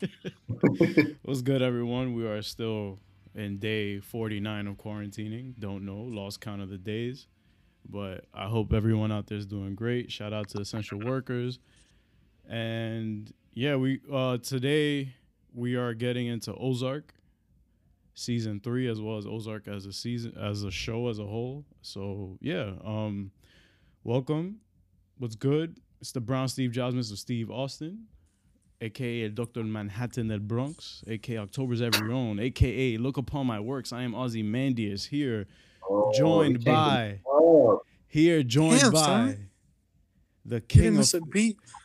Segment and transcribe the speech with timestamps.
[1.22, 2.14] What's good, everyone?
[2.14, 2.98] We are still
[3.34, 5.54] in day 49 of quarantining.
[5.58, 7.26] Don't know, lost count of the days.
[7.88, 10.10] But I hope everyone out there is doing great.
[10.10, 11.58] Shout out to essential workers.
[12.48, 15.14] And yeah, we uh today
[15.54, 17.14] we are getting into Ozark
[18.14, 21.64] season 3 as well as Ozark as a season as a show as a whole.
[21.82, 23.32] So, yeah, um
[24.04, 24.60] welcome.
[25.18, 25.78] What's good?
[26.00, 28.06] It's the Brown Steve Jobs of Steve Austin
[28.80, 29.62] aka Dr.
[29.64, 33.92] Manhattan del Bronx, aka October's Very Own, aka Look Upon My Works.
[33.92, 35.46] I am Ozymandias here,
[35.88, 37.20] Oh, joined by
[38.06, 39.50] here joined Damn, by son.
[40.44, 41.10] the king of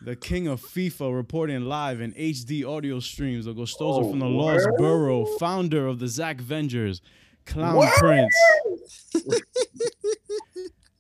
[0.01, 3.45] the king of FIFA reporting live in HD audio streams.
[3.45, 4.67] The Gostoso Oh, from the Lost?
[4.77, 7.01] Borough, founder of the Zach Vengers,
[7.45, 7.87] Clown?
[7.97, 8.35] Prince.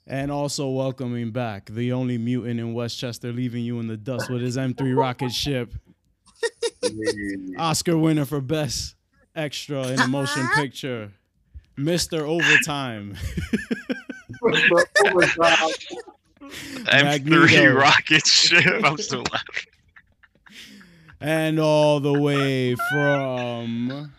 [0.07, 4.39] And also welcoming back the only mutant in Westchester, leaving you in the dust with
[4.43, 5.73] his M3 rocket ship.
[7.57, 8.95] Oscar winner for best
[9.35, 10.61] extra in a motion uh-huh.
[10.61, 11.11] picture,
[11.77, 12.21] Mr.
[12.21, 13.15] Overtime.
[16.87, 17.45] Magneto.
[17.47, 18.83] M3 rocket ship.
[18.83, 19.71] I'm still laughing.
[21.19, 24.11] and all the way from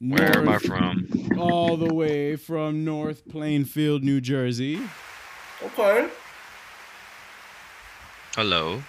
[0.00, 1.08] Where am I from?
[1.38, 4.80] All the way from North Plainfield, New Jersey.
[5.62, 6.08] Okay.
[8.34, 8.82] Hello.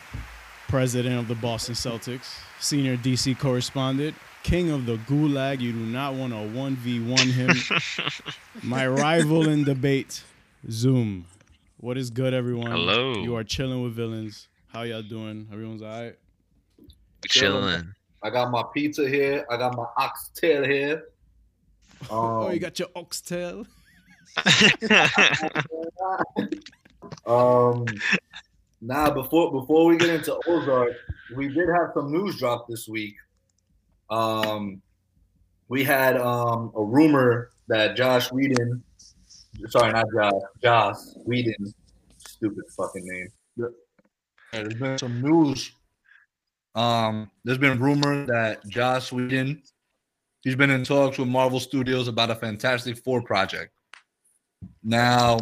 [0.71, 5.59] President of the Boston Celtics, senior DC correspondent, king of the gulag.
[5.59, 7.51] You do not want to 1v1 him.
[8.63, 10.23] My rival in debate,
[10.69, 11.25] Zoom.
[11.81, 12.71] What is good, everyone?
[12.71, 13.15] Hello.
[13.15, 14.47] You are chilling with villains.
[14.69, 15.49] How y'all doing?
[15.51, 16.15] Everyone's all right?
[17.27, 17.93] Chilling.
[18.23, 19.45] I got my pizza here.
[19.51, 21.03] I got my oxtail here.
[22.03, 23.67] Um, oh, you got your oxtail?
[27.25, 27.85] um,
[28.81, 30.93] now before before we get into Ozark,
[31.35, 33.15] we did have some news drop this week.
[34.09, 34.81] Um,
[35.69, 38.83] we had um a rumor that Josh Whedon,
[39.69, 41.73] sorry, not Josh, Joss Whedon,
[42.17, 43.27] stupid fucking name.
[43.55, 43.67] Yeah,
[44.51, 45.71] there's been some news.
[46.73, 49.61] Um, there's been rumor that Joss Whedon,
[50.41, 53.73] he's been in talks with Marvel Studios about a Fantastic Four project.
[54.83, 55.37] Now,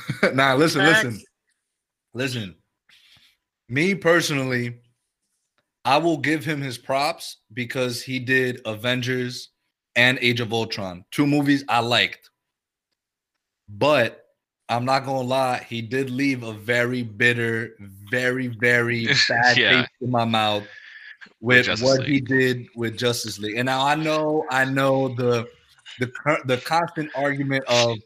[0.34, 1.20] now listen, listen,
[2.14, 2.54] listen.
[3.68, 4.78] Me personally,
[5.84, 9.50] I will give him his props because he did Avengers
[9.96, 12.30] and Age of Ultron, two movies I liked.
[13.68, 14.24] But
[14.68, 17.76] I'm not gonna lie, he did leave a very bitter,
[18.10, 19.82] very, very bad Yeah.
[19.82, 20.64] taste in my mouth
[21.40, 23.56] with Justice what he did with Justice League.
[23.56, 25.48] And now I know, I know the
[25.98, 26.10] the
[26.46, 27.98] the constant argument of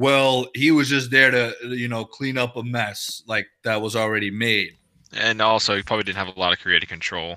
[0.00, 3.94] well he was just there to you know clean up a mess like that was
[3.94, 4.72] already made.
[5.12, 7.36] And also, he probably didn't have a lot of creative control.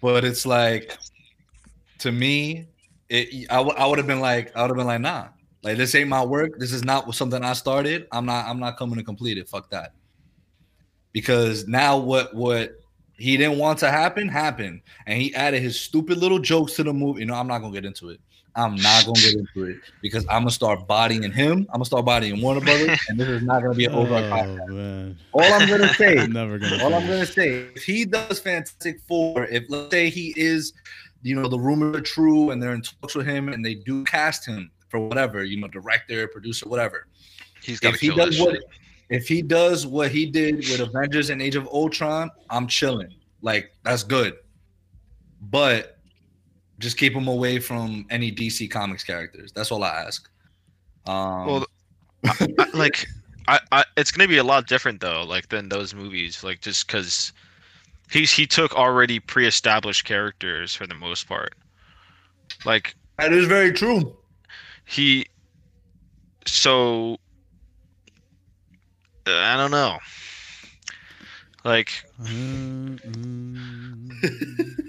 [0.00, 0.98] but it's like
[1.98, 2.66] to me
[3.08, 5.28] it I would have been like i would have been like nah.
[5.62, 6.58] Like this ain't my work.
[6.58, 8.06] This is not something i started.
[8.12, 9.48] I'm not i'm not coming to complete it.
[9.48, 9.94] Fuck that.
[11.12, 12.72] Because now what what
[13.16, 14.82] he didn't want to happen happened.
[15.06, 17.20] And he added his stupid little jokes to the movie.
[17.20, 18.20] You know i'm not gonna get into it
[18.56, 22.04] i'm not gonna get into it because i'm gonna start bodying him i'm gonna start
[22.04, 25.92] bodying warner brothers and this is not gonna be an over Oh, all i'm gonna
[25.94, 26.84] say I'm never going to.
[26.84, 30.72] all I'm gonna say, if he does Fantastic Four, if let's say he is,
[31.22, 34.04] you know, the rumors are true and they're in talks with him and they do
[34.04, 37.06] cast him for whatever, you know, director, producer, whatever.
[37.62, 38.64] He's got to If he kill that does what, shit.
[39.10, 43.12] if he does what he did with Avengers and Age of Ultron, I'm chilling.
[43.42, 44.34] Like that's good,
[45.40, 45.93] but
[46.84, 49.50] just keep him away from any DC Comics characters.
[49.52, 50.28] That's all I ask.
[51.06, 51.66] Um, Well,
[52.24, 53.06] I, I, like,
[53.48, 56.86] I, I, it's gonna be a lot different though, like than those movies, like just
[56.86, 57.32] because
[58.10, 61.54] he's he took already pre-established characters for the most part.
[62.64, 64.16] Like that is very true.
[64.84, 65.26] he,
[66.46, 67.18] so
[69.26, 69.98] I don't know.
[71.64, 72.04] Like,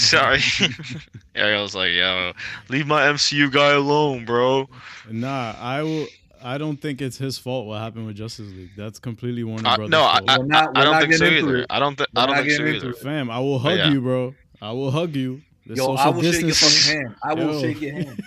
[0.08, 0.40] sorry.
[1.34, 2.32] yeah, I was like, yo,
[2.68, 4.68] leave my MCU guy alone, bro.
[5.10, 6.06] nah, I will.
[6.42, 8.70] I don't think it's his fault what happened with Justice League.
[8.74, 9.90] That's completely Warner Uh, Brothers.
[9.90, 10.30] no, I, fault.
[10.30, 11.66] I, We're not- I don't think so either.
[11.68, 12.92] I don't, th- I don't think so either.
[12.94, 13.90] Fam, I will hug yeah.
[13.90, 14.34] you, bro.
[14.62, 15.42] I will hug you.
[15.66, 17.14] The Yo, I social will shake your fucking hand.
[17.22, 17.60] I will Yo.
[17.60, 18.22] shake your hand.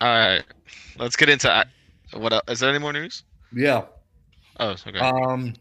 [0.00, 0.44] All right,
[0.98, 1.64] let's get into uh,
[2.14, 2.42] what else?
[2.48, 3.24] Is there any more news?
[3.52, 3.82] Yeah.
[4.60, 4.98] Oh, okay.
[4.98, 5.52] Um.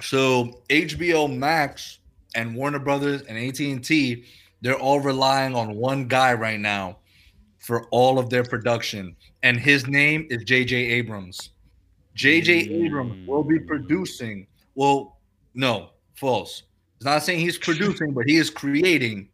[0.00, 1.98] So HBO Max
[2.34, 4.24] and Warner Brothers and AT and T
[4.62, 6.98] they're all relying on one guy right now
[7.58, 10.76] for all of their production, and his name is J.J.
[10.76, 11.50] Abrams.
[12.14, 12.70] J.J.
[12.84, 14.46] Abrams will be producing.
[14.74, 15.18] Well,
[15.54, 16.62] no, false.
[16.96, 19.28] It's not saying he's producing, but he is creating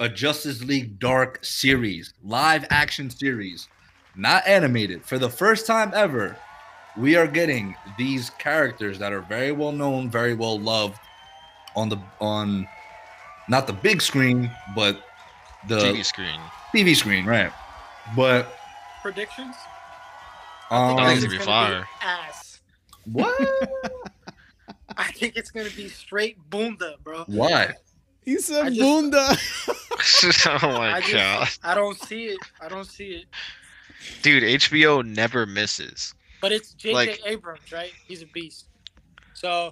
[0.00, 3.68] a Justice League Dark series, live action series,
[4.16, 5.04] not animated.
[5.04, 6.36] For the first time ever,
[6.96, 10.98] we are getting these characters that are very well known, very well loved
[11.76, 12.66] on the on
[13.48, 15.02] not the big screen, but
[15.68, 16.40] the TV screen.
[16.74, 17.52] TV screen, right?
[18.16, 18.56] But
[19.02, 19.54] Predictions?
[20.70, 21.88] um, I think it's it's gonna be gonna fire.
[22.00, 22.60] ass.
[23.04, 23.70] what?
[24.96, 27.24] I think it's gonna be straight bunda, bro.
[27.26, 27.72] Why?
[28.24, 29.36] He said I just- Bunda.
[30.62, 32.38] oh my I just, god, I don't see it.
[32.60, 33.24] I don't see it.
[34.22, 34.42] dude!
[34.42, 36.14] HBO never misses.
[36.40, 36.94] But it's J.J.
[36.94, 37.92] Like- Abrams, right?
[38.06, 38.66] He's a beast.
[39.34, 39.70] So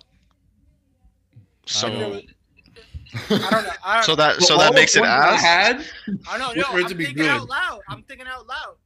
[1.71, 3.71] So, I I don't- don't know.
[3.85, 4.17] I don't so know.
[4.17, 5.41] that so that makes it ass.
[5.41, 5.85] had,
[6.29, 6.63] I don't know.
[6.63, 7.31] it I'm to be thinking good.
[7.31, 7.81] out loud.
[7.89, 8.77] I'm thinking out loud.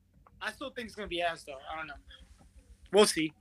[0.43, 1.59] I still think it's gonna be ass though.
[1.73, 1.95] I don't know.
[2.93, 3.33] We'll see.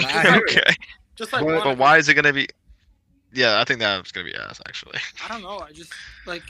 [0.00, 0.50] I hear it.
[0.58, 0.74] okay,
[1.14, 2.48] Just like But- but why is it gonna be?
[3.32, 4.60] Yeah, I think that's gonna be ass.
[4.68, 5.58] Actually, I don't know.
[5.58, 5.92] I just
[6.26, 6.42] like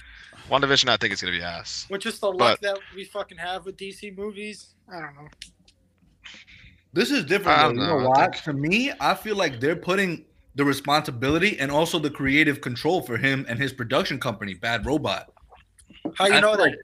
[0.48, 1.86] One Division, I think it's gonna be ass.
[1.90, 4.74] with just the luck that we fucking have with DC movies.
[4.92, 5.28] I don't know.
[6.92, 7.58] This is different.
[7.58, 8.28] I don't You know, know why?
[8.30, 10.24] think- To me, I feel like they're putting
[10.56, 15.30] the responsibility and also the creative control for him and his production company, Bad Robot.
[16.14, 16.78] How you I know that?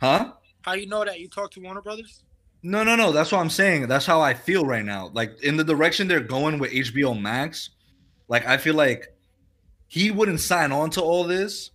[0.00, 0.32] Huh?
[0.62, 1.18] How you know that?
[1.18, 2.22] You talked to Warner Brothers?
[2.62, 3.10] No, no, no.
[3.10, 3.88] That's what I'm saying.
[3.88, 5.10] That's how I feel right now.
[5.14, 7.70] Like in the direction they're going with HBO Max,
[8.28, 9.14] like I feel like
[9.86, 11.70] he wouldn't sign on to all this.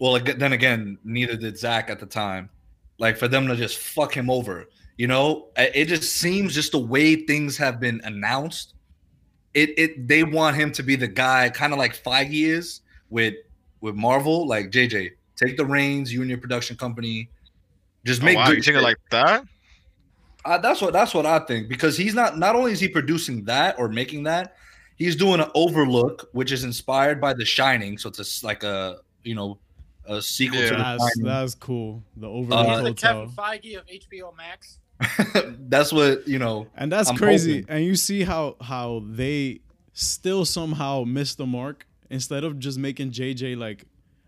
[0.00, 2.48] Well, then again, neither did Zach at the time.
[2.98, 6.78] Like for them to just fuck him over, you know, it just seems just the
[6.78, 8.74] way things have been announced.
[9.54, 13.34] It it they want him to be the guy, kind of like Feige is with
[13.80, 14.46] with Marvel.
[14.46, 17.28] Like JJ, take the reins, you and your production company.
[18.04, 19.44] Just Oh, make wow, good you think it like that?
[20.44, 23.44] Uh, that's what that's what I think because he's not not only is he producing
[23.44, 24.56] that or making that,
[24.96, 27.98] he's doing an Overlook, which is inspired by The Shining.
[27.98, 29.58] So it's a s like a you know
[30.06, 30.70] a sequel Yeah.
[30.70, 31.24] to The That's Shining.
[31.26, 32.02] that's cool.
[32.16, 33.12] The Uh, Overlook He's the Hotel.
[33.26, 34.78] Kevin Feige of HBO Max.
[35.68, 36.66] that's what you know.
[36.76, 37.60] And that's I'm crazy.
[37.60, 37.74] hoping.
[37.76, 39.60] And you see how how they
[39.92, 43.84] still somehow missed the mark instead of just making JJ like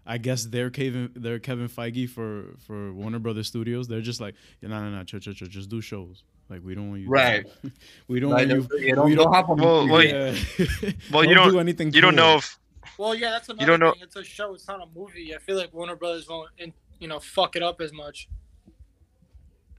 [0.06, 3.86] I guess they're Kevin they're Kevin Feige for for Warner Brothers Studios.
[3.88, 6.24] They're just like, yeah, no, no, no, ch- ch- ch- just do shows.
[6.48, 7.46] Like we don't want you, Right.
[8.08, 8.78] we don't Like, want you.
[8.80, 10.34] you don't, we don't hop on Well, well, yeah.
[11.12, 11.60] Well, you Don't don't.
[11.60, 11.92] anything.
[11.94, 12.58] You don't know if
[12.98, 14.02] Well, yeah, that's another don't know- thing.
[14.02, 14.52] It's a show.
[14.54, 15.34] It's not a movie.
[15.34, 16.50] I feel like Warner Brothers won't,
[16.98, 18.28] you know, fuck it up as much.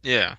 [0.01, 0.35] Yeah.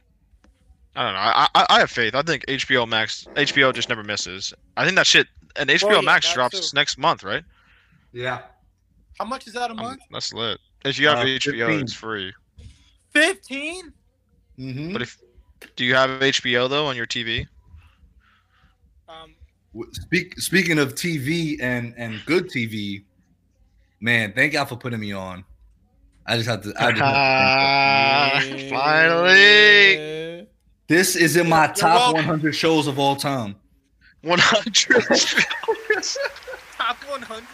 [0.96, 1.19] I don't know.
[1.19, 2.14] I, I I have faith.
[2.14, 4.55] I think HBO Max HBO just never misses.
[4.76, 5.26] I think that shit
[5.56, 6.75] and HBO yeah, Max drops too.
[6.76, 7.43] next month, right?
[8.12, 8.43] Yeah.
[9.19, 10.01] How much is that a Um, month?
[10.10, 10.58] that's lit.
[10.84, 11.81] If you have Uh, HBO, 15.
[11.81, 12.32] it's free.
[13.13, 13.93] Fifteen.
[14.58, 14.93] mm-hmm.
[14.93, 15.19] But if
[15.77, 17.46] do you have HBO though on your TV?
[19.08, 19.34] Um,
[19.93, 23.03] Speak, speaking of TV and and good TV,
[24.01, 25.44] man, thank y'all for putting me on.
[26.27, 26.72] I just have to.
[26.81, 28.70] I just have to thank.
[28.70, 30.33] Finally.
[30.88, 30.96] Yeah.
[30.96, 33.56] this is in my top 100 shows of all time.
[34.22, 35.03] 100.
[36.76, 37.44] top one hundred.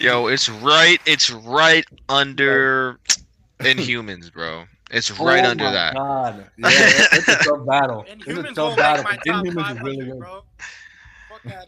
[0.00, 0.98] Yo, it's right.
[1.06, 2.98] It's right under
[3.60, 4.64] Inhumans, bro.
[4.90, 5.94] It's right Oh under my that.
[5.94, 6.50] God.
[6.58, 6.68] Yeah,
[7.12, 8.04] it's a tough battle.
[8.08, 9.04] And It's a tough battle.
[9.10, 10.18] make my Inhumans is really good.
[10.18, 10.42] bro.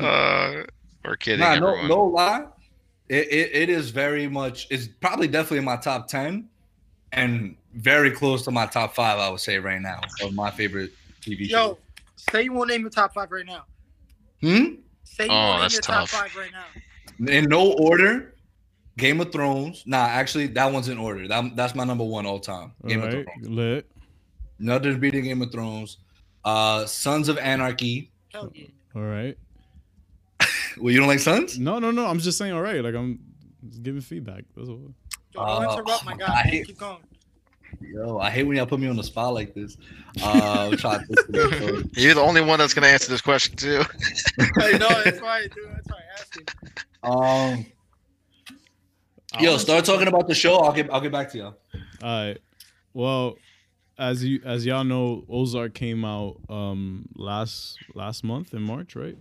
[0.00, 0.64] Uh,
[1.04, 2.46] we're kidding, Nah, no, no lie.
[3.08, 4.66] It, it, it is very much.
[4.70, 6.48] It's probably definitely in my top ten,
[7.16, 9.18] and very close to my top five.
[9.18, 10.92] I would say right now of my favorite
[11.22, 11.76] TV Yo, shows.
[12.30, 13.64] say you won't name your top five right now.
[14.40, 14.76] Hmm.
[15.04, 16.10] Say you Oh, won't name that's your tough.
[16.10, 17.32] top five right now.
[17.32, 18.32] In no order.
[18.98, 19.82] Game of Thrones.
[19.84, 21.28] Nah, actually, that one's in order.
[21.28, 22.72] That, that's my number one all time.
[22.86, 23.26] Game All of Thrones.
[23.48, 23.90] lit.
[24.58, 25.98] Nothing's beating Game of Thrones.
[26.42, 28.10] Uh, Sons of Anarchy.
[28.32, 28.68] Hell yeah.
[28.94, 29.36] All right.
[30.78, 31.58] Well, you don't like Sons?
[31.58, 32.06] No, no, no.
[32.06, 32.52] I'm just saying.
[32.52, 32.82] All right.
[32.84, 33.18] Like I'm
[33.82, 34.44] giving feedback.
[34.54, 34.92] That's all.
[35.36, 36.26] Yo, don't Uh, interrupt oh my my guy.
[36.26, 36.98] God, I hate- Keep going.
[37.80, 39.76] Yo, I hate when y'all put me on the spot like this.
[40.22, 41.86] Uh, I'm to think of it.
[41.94, 43.82] You're the only one that's gonna answer this question too.
[44.58, 45.68] I know that's why I do.
[45.74, 46.44] That's why I asked you.
[47.10, 47.66] Um,
[49.40, 50.56] yo, start talking about the show.
[50.56, 51.56] I'll get I'll get back to y'all.
[52.02, 52.38] All right.
[52.94, 53.36] Well,
[53.98, 59.16] as you as y'all know, Ozark came out um last last month in March, right?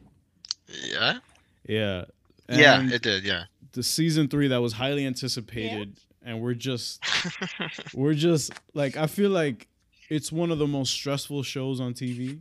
[0.88, 1.20] yeah.
[1.68, 2.06] Yeah.
[2.48, 3.24] Yeah, it did.
[3.26, 3.46] Yeah.
[3.76, 7.04] The season three that was highly anticipated, and we're just
[7.94, 9.68] we're just like I feel like
[10.10, 12.40] it's one of the most stressful shows on TV.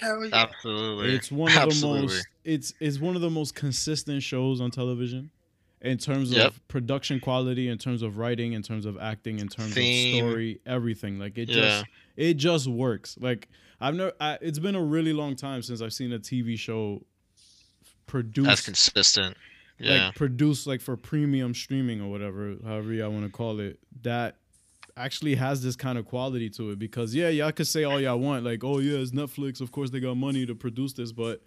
[0.00, 0.34] Hell yeah.
[0.48, 1.14] Absolutely.
[1.14, 2.00] It's one of Absolutely.
[2.00, 5.30] the most it's it's one of the most consistent shows on television.
[5.82, 6.46] in terms Yep.
[6.46, 10.24] of production quality, in terms of writing, in terms of acting, in terms Theme.
[10.24, 11.18] of story, everything.
[11.18, 11.54] Like it Yeah.
[11.60, 11.84] just
[12.16, 13.16] it just works.
[13.20, 13.48] Like
[13.80, 14.12] I've never.
[14.18, 17.02] I, it's been a really long time since I've seen a TV show
[18.06, 19.36] produced That's consistent.
[19.78, 20.06] Yeah.
[20.06, 24.36] like produced like for premium streaming or whatever, however y'all want to call it, that
[24.96, 26.78] actually has this kind of quality to it.
[26.78, 29.90] Because yeah, y'all could say all y'all want, like, oh yeah, it's Netflix, of course
[29.90, 31.42] they got money to produce this, but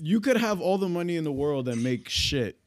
[0.00, 2.58] you could have all the money in the world and make shit.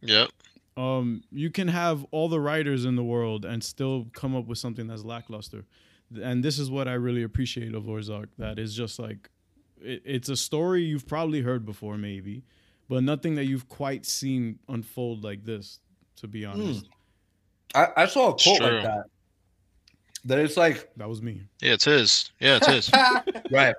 [0.00, 0.30] yep.
[0.76, 4.58] Um, you can have all the writers in the world and still come up with
[4.58, 5.64] something that's lackluster.
[6.22, 8.28] And this is what I really appreciate of Ozark.
[8.38, 9.28] That is just like,
[9.80, 12.44] it, it's a story you've probably heard before, maybe,
[12.88, 15.80] but nothing that you've quite seen unfold like this.
[16.16, 16.50] To be hmm.
[16.50, 16.88] honest,
[17.74, 18.66] I, I saw a quote True.
[18.66, 19.04] like that.
[20.24, 21.42] That it's like that was me.
[21.62, 22.32] Yeah, it's his.
[22.40, 22.90] Yeah, it's his.
[23.52, 23.74] right.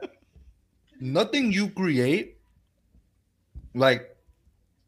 [1.01, 2.37] Nothing you create,
[3.73, 4.15] like,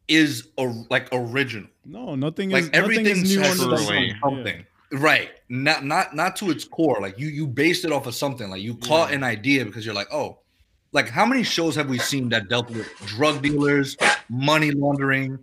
[0.08, 1.70] is a, like original.
[1.86, 3.96] No, nothing Like is nothing everything is new has under the to sun.
[3.96, 4.14] be Yeah.
[4.24, 4.66] something.
[4.94, 5.30] Right.
[5.50, 7.00] Not not not to its core.
[7.02, 8.50] Like you you based it off of something.
[8.50, 9.18] Like you caught Yeah.
[9.18, 10.40] an idea because you're like, oh,
[10.92, 13.96] like how many shows have we seen that dealt with drug dealers,
[14.30, 15.40] money laundering,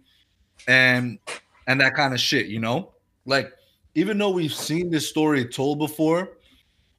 [0.66, 1.18] and
[1.66, 2.92] and that kind of shit, you know?
[3.26, 3.52] Like,
[3.94, 6.38] even though we've seen this story told before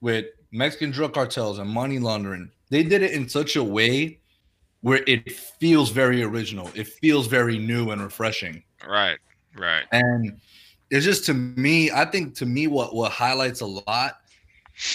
[0.02, 4.20] with Mexican drug cartels and money laundering, they did it in such a way
[4.82, 6.70] where it feels very original.
[6.76, 8.64] It feels very new and refreshing.
[8.88, 9.18] right.
[9.58, 9.86] Right.
[9.92, 10.40] And
[10.92, 14.20] it's just to me, I think to me, what what highlights a lot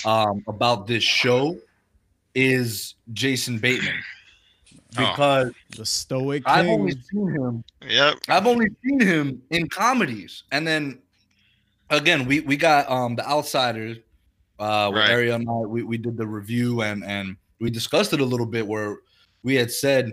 [0.04, 1.58] um, about this show
[2.34, 3.94] is Jason Bateman
[4.96, 5.10] Oh.
[5.10, 6.74] because The stoic I've king.
[6.80, 7.64] only seen him.
[7.84, 8.14] Yep.
[8.28, 11.00] I've only seen him in comedies, and then
[11.90, 13.98] again, we we got um the Outsiders.
[14.60, 15.10] Uh, where Right.
[15.10, 18.46] Ariel and I we, we did the review and and we discussed it a little
[18.46, 18.98] bit where
[19.42, 20.12] we had said,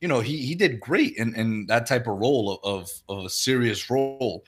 [0.00, 3.24] you know, he he did great in in that type of role of of, of
[3.26, 4.42] a serious role,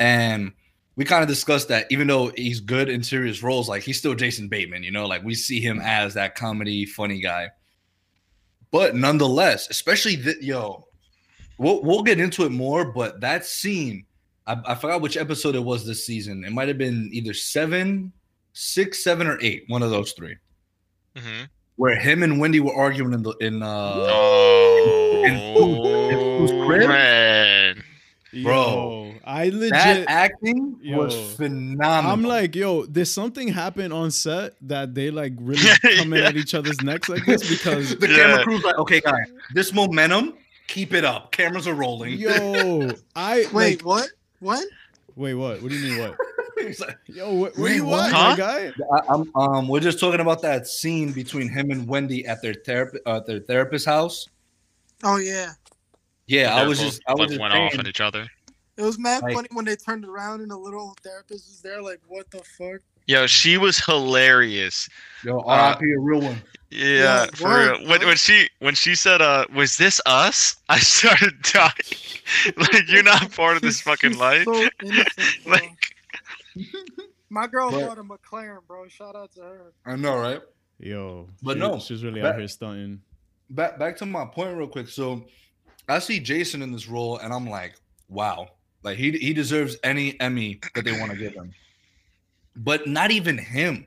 [0.00, 0.52] and
[0.98, 4.16] we kind of discussed that even though he's good in serious roles, like he's still
[4.16, 7.50] Jason Bateman, you know, like we see him as that comedy funny guy.
[8.72, 10.88] But nonetheless, especially the yo,
[11.56, 12.84] we'll we'll get into it more.
[12.92, 14.06] But that scene,
[14.44, 16.42] I, I forgot which episode it was this season.
[16.44, 18.12] It might have been either seven,
[18.52, 20.36] six, seven, or eight, one of those three,
[21.16, 21.44] hmm
[21.76, 23.68] where him and Wendy were arguing in the in uh
[24.10, 26.88] Oh, in Food- in Food's crib?
[26.88, 27.84] man.
[28.30, 29.70] Bro, Yo, I legit.
[29.70, 32.10] that acting was phenomenal.
[32.12, 35.66] I'm like, yo, did something happen on set that they like really
[35.96, 37.48] coming at each other's necks like this?
[37.48, 38.16] Because the Yeah.
[38.16, 40.34] camera crew's like, okay, guys, this momentum,
[40.66, 41.32] keep it up.
[41.32, 42.18] Cameras are rolling.
[42.18, 44.10] yo, I Wait, like, what?
[44.40, 44.64] What?
[45.16, 45.62] wait, what?
[45.62, 46.16] What do you mean what?
[46.80, 48.12] Like, Yo, what, what Wait, you what?
[48.12, 48.34] Huh?
[48.34, 48.72] guy?
[48.92, 52.52] I, I'm um we're just talking about that scene between him and Wendy at their
[52.52, 54.26] therapy uh, their therapist house.
[55.04, 55.52] Oh yeah,
[56.28, 58.26] Yeah, I was both, just I was like, just went off saying, at each other.
[58.76, 61.82] it was mad Like- funny when they turned around and the little therapist was there.
[61.82, 62.80] Like, what the fuck?
[63.06, 64.88] Yo, she was hilarious.
[65.24, 66.42] yo, uh, RIP a real one.
[66.70, 67.88] Yeah, Yeah, for word, real.
[67.88, 71.72] When, when she when she said, "Uh, was this us?" I started dying.
[72.58, 74.44] like you're not part of this fucking she's life.
[74.44, 75.08] So innocent,
[75.44, 75.52] bro.
[75.52, 75.70] like
[77.30, 78.86] My girl But- bought a McLaren, bro.
[78.88, 79.72] Shout out to her.
[79.86, 80.40] I know, right?
[80.78, 83.00] Yo, But she- no, she's really that- out here stunting.
[83.50, 84.88] Back back to my point real quick.
[84.88, 85.24] So
[85.88, 87.74] I see Jason in this role and I'm like,
[88.08, 88.48] wow.
[88.82, 91.52] Like he he deserves any Emmy that they want to give him.
[92.56, 93.86] But not even him.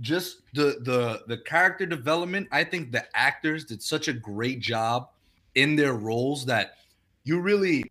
[0.00, 2.48] Just the the the character development.
[2.52, 5.10] I think the actors did such a great job
[5.56, 6.76] in their roles that
[7.24, 7.84] you really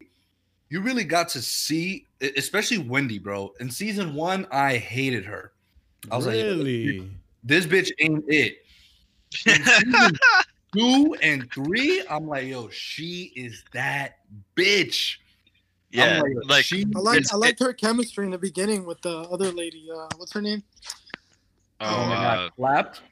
[0.69, 3.53] you really got to see especially Wendy, bro.
[3.59, 5.51] In season 1, I hated her.
[6.11, 7.09] I was like, really?
[7.43, 8.65] This bitch ain't it.
[10.75, 14.17] In season two and three, I'm like, yo, she is that
[14.55, 15.17] bitch.
[15.97, 19.01] I'm yeah, like she I like is I liked her chemistry in the beginning with
[19.01, 19.89] the other lady.
[19.91, 20.63] Uh, what's her name?
[21.81, 23.01] oh, oh my uh, god, slapped.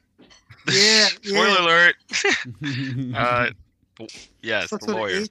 [0.73, 1.61] Yeah, spoiler yeah.
[1.61, 1.95] alert.
[3.15, 3.49] Uh,
[3.97, 4.09] b-
[4.41, 5.23] yes, the Starts with an lawyer.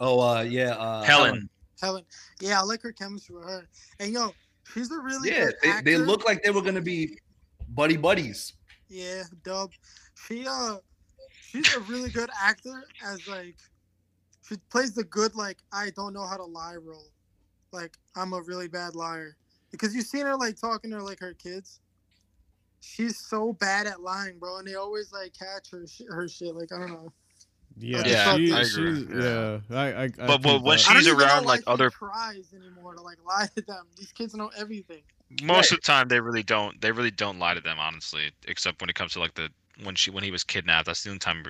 [0.00, 1.48] Oh uh yeah, uh Helen.
[1.80, 2.04] Helen.
[2.40, 3.68] Yeah, I like her chemistry with her.
[3.98, 4.30] And yo,
[4.72, 5.84] she's a really Yeah, good they, actor.
[5.84, 7.18] they look like they were gonna be
[7.70, 8.54] buddy buddies.
[8.88, 9.72] Yeah, dub.
[10.26, 10.76] She uh,
[11.54, 12.84] she's a really good actor.
[13.04, 13.56] As like,
[14.48, 17.10] she plays the good like I don't know how to lie role.
[17.72, 19.36] Like I'm a really bad liar
[19.70, 21.80] because you've seen her like talking to like her kids.
[22.80, 26.54] She's so bad at lying, bro, and they always like catch her sh- her shit.
[26.54, 27.12] Like I don't know.
[27.78, 29.58] yeah, Yeah, she, I agree, she's, yeah.
[29.70, 29.76] yeah.
[29.78, 31.62] I, I, I But- but when that- she- I don't She's even know around, like,
[31.66, 33.86] other- tries anymore to like lie to them.
[33.96, 35.02] These kids know everything.
[35.42, 36.78] Most of the time, they really don't.
[36.80, 38.30] They really don't lie to them, honestly.
[38.46, 39.48] Except when it comes to like the
[39.82, 40.86] when she when he was kidnapped.
[40.86, 41.44] That's the only time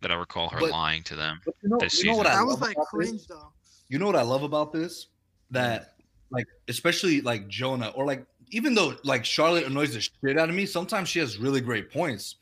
[0.00, 1.40] that I recall her But- lying to them.
[1.62, 3.08] You know, This you know what I That was like about this?
[3.10, 3.52] cringe though.
[3.88, 5.06] you know what I love about this?
[5.50, 6.04] That mm.
[6.30, 10.54] like especially like Jonah or like even though like Charlotte annoys the shit out of
[10.54, 12.36] me, sometimes she has really great points.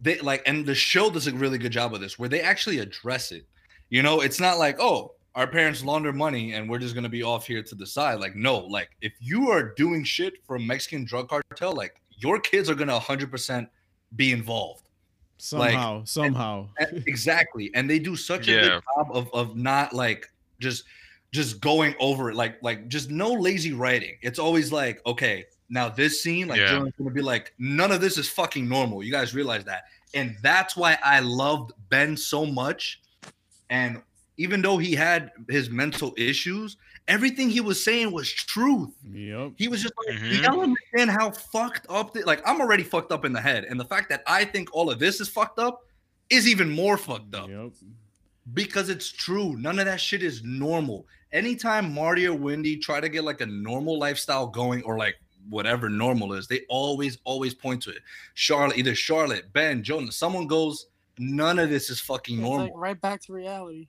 [0.00, 2.78] They like and the show does a really good job of this where they actually
[2.78, 3.46] address it.
[3.90, 7.22] You know, it's not like, oh, our parents launder money and we're just gonna be
[7.22, 8.20] off here to the side.
[8.20, 12.38] Like, no, like if you are doing shit for a Mexican drug cartel, like your
[12.38, 13.68] kids are gonna 100%
[14.16, 14.88] be involved.
[15.38, 16.68] Somehow, somehow.
[16.78, 18.60] And- exactly and they do such a Yeah.
[18.60, 20.84] good job of of not like just
[21.32, 25.88] just going over it like like just no lazy writing it's always like okay now
[25.88, 26.72] this scene like Yeah.
[26.72, 30.36] Jonah's gonna be like none of this is fucking normal you guys realize that and
[30.42, 33.00] that's why i loved ben so much
[33.70, 34.02] and
[34.36, 36.76] even though he had his mental issues
[37.10, 39.52] everything he was saying was truth Yep.
[39.56, 40.32] he was just like, Mhm.
[40.36, 42.12] you don't understand how fucked up.
[42.14, 44.68] The, like, I'm already fucked up in the head, and the fact that I think
[44.72, 45.86] all of this is fucked up
[46.30, 47.72] is even more fucked up Yep.
[48.54, 49.56] because it's true.
[49.56, 51.06] None of that shit is normal.
[51.32, 55.16] Anytime Marty or Wendy try to get like a normal lifestyle going, or like
[55.48, 58.02] whatever normal is, they always always point to it.
[58.34, 60.86] Charlotte, either Charlotte, Ben, Jonah, someone goes,
[61.18, 62.66] none of this is fucking It's normal.
[62.66, 63.88] like right back to reality.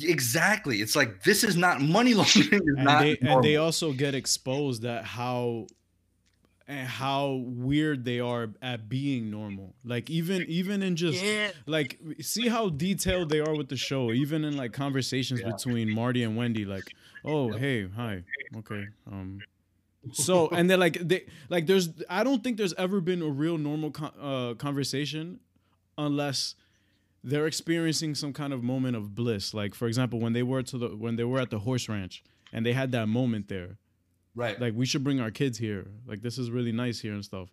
[0.00, 0.80] Exactly.
[0.80, 2.62] It's like this is not money laundering.
[2.76, 5.66] And not they and they also get exposed at how
[6.66, 9.74] and how weird they are at being normal.
[9.84, 11.50] Like even even in just yeah.
[11.66, 15.50] like see how detailed they are with the show even in like conversations Yeah.
[15.52, 16.84] between marty and wendy like
[17.24, 17.60] oh Yep.
[17.60, 18.22] hey hi
[18.58, 19.40] okay um
[20.12, 23.56] so and then like they like there's i don't think there's ever been a real
[23.58, 25.40] normal con- uh conversation
[25.96, 26.54] unless
[27.26, 30.76] they're experiencing some kind of moment of bliss like for example when they were to
[30.78, 33.78] the when they were at the horse ranch and they had that moment there
[34.34, 34.60] right.
[34.60, 37.48] like we should bring our kids here like this is really nice here and stuff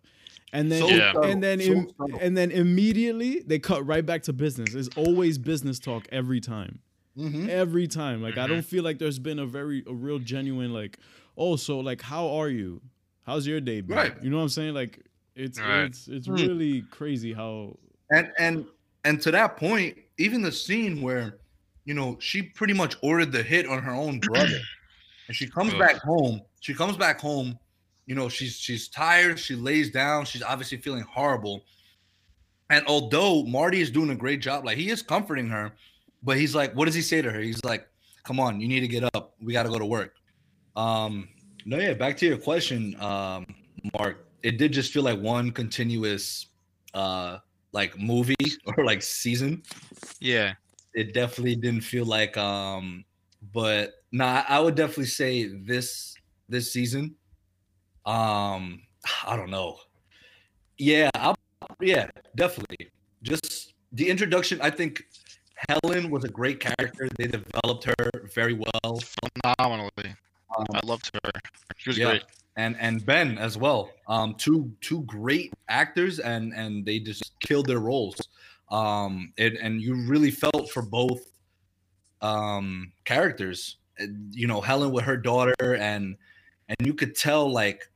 [0.52, 1.12] and then So Yeah.
[1.30, 1.88] and then so im-
[2.20, 6.80] and then immediately they cut right back to business it's always business talk every time
[7.16, 7.48] Mhm.
[7.48, 8.48] every time like i Mhm.
[8.48, 10.98] don't feel like there's been a very a real genuine like
[11.36, 12.80] oh so like how are you
[13.24, 13.96] how's your day been?
[13.96, 14.14] Right.
[14.22, 15.00] you know what i'm saying like
[15.34, 15.84] it's Right.
[15.84, 16.34] it's it's Hmm.
[16.34, 17.78] really crazy how
[18.10, 18.66] And and
[19.04, 21.38] and to that point, even the scene where,
[21.84, 24.60] you know, she pretty much ordered the hit on her own brother,
[25.28, 26.40] and she comes back home.
[26.60, 27.58] She comes back home.
[28.06, 29.38] You know, she's she's tired.
[29.38, 30.24] She lays down.
[30.24, 31.64] She's obviously feeling horrible.
[32.70, 35.72] And although Marty is doing a great job, like he is comforting her,
[36.22, 37.40] but he's like, what does he say to her?
[37.40, 37.86] He's like,
[38.24, 39.34] "Come on, you need to get up.
[39.40, 40.14] We got to go to work."
[40.76, 41.28] Um,
[41.64, 41.94] no, yeah.
[41.94, 43.46] Back to your question, um,
[43.98, 44.26] Mark.
[44.42, 46.46] It did just feel like one continuous,
[46.94, 47.38] uh,
[47.72, 48.34] like movie
[48.66, 49.62] or like season.
[50.20, 50.54] Yeah.
[50.94, 53.04] It definitely didn't feel like, um,
[53.52, 56.14] but nah, I would definitely say this
[56.48, 57.16] this season.
[58.04, 58.82] Um,
[59.26, 59.78] I don't know.
[60.78, 61.36] Yeah, I'll,
[61.80, 62.90] yeah, definitely.
[63.22, 64.60] Just the introduction.
[64.60, 65.02] I think
[65.68, 67.08] Helen was a great character.
[67.18, 69.00] They developed her very well.
[69.44, 70.14] Phenomenally.
[70.58, 71.30] Um, I loved her.
[71.76, 72.10] She was yeah.
[72.10, 72.22] great.
[72.56, 73.90] And and Ben as well.
[74.08, 78.20] Um, two two great actors, and and they just killed their roles.
[78.70, 81.22] Um, and and you really felt for both
[82.20, 83.76] um characters.
[84.30, 86.16] You know, Helen with her daughter, and
[86.68, 87.88] and you could tell like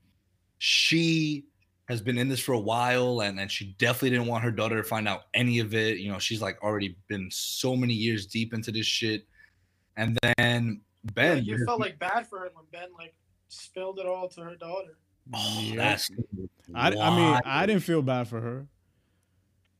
[0.59, 1.47] she
[1.89, 4.77] has been in this for a while, and and she definitely didn't want her daughter
[4.77, 5.99] to find out any of it.
[5.99, 9.27] You know, she's like already been so many years deep into this shit,
[9.97, 10.81] and then
[11.15, 11.39] Ben.
[11.39, 13.15] Like, you felt like bad for her when Ben like
[13.57, 14.97] spilled it all to her daughter.
[15.35, 15.77] Oh, Yep.
[15.77, 16.11] that's
[16.75, 18.67] I, I mean i didn't feel bad for her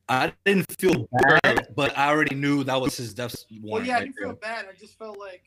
[0.09, 3.99] I didn't feel bad, but I already knew that was his death Well, yeah, I
[4.01, 4.65] didn't feel bad.
[4.69, 5.43] I just felt like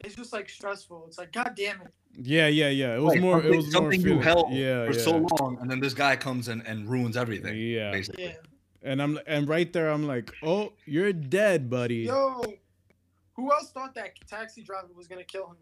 [0.00, 1.04] it's just like stressful.
[1.06, 1.88] It's like, god damn it.
[2.14, 4.86] yeah yeah yeah it was Right, more it something, was more you feeling- held yeah
[4.86, 7.56] for yeah so long, and then this guy comes and, and ruins everything.
[7.58, 8.24] yeah basically.
[8.24, 8.32] Yeah.
[8.82, 12.42] and i'm and right there i'm like oh you're dead buddy Yo,
[13.34, 15.56] who else thought that taxi driver was gonna kill him?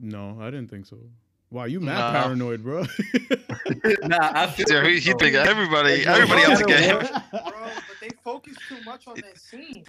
[0.00, 0.96] No i didn't think so
[1.50, 2.22] wow you mad Nah.
[2.22, 2.82] paranoid bro
[4.02, 7.96] nah, I feel Yeah, he, he think everybody, everybody else matter get what- Bro, but
[8.00, 9.84] they focus too much on that scene.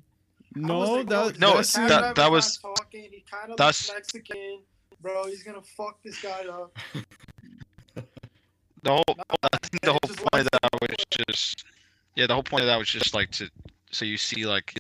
[0.56, 3.08] I no like, bro, that oh, No, that taxi that- that was- talking.
[3.12, 4.60] He kind of that's- looks Mexican.
[5.02, 6.78] Bro, he's gonna fuck this guy up.
[8.84, 9.04] the whole.
[9.44, 10.96] I think the whole point of that was
[11.28, 11.64] just.
[12.16, 13.50] Yeah, the whole point of that was just like to,
[13.92, 14.78] so you see like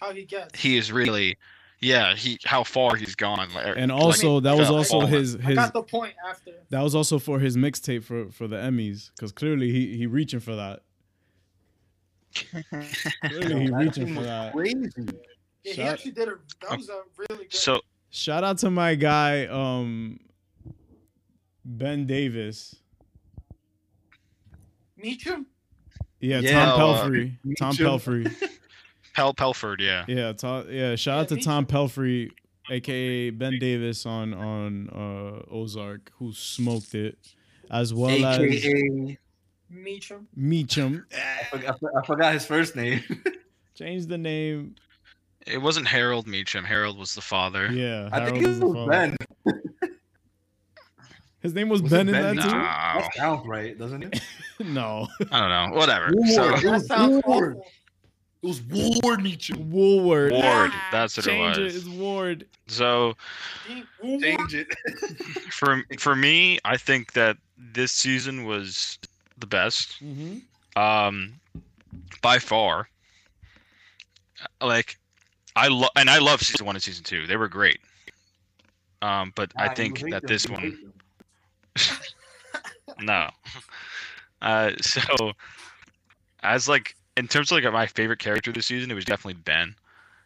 [0.00, 0.58] How he gets.
[0.58, 1.36] he is really,
[1.80, 3.48] yeah, he how far he's gone.
[3.54, 5.06] Like, and like, also that was also Oh.
[5.06, 6.52] his I his got the point after.
[6.70, 10.40] that was also for his mixtape for for the Emmys because clearly he he reaching
[10.40, 10.80] for that.
[13.24, 14.52] Clearly he reaching for that.
[14.52, 14.90] Crazy.
[15.64, 16.34] Yeah, he actually did a.
[16.68, 17.52] That was a really good.
[17.54, 20.18] so Shout out to my guy um
[21.64, 22.74] Ben Davis.
[25.02, 25.44] Meachum.
[26.20, 27.36] Yeah, Yeah, Tom uh, Pelphrey.
[27.58, 28.50] Tom Pelphrey.
[29.18, 30.04] Pel Pelford, yeah.
[30.06, 30.94] Yeah, Tom, yeah.
[30.94, 31.42] Shout Yeah, out to Meachum.
[31.44, 32.30] Tom Pelphrey.
[32.70, 37.18] aka Ben Davis on on uh, Ozark, who smoked it,
[37.70, 40.26] as well as Meachum.
[40.38, 41.04] Meachum.
[41.12, 43.02] I forgot, I forgot his first name.
[43.74, 44.76] Change the name.
[45.46, 46.64] It wasn't Harold Meachum.
[46.64, 47.70] Harold was the father.
[47.72, 48.88] Yeah, I think Harold it is the was.
[48.88, 49.16] Ben.
[51.40, 52.50] His name was, Was it Ben in Ben that Meachum?
[52.50, 52.56] too.
[52.56, 54.20] No, That sounds right, doesn't it?
[54.58, 55.76] It no, I don't know.
[55.78, 56.08] Whatever.
[56.10, 56.34] Woolward.
[56.34, 57.60] So, That was sounds Woolward.
[58.42, 58.48] Awful.
[58.48, 58.60] was
[59.02, 59.70] Ward Meachum.
[59.70, 60.30] Woolward.
[60.32, 61.76] Ward, that's what it Change was.
[61.76, 62.46] It's Ward.
[62.66, 63.14] so
[64.02, 64.68] Change it.
[65.50, 68.98] for for me, I think that this season was
[69.38, 70.02] the best.
[70.02, 70.80] Mm-hmm.
[70.80, 71.34] um
[72.22, 72.88] by far
[74.60, 74.98] like
[75.56, 77.80] i love and i love season one and season two they were great
[79.02, 80.92] um but i Nah, you think hate that them, this you one
[83.00, 83.28] no
[84.42, 85.32] uh so
[86.42, 89.74] as like in terms of like my favorite character this season it was definitely ben.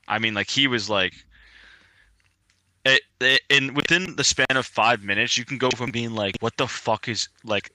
[0.07, 1.15] I mean like he was like
[2.85, 6.37] it, it, in within the span of five minutes you can go from being like
[6.41, 7.71] what the fuck is like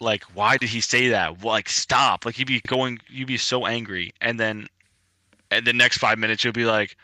[0.00, 1.42] like why did he say that?
[1.42, 2.24] Like stop.
[2.24, 4.12] Like you'd be going you'd be so angry.
[4.20, 4.68] And then
[5.50, 6.96] and the next five minutes you'll be like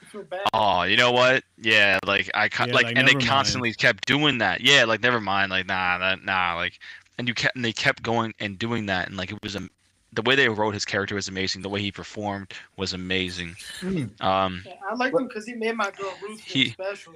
[0.00, 0.40] You feel bad.
[0.54, 1.42] oh you know what?
[1.58, 3.26] Yeah like i con- Yeah, like, like, and they mind.
[3.26, 4.60] constantly kept doing that.
[4.60, 5.50] Yeah like never mind.
[5.50, 6.78] Like nah that, nah like
[7.18, 9.68] and you kept and they kept going and doing that and like it was a
[10.12, 14.20] the way they wrote his character was amazing the way he performed was amazing Mm.
[14.22, 17.14] um Yeah, I like him because he made my girl Ruth He- special.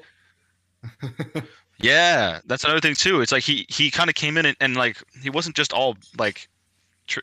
[1.82, 3.22] Yeah, that's another thing too.
[3.22, 5.96] It's like he he kind of came in and, and like he wasn't just all
[6.18, 6.46] like
[7.06, 7.20] tr-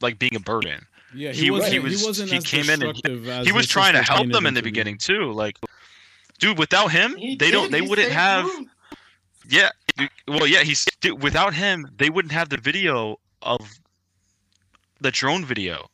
[0.00, 0.84] like being a burden.
[1.14, 1.72] Yeah, He he, was- wasn't.
[1.74, 4.28] he He, was- wasn't he as came in and he- he was trying to help
[4.32, 5.30] them in the beginning too.
[5.30, 5.56] Like,
[6.40, 7.70] dude, without him, He they did, don't.
[7.70, 8.44] They wouldn't have.
[8.46, 8.66] Ruth.
[9.48, 9.70] Yeah,
[10.26, 10.64] well, yeah.
[10.64, 13.60] He's dude, without him, they wouldn't have the video of
[15.04, 15.86] the drone video.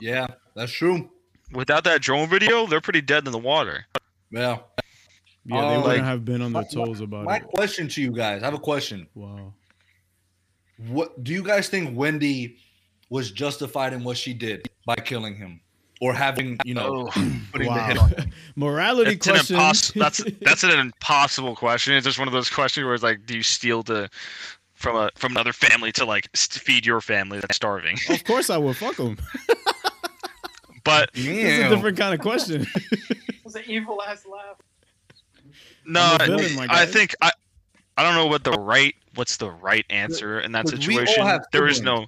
[0.00, 1.10] yeah, that's true.
[1.52, 3.86] Without that drone video, they're pretty dead in the water.
[4.32, 4.58] Yeah.
[4.58, 4.58] Yeah,
[5.44, 7.42] they Oh, wouldn't like, have been on their my- toes about My it.
[7.42, 9.06] My question to you guys, I have a question.
[9.14, 9.52] Wow.
[10.88, 12.56] What do you guys think Wendy
[13.10, 15.60] was justified in what she did by killing him
[16.00, 18.16] or having, you know, oh, putting the hit on Wow.
[18.16, 18.30] him?
[18.56, 20.00] Morality It's an question.
[20.00, 21.94] That's that's an impossible question.
[21.94, 24.08] It's just one of those questions where it's like, do you steal to
[24.76, 27.98] from a from another family to like feed your family that's starving?
[28.08, 29.18] of course, I would fuck them.
[30.84, 32.64] But It's a different kind of question.
[32.74, 34.56] It was an evil ass laugh.
[35.84, 37.32] no, I'm a I- villain, my I think I
[37.96, 41.40] I don't know what the right what's the right answer in that situation.
[41.50, 42.06] There is no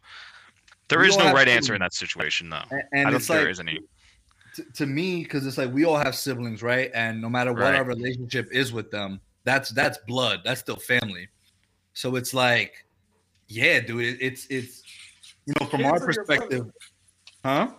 [0.89, 2.63] there We is no have right answer in that situation though.
[2.71, 3.81] And, I don't it's think like there is any.
[4.55, 7.63] to, to me because it's like we all have siblings right and no matter what
[7.63, 7.75] Right.
[7.75, 11.27] our relationship is with them that's that's blood that's still family
[11.99, 12.87] so it's like
[13.49, 14.85] yeah dude it, it's it's
[15.47, 16.67] you know from Kids our perspective
[17.45, 17.71] huh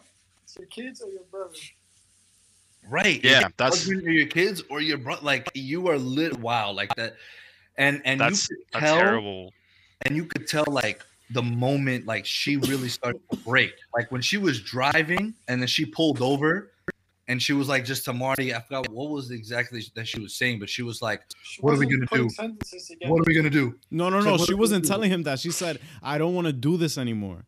[0.44, 1.56] It's your kids or your brother.
[2.90, 6.70] right Yeah, Your that's husband your kids or your bro like you are lit wow
[6.74, 7.16] like that
[7.78, 9.54] and and That's you could tell terrible.
[10.06, 14.22] and you could tell like the moment like she really started to break like when
[14.22, 16.72] she was driving and then she pulled over
[17.30, 20.36] and she was like just to marty i forgot what was exactly that she was
[20.36, 22.28] saying but she was like She What are we gonna do?
[23.08, 24.32] what are we gonna do No, no, no.
[24.34, 25.40] what She wasn't telling him that.
[25.40, 27.46] She said, "I don't want to do this anymore."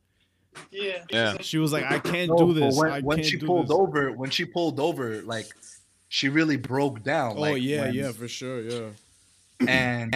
[0.72, 1.04] Yeah.
[1.10, 1.38] Yeah.
[1.42, 2.78] She was like, "I can't No, do this.
[2.78, 5.48] when, I when can't she do pulled this." over when she pulled over like
[6.10, 8.90] she really broke down Oh like, yeah, when- yeah, for sure, yeah.
[9.68, 10.16] and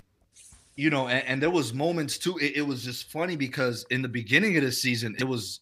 [0.75, 4.01] you know and, and there was moments too it, it was just funny because in
[4.01, 5.61] the beginning of the season it was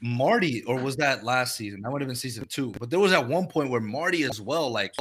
[0.00, 3.12] marty or was that last season that would have been season two but there was
[3.12, 4.94] at one point where marty as well like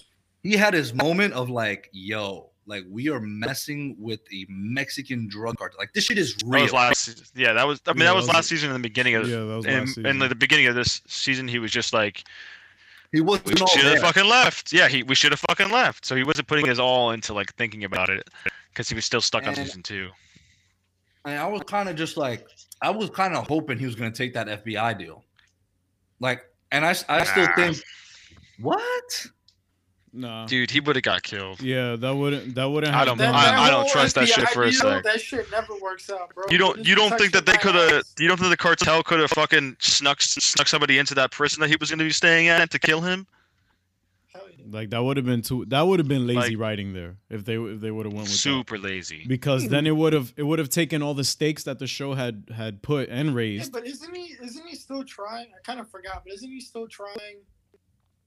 [0.44, 5.56] he had his moment of like yo like we are messing with a mexican drug
[5.58, 7.06] cartel like this shit is That real was last.
[7.06, 7.80] se- Yeah, that was.
[7.88, 8.70] I mean, Yeah, that that was was- last season.
[8.70, 10.06] In the beginning of, Yeah, that was in, last season.
[10.06, 12.24] in the beginning of this season, he was just like,
[13.14, 14.74] he wasn't all should have fucking left.
[14.74, 16.06] Yeah, he we should have fucking left.
[16.06, 18.28] So he wasn't putting his all into like thinking about it
[18.74, 20.10] because he was still stuck on season two.
[21.28, 22.48] And i was kind of just like
[22.82, 25.24] i was kind of hoping he was going to take that fbi deal
[26.20, 27.56] like and i, I still Nah.
[27.56, 27.78] think
[28.60, 29.28] what
[30.14, 30.48] Nah.
[30.48, 31.62] Dude, he would have got killed.
[31.62, 32.56] Yeah, that wouldn't.
[32.56, 32.92] That wouldn't.
[32.92, 35.04] I have don't- been- I- I don't whole trust that shit for a deal, sec.
[35.04, 36.46] That shit never works out, bro.
[36.50, 39.20] You don't you don't think that they could have you don't think the cartel could
[39.20, 42.48] have fucking snuck snuck somebody into that prison that he was going to be staying
[42.48, 43.28] at to kill him?
[44.68, 44.80] Hell yeah.
[44.80, 45.66] Like that would have been too.
[45.68, 48.26] That would have been lazy Like- writing there if they if they would have went
[48.26, 48.38] with that.
[48.38, 49.26] Super lazy.
[49.28, 49.88] Because then hmm.
[49.88, 52.82] it would have it would have taken all the stakes that the show had had
[52.82, 53.72] put and Yeah, raised.
[53.72, 55.48] but isn't he isn't he still trying?
[55.48, 57.42] I kind of forgot, but isn't he still trying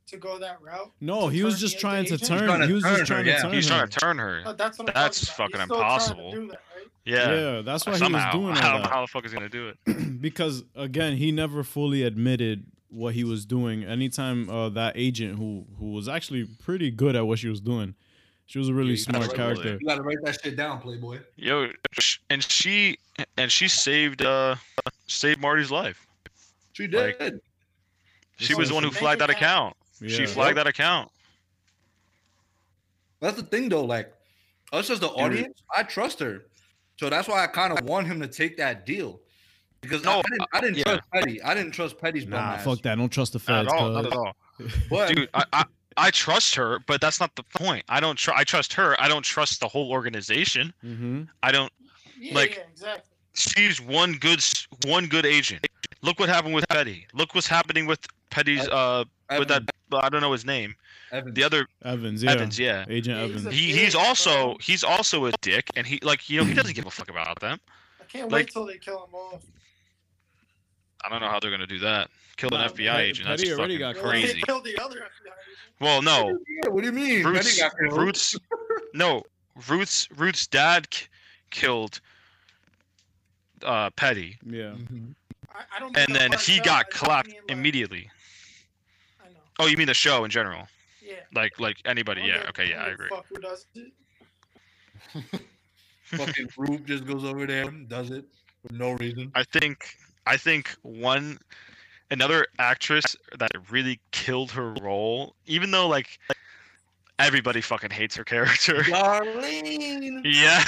[0.06, 0.90] to go that route?
[1.00, 2.46] No, he was just trying to turn.
[2.46, 4.42] trying He was just trying to turn He's trying to turn her.
[4.44, 6.30] Oh, that's what I'm That's fucking He's still trying to impossible.
[6.32, 6.86] that, right?
[7.04, 7.34] Yeah.
[7.34, 8.18] Yeah, that's why Somehow.
[8.18, 8.90] he was doing I all don't know that.
[8.92, 10.20] how the fuck is he going to do it.
[10.20, 13.84] because again, he never fully admitted what he was doing.
[13.84, 17.94] Anytime uh, that agent who who was actually pretty good at what she was doing,
[18.46, 19.78] she was a really Yeah, smart character.
[19.80, 21.20] You gotta write that shit down, Playboy.
[21.36, 21.70] Yo,
[22.28, 22.98] and she
[23.36, 24.56] and she saved uh
[25.06, 26.06] saved Marty's life.
[26.72, 27.40] She Like- did.
[28.38, 29.76] She Oh, was the one who flagged that account.
[30.00, 30.10] account.
[30.12, 30.26] She Yeah.
[30.28, 31.10] flagged that account.
[33.20, 33.84] That's the thing, though.
[33.84, 34.12] Like
[34.72, 36.46] us as the audience, I trust her,
[36.98, 39.20] so that's why I kind of want him to take that deal.
[39.80, 40.84] Because No, I didn't, I didn't yeah.
[40.84, 41.42] trust Petty.
[41.42, 42.64] I didn't trust Petty's bum Nah, ass.
[42.64, 42.92] fuck that.
[42.92, 43.72] I don't trust the Not feds.
[43.72, 43.90] at all.
[43.90, 44.36] Not at all.
[44.90, 45.64] But Dude, I, I
[45.96, 47.84] I trust her, but that's not the point.
[47.88, 48.94] I don't tr- I trust her.
[49.00, 50.72] I don't trust the whole organization.
[50.84, 51.28] Mhm.
[51.42, 51.72] I don't.
[52.18, 53.04] Yeah, Like- yeah, exactly.
[53.34, 54.44] She's one good
[54.84, 55.66] one good agent.
[56.02, 57.06] Look what happened with Petty.
[57.14, 59.04] Look what's happening with Petty's uh
[59.38, 59.62] with that
[59.92, 60.74] I don't know his name.
[61.10, 61.34] Evans.
[61.34, 62.30] The other Evans, yeah.
[62.32, 62.84] Evans, yeah.
[62.88, 63.46] Agent Yeah, Evans.
[63.54, 66.86] He he's also he's also a dick, and he like you know he doesn't give
[66.86, 67.58] a fuck about them.
[68.00, 69.42] I can't like- wait till they kill him off.
[71.04, 72.10] I don't know how they're gonna do that.
[72.36, 73.28] Kill an FBI Petty- agent.
[73.28, 74.40] That's Petty fucking got crazy.
[74.42, 75.80] killed the other FBI agent.
[75.80, 76.38] Well, no,
[76.70, 77.22] what do you mean?
[77.22, 77.98] Petty Ruth's got killed.
[78.00, 78.36] Ruth's
[78.94, 79.22] no
[79.68, 81.06] Ruth's Ruth's dad k-
[81.50, 82.00] killed
[83.62, 84.72] uh Petty, Yeah.
[84.72, 85.14] Mhm.
[85.54, 85.96] I, I don't.
[85.96, 88.10] and then he cartel, got I just clapped like- immediately.
[89.22, 89.38] I know.
[89.58, 90.66] Oh, you mean the show in general?
[91.02, 91.14] Yeah.
[91.34, 92.22] Like like anybody?
[92.22, 92.44] Yeah.
[92.50, 92.70] Okay.
[92.70, 93.08] Yeah, I agree.
[93.10, 93.92] Fuck who does it.
[96.04, 98.24] Fucking Rube just goes over there, and does it
[98.66, 99.30] for no reason.
[99.34, 99.94] I think
[100.30, 101.38] I think one
[102.12, 106.20] another actress that really killed her role, even though like
[107.18, 108.74] everybody fucking hates her character.
[108.84, 110.20] Darlene.
[110.24, 110.62] yeah.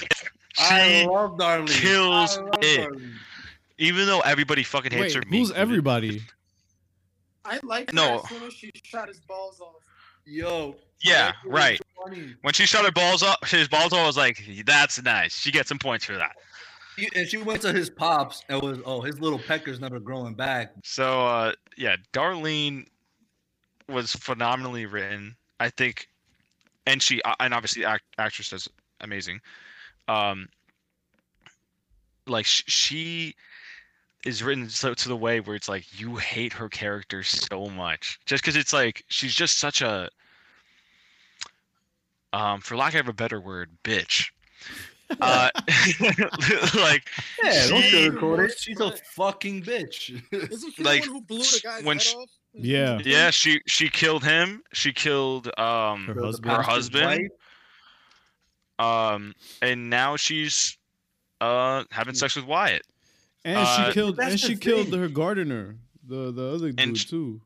[0.58, 1.68] I love Darlene.
[1.68, 2.88] kills love it.
[2.90, 3.12] Darlene.
[3.78, 5.30] even though everybody fucking hates Wait, her.
[5.30, 5.60] me who's included.
[5.62, 6.22] everybody?
[7.44, 8.18] I like her No.
[8.24, 9.76] as soon as she shot his balls off.
[10.26, 10.74] Yo.
[11.02, 11.80] Yeah, that right.
[12.42, 15.50] When she shot her balls up, his balls off, I was like, "That's nice." She
[15.50, 16.36] gets some points for that.
[17.14, 20.72] And she went to his pops and was, oh, his little pecker's never growing back.
[20.84, 22.86] So uh, yeah, Darlene
[23.88, 25.36] was phenomenally written.
[25.58, 26.08] I think,
[26.86, 28.68] and she uh, and obviously act, actress is
[29.00, 29.40] amazing.
[30.08, 30.48] Um,
[32.26, 33.34] like sh- she
[34.24, 38.20] is written so to the way where it's like you hate her character so much
[38.24, 40.08] just because it's like she's just such a
[42.32, 44.30] um for lack of a better word bitch
[45.20, 45.50] uh
[46.76, 47.08] like
[47.42, 48.58] Yeah, don't She- sugarcoat it.
[48.58, 50.10] She's a fucking bitch.
[50.32, 52.28] Isn't she Like, the one who blew the guy's when head sh- off?
[52.54, 52.98] Yeah.
[53.04, 56.52] yeah she she killed him she killed um Her husband.
[56.56, 57.30] Her husband?
[58.78, 60.76] um and now she's
[61.40, 62.82] uh having sex with Wyatt
[63.44, 64.98] And Uh, she killed and the she killed thing.
[65.00, 67.40] her gardener, the the other dude sh- too.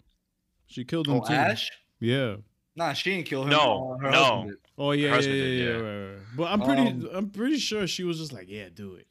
[0.66, 1.33] She killed him Oh, too.
[1.33, 1.70] Ash?
[2.00, 2.37] Yeah.
[2.76, 3.50] Nah, she didn't kill him.
[3.50, 4.18] No, uh, her no.
[4.22, 4.58] husband did.
[4.78, 5.70] Oh yeah, yeah, yeah, yeah, yeah.
[5.76, 6.22] right, right.
[6.36, 9.06] But I'm pretty, Um, I'm pretty sure she was just like, yeah, do it.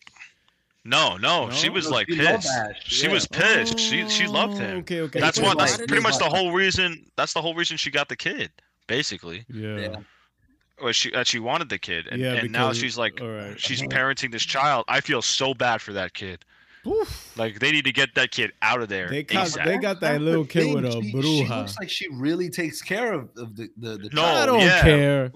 [0.84, 2.48] no no, she was No, like she pissed
[2.84, 3.14] she yeah.
[3.14, 5.20] was pissed she she loved Oh, him Okay, okay.
[5.20, 8.08] that's was what that's pretty much the whole reason that's the whole reason she got
[8.08, 8.52] the kid
[8.88, 9.78] basically Yeah.
[9.80, 9.96] Yeah.
[10.78, 13.60] or she that she wanted the kid and, Yeah, and now she's like all right.
[13.60, 13.90] she's Uh-huh.
[13.90, 16.46] parenting this child i feel so bad for that kid
[16.88, 17.34] Oof.
[17.38, 19.66] like they need to get that kid out of there They got, ASAP.
[19.66, 21.50] they got that That's little kid thing, with a she, She bruja.
[21.60, 24.38] looks like she really takes care of, of the, the, the No, child.
[24.38, 24.82] I don't yeah.
[24.82, 25.32] care.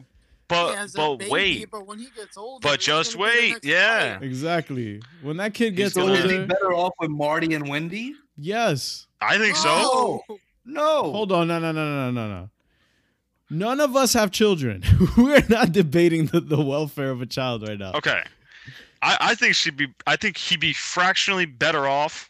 [0.47, 3.31] but He has a but baby, wait But when he gets older, But just gonna
[3.31, 4.09] be the wait, yeah.
[4.17, 4.23] Wyatt.
[4.23, 5.01] Exactly.
[5.23, 8.13] When that kid gets So is he older, better off with Marty and Wendy?
[8.37, 9.07] yes.
[9.21, 10.23] i think so Oh,
[10.65, 11.11] No.
[11.11, 12.49] Hold on, no, no, no, no, no, no.
[13.51, 14.83] None of us have children.
[15.17, 17.93] We're not debating the, the welfare of a child right now.
[17.93, 18.21] Okay.
[19.01, 19.87] I, I think she'd be.
[20.07, 22.29] I think he'd be fractionally better off,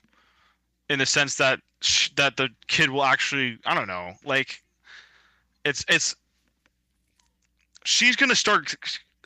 [0.89, 3.57] in the sense that sh- that the kid will actually.
[3.65, 4.13] I don't know.
[4.23, 4.61] Like,
[5.65, 6.15] it's it's.
[7.85, 8.75] She's gonna start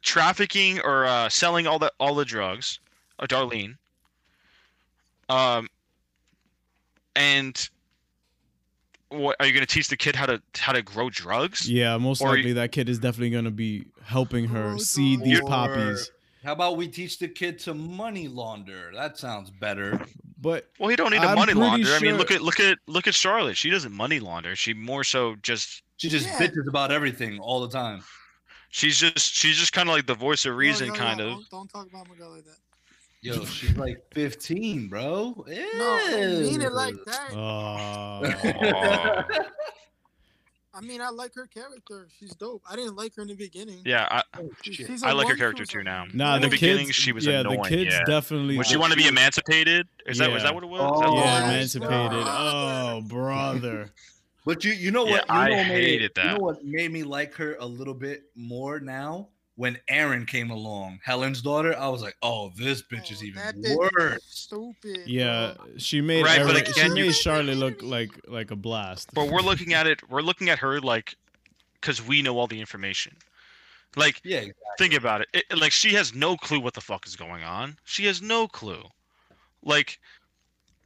[0.01, 2.79] trafficking or uh, selling all the all the drugs,
[3.19, 3.75] uh, Darlene.
[5.29, 5.67] Um.
[7.15, 7.69] And.
[9.09, 11.69] What are you gonna teach the kid how to how to grow drugs?
[11.69, 15.23] Yeah, most Or- likely that kid is definitely gonna be helping her Oh, see no.
[15.25, 16.09] these Or- poppies.
[16.43, 18.91] How about we teach the kid to money launder?
[18.93, 19.99] That sounds better.
[20.41, 21.93] But Well, he don't need to I'm money pretty launder.
[21.93, 23.55] I mean, look at look at look at Charlotte.
[23.55, 24.55] She doesn't money launder.
[24.55, 26.39] She more so just She just Yeah.
[26.39, 28.03] bitches about everything all the time.
[28.69, 31.29] she's just she's just kind of like the voice of reason, yo, yo, kind of.
[31.29, 32.57] Don't, don't talk about my girl like that.
[33.21, 35.45] Yo, she's like 15, bro.
[35.47, 37.33] No, I don't mean it like that.
[37.33, 39.23] uh,
[40.75, 42.07] I mean, I like her character.
[42.19, 42.63] She's dope.
[42.67, 43.81] I didn't like her in the beginning.
[43.85, 44.87] Yeah, I, Oh, She- shit.
[44.87, 46.05] she's I a like her character too now.
[46.13, 47.35] nah, In the, the beginning, kids, she was annoying.
[47.45, 48.03] yeah, annoying, the kids yeah.
[48.05, 48.57] definitely.
[48.57, 49.87] Would she want to be emancipated?
[50.07, 50.81] Is that was that what it was?
[50.81, 51.75] Oh, yeah, was?
[51.75, 51.89] emancipated.
[52.25, 52.95] God.
[52.97, 53.91] Oh, brother.
[54.45, 55.21] But you, you know Yeah, what?
[55.21, 57.93] You I know what made- hated You know what made me like her a little
[57.93, 59.29] bit more now?
[59.55, 63.61] When Erin came along, Helen's daughter, I was like, oh, this bitch is Oh, even
[63.61, 64.23] that worse.
[64.25, 65.01] Stupid.
[65.05, 68.55] Yeah, she made Right, but Erin- she again, you- made Charlotte look like like a
[68.55, 69.13] blast.
[69.13, 70.01] But we're looking at it.
[70.09, 71.15] We're looking at her like,
[71.79, 73.15] because we know all the information.
[73.95, 74.63] Like, Yeah, exactly.
[74.79, 75.27] think about it.
[75.33, 75.55] it.
[75.55, 77.77] Like, she has no clue what the fuck is going on.
[77.83, 78.81] She has no clue.
[79.61, 79.99] Like,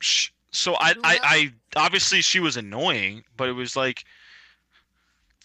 [0.01, 1.19] sh- so I, I.
[1.23, 4.03] I obviously she was annoying, but it was like,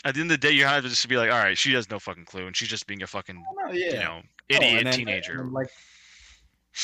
[0.05, 1.73] at the end of the day, you have to just be like, all right, she
[1.75, 3.87] has no fucking clue, and she's just being a fucking, Oh, yeah.
[3.87, 5.41] you know, Oh, idiot and then- teenager.
[5.41, 5.69] and like,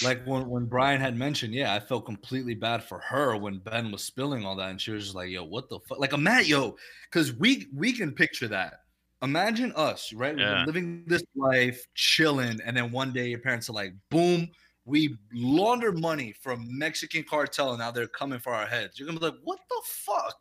[0.03, 3.91] like when, when Brian had mentioned, yeah, I felt completely bad for her when Ben
[3.91, 6.19] was spilling all that, and she was just like, "Yo, what the fuck?" Like, a
[6.19, 6.77] Matt, yo,
[7.11, 8.81] because we we can picture that.
[9.23, 10.39] Imagine us, right?
[10.39, 10.65] Yeah.
[10.67, 14.49] living this life, chilling, and then one day your parents are like, "Boom."
[14.85, 18.99] We launder money from Mexican cartel, and now they're coming for our heads.
[18.99, 20.39] You're gonna be like, "What the fuck?"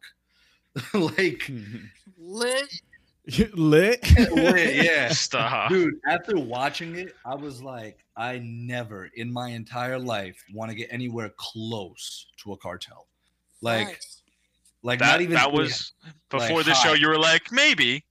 [0.93, 1.85] like, mm-hmm.
[2.29, 2.81] Lit.
[3.53, 4.05] Lit.
[4.31, 5.07] lit, yeah.
[5.13, 5.69] Stop.
[5.69, 10.75] Dude, after watching it, I was like, I never in my entire life want to
[10.75, 13.07] get anywhere close to a cartel.
[13.61, 14.23] Like, Facts.
[14.83, 15.93] like that not even that was
[16.29, 16.93] before like, the show.
[16.93, 18.03] You were like, maybe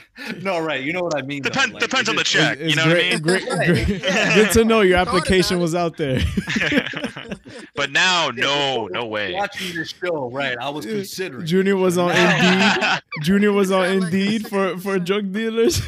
[0.42, 0.82] no right.
[0.82, 1.42] You know what I mean?
[1.42, 2.58] though, depends like, depends on the check.
[2.60, 3.18] It's you know what I mean?
[3.20, 3.88] Great, great.
[4.02, 4.34] yeah.
[4.34, 6.20] Good to know your application was out there.
[7.74, 9.32] but now, no, no way.
[9.34, 10.56] Watching this show, right?
[10.58, 11.46] I was considering.
[11.46, 13.02] Junior was on Indeed.
[13.22, 15.80] Junior was on Indeed for for drug dealers.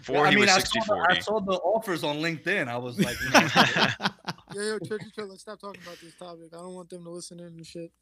[0.00, 2.68] Before I he mean, was I 60 saw, the, I saw the offers on LinkedIn.
[2.68, 4.06] I was like, you know,
[4.54, 5.26] Yo, yo, chill, chill, chill.
[5.28, 6.48] Let's stop talking about this topic.
[6.52, 7.92] I don't want them to listen in and shit.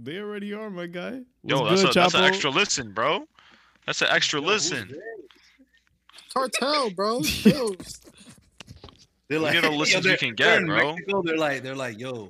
[0.00, 1.20] They already are, my guy.
[1.42, 3.26] Yo, that's, good, a, that's an extra listen, bro.
[3.86, 4.94] That's an extra yo, listen.
[6.34, 7.20] Cartel, bro.
[9.28, 10.92] They're We like, get all yo, listens we they're- can they're get, bro.
[10.94, 12.28] Mexico, they're like, they're like, yo,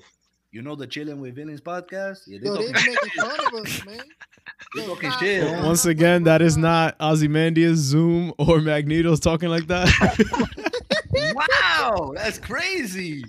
[0.52, 2.20] you know the Chilling with Villains podcast?
[2.26, 4.00] Yeah, they Yo, they talking, making fun of us, man.
[4.74, 5.44] Yo, talking nah, shit.
[5.44, 5.66] man.
[5.66, 9.88] Once again, that is not Ozymandias, Zoom, or Magneto's talking like that.
[11.35, 13.24] wow, that's crazy.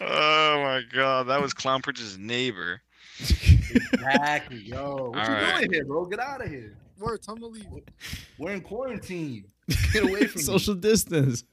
[0.00, 2.80] Oh my god, that was Clown Prince's neighbor.
[3.20, 5.10] Exactly, yo.
[5.10, 5.58] What All you right.
[5.60, 6.06] doing here, bro?
[6.06, 6.76] Get out of here.
[6.98, 7.66] Word, tell them to leave.
[8.38, 9.44] We're in quarantine.
[9.92, 11.44] Get away from Social distance.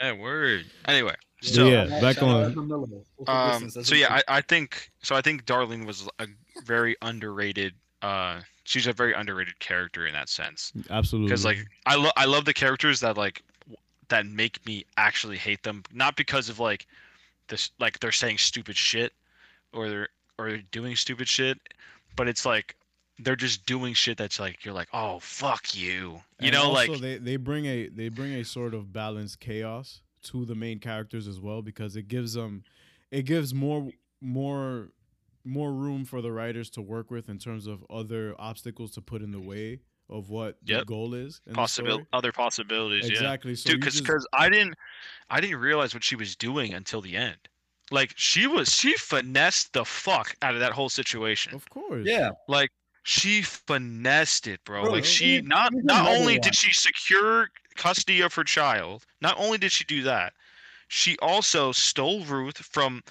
[0.00, 0.64] Yeah, word.
[0.86, 2.44] Anyway, so yeah, back on.
[2.50, 2.86] Ezra Miller.
[3.18, 5.14] Social um, so yeah, I, I think so.
[5.14, 6.26] I think Darlene was a
[6.64, 7.74] very underrated.
[8.02, 10.72] Uh, she's a very underrated character in that sense.
[10.88, 11.28] Absolutely.
[11.28, 13.49] because like I love I love the characters that like w-
[14.10, 16.86] that make me actually hate them, not because of like
[17.48, 19.12] this like they're saying stupid shit
[19.72, 21.58] or they're or they're doing stupid shit,
[22.16, 22.76] but it's like
[23.18, 26.92] they're just doing shit that's like you're like oh fuck you, you And know like
[27.00, 31.26] they, they bring a they bring a sort of balanced chaos to the main characters
[31.26, 32.64] as well because it gives them
[33.10, 34.88] it gives more more
[35.44, 39.22] more room for the writers to work with in terms of other obstacles to put
[39.22, 41.40] in the way of what the goal is.
[41.46, 43.04] in the possible other possibilities.
[43.06, 43.12] Yeah.
[43.12, 43.54] Exactly.
[43.54, 44.74] So dude you because just- i didn't
[45.30, 47.36] i didn't realize what she was doing until the end
[47.92, 52.06] like she was she finessed the fuck out of that whole situation of course.
[52.06, 52.70] yeah, like
[53.04, 56.40] she finessed it bro, Bro, like she- she not she's not only one.
[56.42, 60.32] did she secure custody of her child not only did she do that
[60.88, 63.02] she also stole ruth from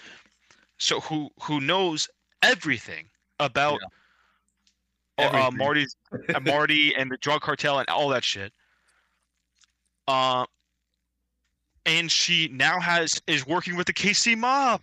[0.78, 2.08] so who who knows
[2.44, 3.10] everything
[3.40, 3.88] about uh,
[5.28, 5.96] uh, marty's
[6.34, 8.52] uh, Marty and the drug cartel and all that shit.
[10.08, 10.46] Uh,
[11.86, 14.82] and she now has is working with the KC mob.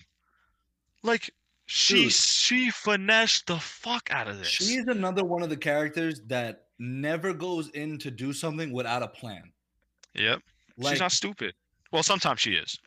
[1.03, 1.31] Like
[1.66, 2.12] she Dude.
[2.12, 4.49] she finessed the fuck out of this.
[4.49, 9.03] she is another one of the characters that never goes in to do something without
[9.03, 9.53] a plan.
[10.14, 10.40] yep,
[10.77, 11.55] Like she's not stupid.
[11.92, 12.79] Well, sometimes she is.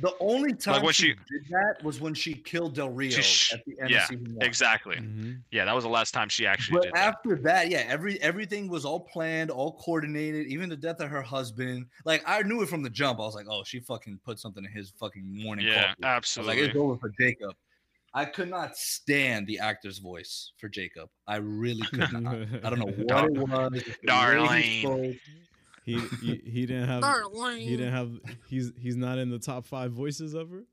[0.00, 3.52] The only time when she, she- did that was when she killed Del Rio sh-
[3.54, 4.46] at the end yeah, of season one.
[4.46, 4.96] Exactly.
[4.96, 5.40] Mhm.
[5.50, 7.14] Yeah, that was the last time she actually But did that.
[7.16, 10.46] after that, yeah, every everything was all planned, all coordinated.
[10.46, 13.18] Even the death of her husband, like I knew it from the jump.
[13.20, 16.04] I was like, oh, she fucking put something in his fucking morning Yeah, coffee.
[16.04, 16.60] I was absolutely.
[16.62, 17.52] like, it's over for Jacob.
[18.14, 21.10] I could not stand the actor's voice for Jacob.
[21.26, 22.34] I really could not.
[22.64, 23.82] I don't know what Dar- it was.
[24.06, 24.88] Darling.
[24.88, 25.20] way
[25.86, 27.60] he He, he he didn't have Darlene.
[27.60, 28.10] he didn't have
[28.48, 30.64] he's he's not in the top five voices ever.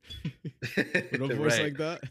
[0.76, 1.64] With a voice Right.
[1.64, 2.02] like that.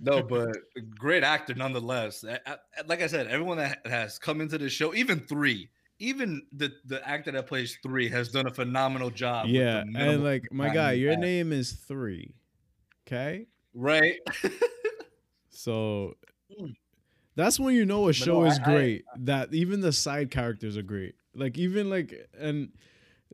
[0.00, 0.50] No, but
[0.98, 2.24] great actor nonetheless.
[2.24, 2.56] I- I-
[2.86, 7.06] like I said, everyone that has come into the show, even three, even the the
[7.08, 9.46] actor that plays three has done a phenomenal job.
[9.48, 11.20] yeah, and like my guy, your had.
[11.20, 12.34] name is three.
[13.06, 13.46] Okay?
[13.74, 14.16] right?
[15.50, 16.14] So
[17.36, 19.04] that's when you know a show no, is I- I- great.
[19.18, 21.14] that even the side characters are great.
[21.38, 22.70] Like even like and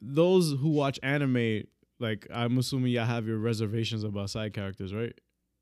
[0.01, 1.63] those who watch anime,
[1.99, 5.15] like I'm assuming y'all have your reservations about side characters, right?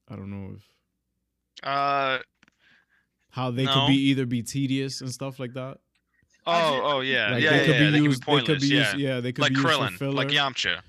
[0.09, 0.62] I don't know if
[1.62, 2.18] uh,
[3.30, 3.72] how they No.
[3.72, 5.78] could be either be tedious and stuff like that.
[6.45, 7.64] Oh, oh yeah, Like yeah, they yeah.
[7.64, 8.24] could yeah, be they used.
[8.24, 8.99] could be they could be yeah, used.
[8.99, 10.12] Yeah, they could like be used for Krillin, filler.
[10.12, 10.80] like Yamcha,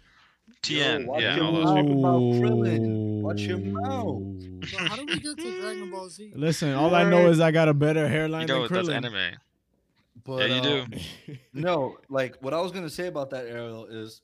[0.64, 1.06] Tien.
[1.06, 2.00] watch yeah, your all those people.
[2.00, 3.22] about Krillin.
[3.22, 4.24] Watch your mouth.
[4.68, 6.32] So how do we get to Dragon Ball Z?
[6.36, 9.36] Listen, all I know is I got a better hairline You know than that's anime.
[10.26, 10.80] But yeah, you do.
[10.82, 14.22] um, no, like what I was gonna say about that Ariel is,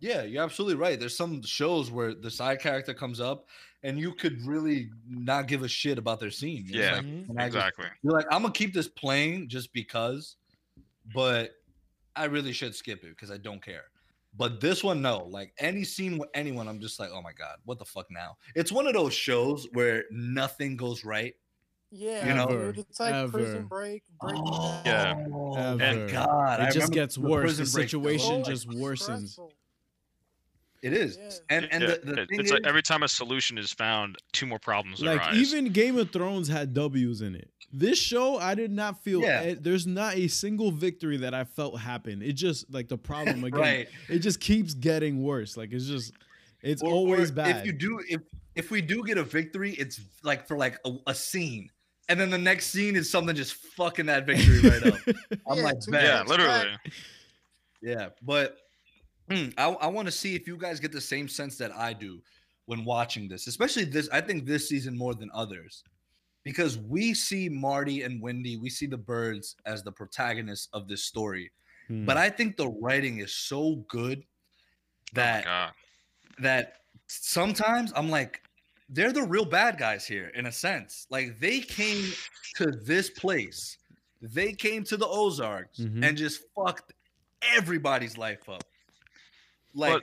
[0.00, 0.98] yeah, you're absolutely right.
[0.98, 3.46] There's some shows where the side character comes up,
[3.82, 6.64] and you could really not give a shit about their scene.
[6.66, 7.26] It's Yeah, like, Mhm.
[7.26, 7.86] can I just- Exactly.
[8.02, 10.36] you're like, I'm gonna keep this playing just because,
[11.14, 11.52] but
[12.14, 13.84] I really should skip it because I don't care.
[14.34, 15.24] But this one, no.
[15.24, 18.36] Like any scene with anyone, I'm just like, oh my god, what the fuck now?
[18.54, 21.34] It's one of those shows where nothing goes right.
[21.94, 23.30] Yeah, You know- dude, it's like Ever.
[23.38, 24.02] Prison Break.
[24.18, 24.86] Breaking Bad.
[24.86, 25.26] Yeah.
[25.30, 26.06] Oh Ever.
[26.06, 27.42] my god, I it just gets the worse.
[27.58, 28.98] The Prison situation Oh, just worsens.
[29.28, 29.52] stressful.
[30.82, 31.30] It is, Yeah.
[31.50, 33.72] and and Yeah, the, the it- thing it's is, like every time a solution is
[33.72, 35.36] found, two more problems Like arise.
[35.52, 37.50] even Game of Thrones had W's in it.
[37.72, 39.20] This show, I did not feel.
[39.20, 39.42] Yeah.
[39.42, 42.20] eh, there's not a single victory that I felt happen.
[42.20, 43.60] It just like the problem again.
[43.60, 43.88] right?
[44.08, 45.56] It just keeps getting worse.
[45.56, 46.12] Like it's just,
[46.62, 47.58] it's Or- or always bad.
[47.58, 48.22] If you do, if
[48.54, 51.70] if we do get a victory, it's like for like a, a scene,
[52.12, 54.98] and then the next scene is something just fucking that victory right up.
[55.48, 56.04] I'm Yeah, like, two bet.
[56.04, 56.66] yeah, literally.
[57.80, 58.58] Yeah, but
[59.30, 61.94] hmm, I, I want to see if you guys get the same sense that I
[61.94, 62.20] do
[62.66, 64.10] when watching this, especially this.
[64.12, 65.82] I think this season more than others,
[66.44, 71.04] because we see Marty and Wendy, we see the Byrdes as the protagonists of this
[71.04, 71.50] story.
[71.88, 72.04] Hmm.
[72.04, 75.72] But I think the writing is so good Oh that God.
[76.40, 76.74] that
[77.06, 78.42] sometimes I'm like,
[78.92, 81.06] they're the real bad guys here in a sense.
[81.10, 82.04] Like they came
[82.56, 83.78] to this place,
[84.20, 86.04] they came to the Ozarks Mhm.
[86.06, 86.92] and just fucked
[87.56, 88.62] everybody's life up.
[89.74, 90.02] Like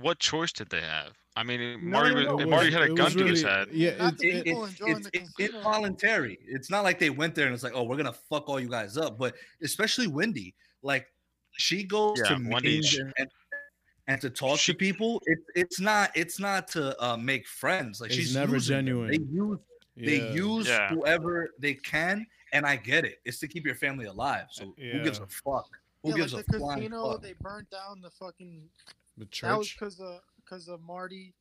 [0.00, 1.12] What choice did they have?
[1.36, 3.68] I mean, Marty, no, was, no, Marty was- had a gun was to his head.
[3.70, 6.38] Yeah, Not it, it, people it's, it's involuntary.
[6.46, 8.68] It's not like they went there and it's like, oh, we're gonna fuck all you
[8.70, 9.18] guys up.
[9.18, 11.06] But especially Wendy, like
[11.52, 13.30] she goes Yeah, to Wendy, and, and,
[14.08, 15.22] and to talk she- to people.
[15.26, 18.00] It, it's not it's not to uh, make friends.
[18.00, 18.86] Like she's never using them.
[18.86, 19.10] genuine.
[19.10, 19.58] They use
[19.96, 20.88] they use Yeah.
[20.90, 23.18] whoever they can, and I get it.
[23.24, 24.46] It's to keep your family alive.
[24.50, 25.68] So who gives a fuck?
[26.02, 27.22] Who yeah, gives like a the flying casino, fuck?
[27.22, 28.62] they burnt down the fucking.
[29.18, 29.48] the church.
[29.50, 31.32] That was because of because of Marty.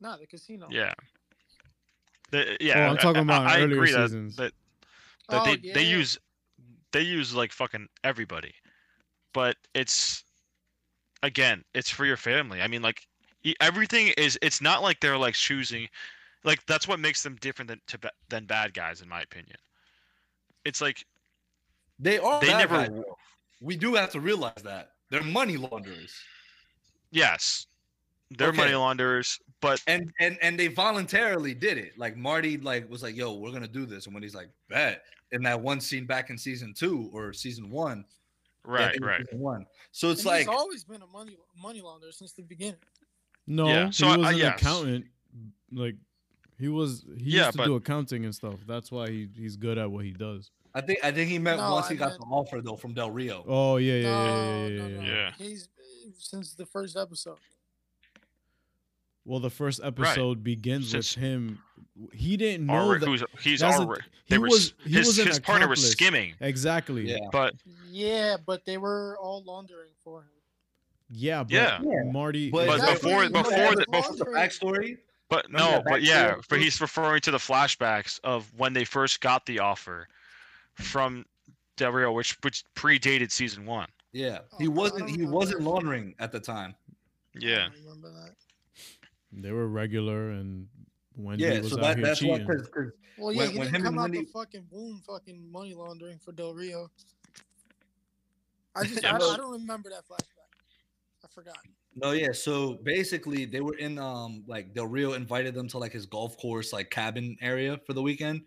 [0.00, 0.66] Nah, the casino.
[0.70, 0.92] Yeah.
[2.30, 4.36] The- yeah, Oh, I'm talking about I, I earlier agree that, seasons.
[4.36, 4.52] that,
[5.28, 6.18] that Oh, they, they use
[6.92, 8.54] they use like fucking everybody,
[9.32, 10.24] but it's
[11.22, 12.62] again, it's for your family.
[12.62, 13.06] I mean, like
[13.60, 14.38] everything is.
[14.42, 15.88] It's not like they're like choosing,
[16.44, 17.98] like that's what makes them different than to
[18.28, 19.56] than bad guys, in my opinion.
[20.64, 21.04] It's like
[21.98, 22.40] They are.
[22.40, 23.04] They bad never- guys.
[23.60, 26.14] We do have to realize that they're money launderers.
[27.10, 27.66] yes,
[28.30, 28.56] they're Okay.
[28.56, 31.98] money launderers, but and and and they voluntarily did it.
[31.98, 35.04] Like Marty, like was like, "Yo, we're gonna do this," and when he's like, "Bet,"
[35.32, 38.04] in that one scene back in season two or season one,
[38.64, 39.32] right, it right.
[39.34, 39.66] one.
[39.92, 42.76] So it's And like, he's always been a money money launderer since the beginning.
[43.46, 44.60] No, Yeah, so he was I- an yes.
[44.60, 45.04] accountant.
[45.72, 45.96] Like
[46.58, 48.56] he was, he Yeah, used to but- do accounting and stuff.
[48.66, 50.50] That's why he, he's good at what he does.
[50.74, 52.76] I think I think he meant No, once I he got meant- the offer though
[52.76, 53.44] from Del Rio.
[53.48, 55.02] Oh yeah, yeah, no, yeah, yeah, yeah, no, yeah, no.
[55.02, 55.14] yeah.
[55.14, 55.32] Yeah.
[55.38, 55.68] He's
[56.18, 57.38] since the first episode.
[59.30, 61.62] Well, the first episode begins Since- with him.
[62.12, 63.28] He didn't know Alre- that.
[63.40, 65.88] he's that's the already they he were was he his, was an his partner was
[65.88, 67.08] skimming, Exactly.
[67.10, 67.18] Yeah.
[67.30, 67.54] but
[67.88, 70.28] Yeah, but they were all laundering for him.
[71.10, 71.78] Yeah, but Yeah.
[71.82, 72.10] Yeah.
[72.10, 72.50] Marty.
[72.50, 76.02] But, But before- You before the- the before the backstory, But Remember no, that but
[76.02, 80.08] yeah, but he's referring to the flashbacks of when they first got the offer
[80.74, 81.24] from
[81.76, 83.88] Del Rio, which which predated season one.
[84.12, 86.74] yeah, Oh, he wasn't he wasn't laundering at the time.
[87.38, 88.34] Yeah, don't remember that.
[89.32, 90.68] They were regular, and
[91.16, 92.46] Wendy Yeah, was so out that, here that's why cheating.
[92.46, 95.74] because Well, yeah, When- he when didn't come out Wendy- the fucking womb fucking money
[95.74, 96.90] laundering for Del Rio.
[98.74, 100.48] I just Yeah, I, I don't remember that flashback.
[101.24, 101.58] I forgot.
[101.96, 102.32] No, yeah.
[102.32, 106.36] So basically, they were in um like Del Rio invited them to like his golf
[106.38, 108.42] course like cabin area for the weekend,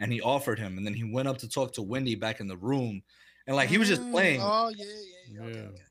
[0.00, 2.48] and he offered him, and then he went up to talk to Wendy back in
[2.48, 3.02] the room,
[3.46, 4.92] and like he was just Mm, playing, Oh yeah, yeah,
[5.32, 5.40] yeah.
[5.42, 5.82] Okay, okay.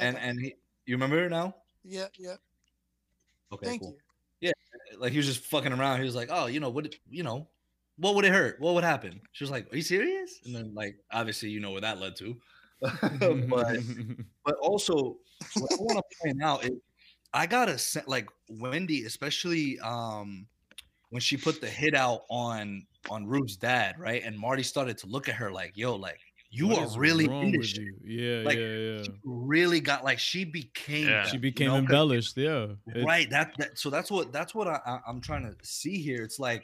[0.00, 0.28] and Okay.
[0.28, 0.54] and he,
[0.86, 1.54] you remember now?
[1.84, 2.36] yeah, yeah.
[3.54, 3.96] Okay, Thank cool.
[4.40, 4.52] you.
[4.98, 5.98] Like he was just fucking around.
[5.98, 6.94] He was like, oh, you know what?
[7.10, 7.48] You know,
[7.96, 8.60] what would it hurt?
[8.60, 9.20] What would happen?
[9.32, 10.40] She was like, are you serious?
[10.44, 12.36] And then like obviously you know where that led to,
[12.80, 13.78] but
[14.44, 15.18] but also
[15.58, 16.72] what I want to point out is
[17.32, 20.46] I gotta se- like Wendy, especially um
[21.10, 24.22] when she put the hit out on on Ruth's dad, right?
[24.24, 26.20] And Marty started to look at her like, yo, like
[26.54, 27.82] you What are really wrong into shit.
[27.82, 27.98] you?
[28.02, 29.12] Yeah, Like, yeah, yeah.
[29.12, 31.22] She really got like she became Yeah.
[31.22, 32.36] that, She you became embellished.
[32.36, 36.02] Yeah, right that, that so that's what that's what I, I i'm trying to see
[36.02, 36.62] here it's like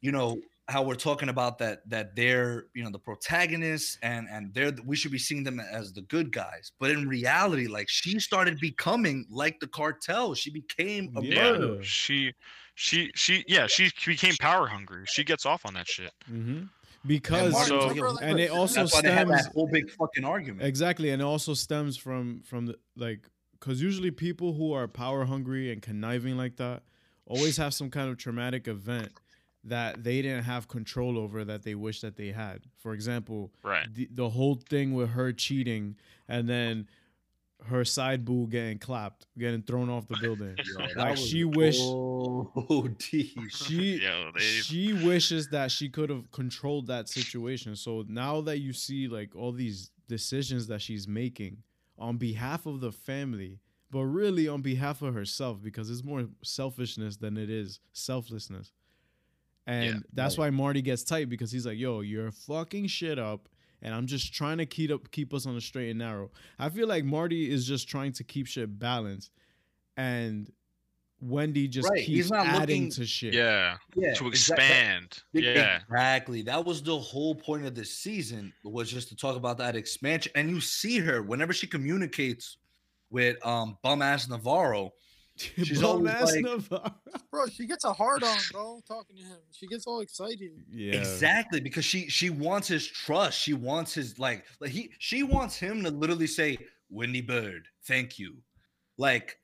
[0.00, 4.54] you know how we're talking about that that they're you know the protagonists and and
[4.54, 8.20] they're we should be seeing them as the good guys but in reality like she
[8.20, 11.22] started becoming like the cartel she became a Yeah.
[11.22, 12.34] murderer she,
[12.74, 15.04] she, she, yeah, she became power hungry.
[15.06, 16.12] She gets off on that shit.
[16.26, 16.62] hmm
[17.06, 19.66] Because Martin So- was like, and it also that's why they had stems that whole
[19.66, 23.28] big fucking argument exactly, and it also stems from from the like
[23.58, 26.82] because usually people who are power hungry and conniving like that
[27.26, 29.10] always have some kind of traumatic event
[29.64, 32.62] that they didn't have control over that they wish that they had.
[32.78, 33.86] For example, Right.
[33.94, 35.96] the, the whole thing with her cheating
[36.28, 36.88] and then
[37.66, 40.58] her side boo getting clapped, getting thrown off the building.
[40.64, 42.96] Yo, like she wish OD.
[43.50, 47.76] she Yo, she wishes that she could have controlled that situation.
[47.76, 51.58] So now that you see like all these decisions that she's making
[51.98, 53.60] on behalf of the family,
[53.90, 58.72] but really on behalf of herself, because it's more selfishness than it is selflessness.
[59.66, 60.00] And Yeah.
[60.12, 60.46] that's Right.
[60.46, 63.48] why Marty gets tight because he's like, "Yo, you're fucking shit up."
[63.82, 66.30] And I'm just trying to keep up, keep us on the straight and narrow.
[66.58, 69.30] I feel like Marty is just trying to keep shit balanced,
[69.96, 70.50] and
[71.20, 73.32] Wendy just Right, he's keeps not adding looking- to shit.
[73.34, 75.18] yeah, Yeah, to expand.
[75.32, 76.42] that- Yeah, Exactly.
[76.42, 80.32] That was the whole point of this season was just to talk about that expansion.
[80.34, 82.56] And you see her whenever she communicates
[83.10, 84.92] with um bum ass Navarro.
[85.56, 86.94] She's Bum always ass like- Navarro.
[87.30, 89.38] Bro, she gets a hard on, bro, talking to him.
[89.52, 90.50] She gets all excited.
[90.70, 90.94] Yeah.
[90.94, 93.38] Exactly, because she she wants his trust.
[93.38, 96.58] She wants his like like he she wants him to literally say,
[96.90, 98.36] Wendy Byrde, thank you.
[98.98, 99.38] Like,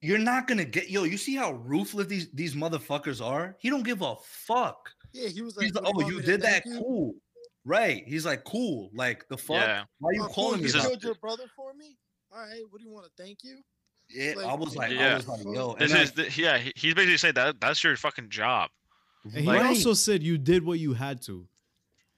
[0.00, 3.56] you're not gonna get yo, you see how ruthless these these motherfuckers are?
[3.58, 4.90] He don't give a fuck.
[5.12, 7.14] Yeah, he was like, He's like, oh, you did that you?" cool.
[7.64, 8.04] Right.
[8.06, 8.90] He's like, cool.
[8.94, 9.56] Like the fuck?
[9.56, 9.84] yeah.
[9.98, 11.96] Why are you Oh, cool, calling me You killed your brother for me.
[12.32, 13.58] All right, what do you want to thank you?
[14.08, 15.14] Yeah, I Like, was like, I Yeah.
[15.16, 16.58] was like, yo, This like, is the, yeah.
[16.76, 18.70] He's basically saying that that's your fucking job.
[19.24, 21.48] And he right, also said you did what you had to.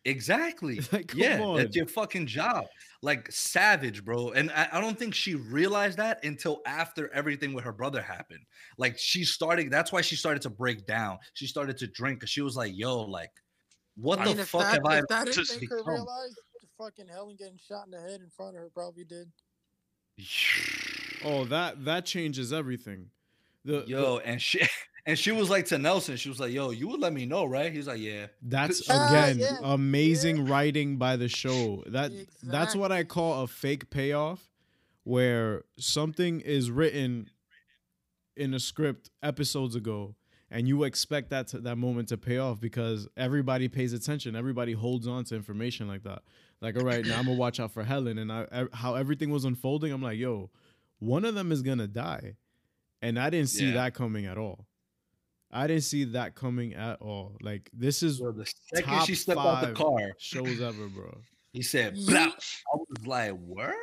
[0.04, 0.80] exactly.
[0.92, 1.56] Like, come yeah, on.
[1.56, 2.66] that's your fucking job.
[3.02, 4.30] Like savage, bro.
[4.32, 8.44] And I, I don't think she realized that until after everything with her brother happened.
[8.76, 11.18] Like she started, that's why she started to break down.
[11.34, 13.30] She started to drink because she was like, yo, like,
[13.96, 15.82] what I the mean, if fuck that, have I if that didn't just make her
[15.86, 16.34] realize,
[16.78, 19.28] fucking Helen getting shot in the head in front of her probably did.
[21.24, 23.10] Oh, that that changes everything.
[23.64, 24.60] The, the- Yo, and she
[25.06, 27.44] and she was like to Nelson, she was like, Yo, you would let me know,
[27.44, 27.72] right?
[27.72, 28.26] He's like, Yeah.
[28.42, 31.82] that's Ah, again yeah, amazing writing by the show.
[31.86, 32.12] That
[32.42, 34.48] that's what I call a fake payoff,
[35.04, 37.30] where something is written
[38.36, 40.14] in a script episodes ago,
[40.50, 44.72] and you expect that to, that moment to pay off because everybody pays attention, everybody
[44.72, 46.22] holds on to information like that.
[46.60, 49.30] Like, all right, now I'm gonna watch out for Helen, and I, I- how everything
[49.30, 49.92] was unfolding.
[49.92, 50.50] I'm like, yo,
[50.98, 52.36] one of them is gonna die,
[53.02, 53.74] and I didn't see Yeah.
[53.74, 54.66] that coming at all.
[55.50, 57.36] I didn't see that coming at all.
[57.40, 58.44] Like, this is Yo, the
[58.74, 61.22] second Top she stepped out the car, shows ever, bro.
[61.52, 62.06] he said, Yeet.
[62.08, 62.18] Blah.
[62.18, 63.74] I was like, Word?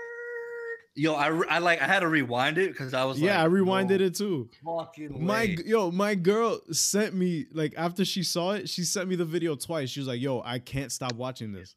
[0.97, 3.99] Yo, I, I like I had to rewind it because I was Yeah, I rewinded
[3.99, 4.49] it too.
[4.63, 5.57] Fucking My way.
[5.65, 9.55] yo, my girl sent me like after she saw it, she sent me the video
[9.55, 9.89] twice.
[9.89, 11.75] She was like, "Yo, I can't stop watching this."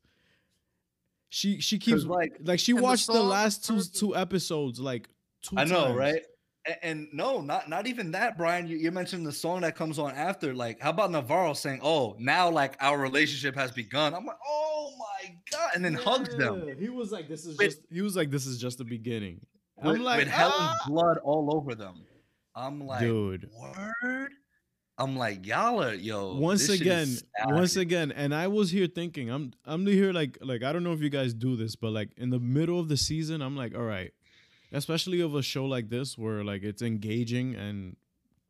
[1.30, 4.78] She she keeps 'Cause, like, like she and the watched the, last two two episodes
[4.78, 5.08] like
[5.42, 5.56] two.
[5.58, 5.96] I know, times.
[5.96, 6.22] right?
[6.66, 8.66] And, and no, not not even that, Brian.
[8.66, 10.54] You, you mentioned the song that comes on after.
[10.54, 14.14] Like, how about Navarro saying, "Oh, now like our relationship has begun"?
[14.14, 17.68] I'm like, "Oh my god!" And then hugs them He was like, "This is With-
[17.68, 19.40] just." He was like, "This is just the beginning."
[19.82, 22.04] with, I'm like, with Helen's "Ah!" blood all over them.
[22.54, 23.48] I'm like, dude.
[23.56, 24.32] word.
[24.98, 26.34] I'm like, y'all are yo.
[26.34, 27.06] once again
[27.46, 30.92] once again and i was here thinking i'm i'm here like like i don't know
[30.92, 33.76] if you guys do this but like in the middle of the season i'm like
[33.76, 34.10] all right
[34.72, 37.96] especially of a show like this where like it's engaging and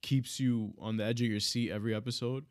[0.03, 2.45] keeps you on the edge of your seat every episode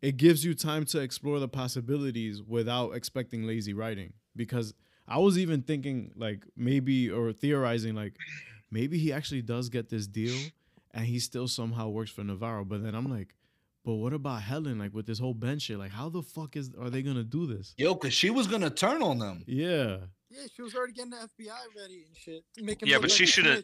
[0.00, 4.74] it gives you time to explore the possibilities without expecting lazy writing because
[5.08, 8.14] i was even thinking like maybe or theorizing like
[8.70, 10.38] maybe he actually does get this deal
[10.92, 13.34] and he still somehow works for navarro but then i'm like
[13.84, 14.78] but what about Helen?
[14.78, 17.46] Like with this whole bench shit, like how the fuck is are they gonna do
[17.46, 17.74] this?
[17.76, 19.42] yo, because she was gonna turn on them.
[19.46, 19.96] Yeah,
[20.32, 22.42] Yeah, she was already getting the FBI ready and shit.
[22.54, 23.62] to Make him Yeah, but she shoulda-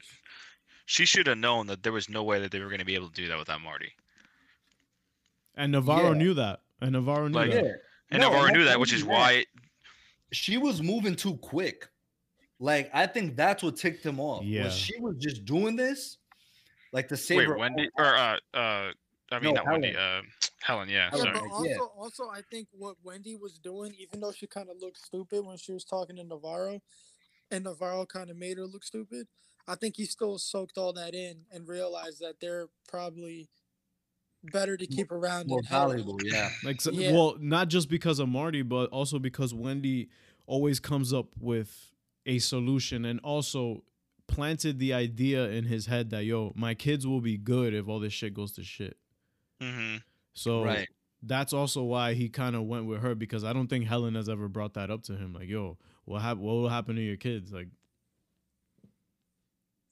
[0.87, 2.95] She should have known that there was no way that they were going to be
[2.95, 3.93] able to do that without Marty.
[5.55, 6.19] and Navarro Yeah.
[6.19, 7.65] knew that, and Navarro knew Like- that.
[7.65, 7.73] Yeah,
[8.11, 9.45] And No, Navarro knew that, which is that, why.
[10.33, 11.89] she was moving too quick.
[12.61, 14.45] Like I think that's what ticked him off.
[14.45, 14.65] Yeah.
[14.65, 16.17] was she was just doing this,
[16.93, 18.93] like to save Wait, her Wendy own- or uh uh.
[19.31, 19.95] I mean, No, not Wendy.
[19.97, 20.23] Uh,
[20.63, 20.89] Helen.
[20.89, 20.97] Yeah.
[20.97, 21.51] Yeah, Helen, Sorry.
[21.51, 21.77] also, yeah.
[21.97, 25.57] also, I think what Wendy was doing, even though she kind of looked stupid when
[25.57, 26.81] she was talking to Navarro,
[27.51, 29.27] and Navarro kind of made her look stupid,
[29.67, 33.49] I think he still soaked all that in and realized that they're probably
[34.53, 35.49] better to keep around.
[35.49, 35.91] More and help.
[35.91, 36.51] valuable, yeah.
[36.65, 37.13] Like, so, Yeah.
[37.13, 40.09] well, not just because of Marty, but also because Wendy
[40.47, 41.93] always comes up with
[42.25, 43.83] a solution and also
[44.27, 47.99] planted the idea in his head that yo, my kids will be good if all
[48.01, 48.97] this shit goes to shit.
[49.61, 49.97] Hmm
[50.35, 50.89] So Right.
[51.23, 54.29] that's also why he kind of went with her because I don't think Helen has
[54.29, 55.33] ever brought that up to him.
[55.35, 57.53] Like, yo, what hap- What will happen to your kids?
[57.53, 57.69] Like,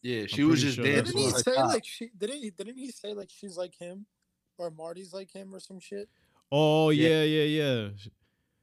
[0.02, 1.02] Yeah, she I'm was just sure there.
[1.02, 1.68] Didn't he say top.
[1.68, 4.06] like she didn't he didn't he say like she's like him,
[4.58, 6.08] or Marty's like him or some shit?
[6.52, 7.22] oh Yeah.
[7.22, 7.88] yeah, yeah, yeah.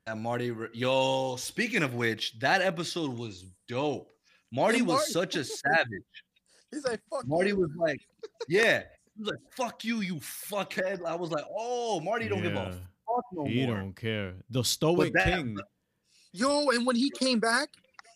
[0.07, 4.09] And Marty, yo, speaking of which, that episode was dope.
[4.51, 6.03] Marty was Marty- such a savage.
[6.71, 7.25] He's like fuck.
[7.27, 8.01] Marty you." was like,
[8.47, 11.03] yeah, he was like, fuck you, you fuckhead.
[11.05, 12.69] I was like, oh, Marty don't give Yeah.
[12.69, 13.77] a fuck no he more.
[13.77, 14.33] don't care.
[14.49, 15.57] The stoic that- king.
[16.35, 17.69] Yo, and when he came back,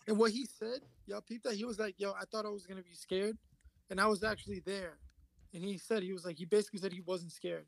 [0.08, 2.66] and what he said, yo, peep that he was like, yo, I thought I was
[2.66, 3.38] gonna be scared,
[3.90, 4.98] and I was actually there.
[5.54, 7.66] And he said he was like, he basically said he wasn't scared.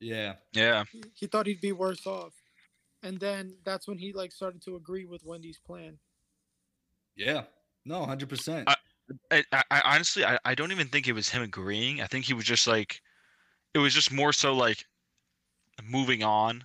[0.00, 0.82] Yeah, Yeah.
[0.90, 2.32] He, he thought he'd be worse off.
[3.04, 5.96] And then that's when he like started to agree with Wendy's plan.
[7.14, 7.42] yeah,
[7.84, 8.68] no, hundred percent.
[8.68, 8.74] I-
[9.30, 12.00] I, I, honestly, I, I don't even think it was him agreeing.
[12.00, 13.00] I think he was just like,
[13.74, 14.84] it was just more so like
[15.88, 16.64] moving on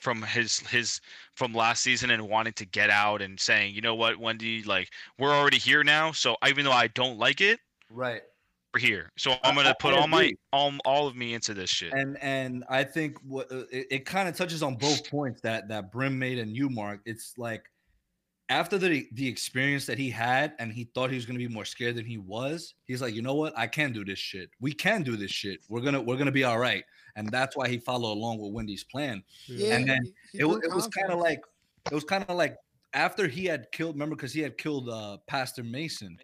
[0.00, 1.00] from his his
[1.34, 4.88] from last season and wanting to get out and saying, you know what, Wendy, like
[5.18, 6.12] we're already here now.
[6.12, 7.60] So even though I don't like it,
[7.90, 8.22] Right.
[8.72, 9.10] we're here.
[9.18, 11.92] So I'm gonna I- put I all my all all of me into this shit.
[11.92, 15.68] And and I think what uh, it, it kind of touches on both points that
[15.68, 17.00] that Brim made and you, Mark.
[17.04, 17.64] It's like
[18.50, 21.64] after the the experience that he had, and he thought he was gonna be more
[21.64, 22.74] scared than he was.
[22.84, 23.56] He's like, you know what?
[23.56, 24.50] I can do this shit.
[24.60, 25.60] We can do this shit.
[25.68, 26.84] We're gonna we're gonna be all right.
[27.16, 29.22] And that's why he followed along with Wendy's plan.
[29.46, 31.40] Yeah, And then he- he it, it was kind of like
[31.90, 32.56] it was kind of like
[32.92, 36.18] after he had killed remember because he had killed uh pastor mason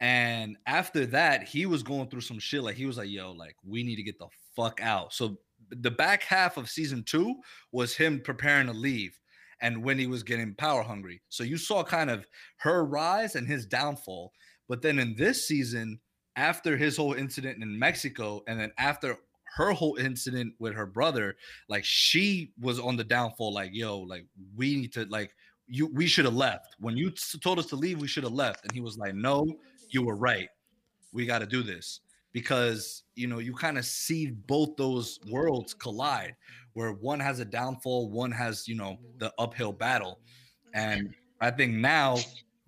[0.00, 3.56] and after that he was going through some shit like he was like yo like
[3.64, 5.36] we need to get the fuck out so
[5.70, 7.34] the back half of season two
[7.72, 9.18] was him preparing to leave
[9.60, 11.20] and when he was getting power hungry.
[11.28, 12.26] So you saw kind of
[12.58, 14.32] her rise and his downfall
[14.68, 15.98] but then in this season
[16.36, 19.16] after his whole incident in mexico and then after
[19.56, 21.34] her whole incident with her brother
[21.68, 25.34] like she was on the downfall like yo like we need to like
[25.68, 26.76] you we should have left.
[26.80, 29.46] When you told us to leave we should have left and he was like no
[29.90, 30.48] you were right.
[31.12, 32.00] We got to do this
[32.32, 36.34] because you know you kind of see both those worlds collide
[36.74, 40.20] where one has a downfall one has you know the uphill battle.
[40.74, 42.18] And i think now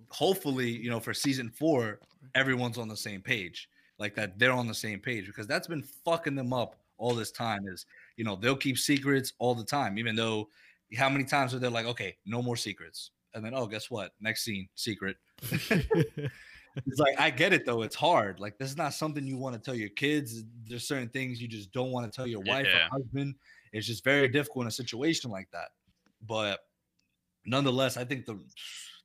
[0.08, 2.00] hopefully you know for season four
[2.34, 5.82] everyone's on the same page like that they're on the same page because that's been
[6.04, 7.84] fucking them up all this time is
[8.16, 10.48] you know they'll keep secrets all the time even though
[10.96, 13.10] how many times are they like okay no more secrets.
[13.34, 14.12] And then oh guess what?
[14.20, 15.16] Next scene secret
[16.86, 19.54] it's like i get it though it's hard like this is not something you want
[19.54, 22.66] to tell your kids there's certain things you just don't want to tell your wife
[22.66, 22.86] Yeah.
[22.86, 23.34] or husband
[23.72, 25.68] it's just very difficult in a situation like that
[26.26, 26.60] but
[27.44, 28.38] nonetheless i think the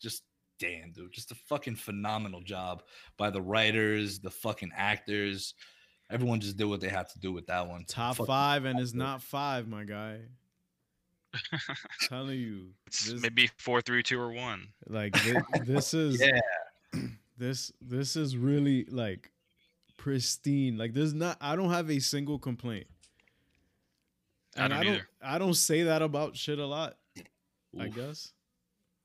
[0.01, 0.23] just
[0.59, 2.83] damn dude just a fucking phenomenal job
[3.17, 5.53] by the writers the fucking actors
[6.11, 8.79] everyone just did what they had to do with that one Top Fucking five, and
[8.79, 10.19] it's not five, my guy.
[12.01, 14.67] telling you, It's this- maybe four, three, two, or one.
[14.87, 16.39] like thi- this is yeah
[17.37, 19.31] this this is really like
[19.97, 20.77] pristine.
[20.77, 22.87] Like there's not I don't have a single complaint.
[24.57, 25.01] I And don't I don't.
[25.21, 26.95] I don't say that about shit a lot,
[27.79, 28.31] I guess.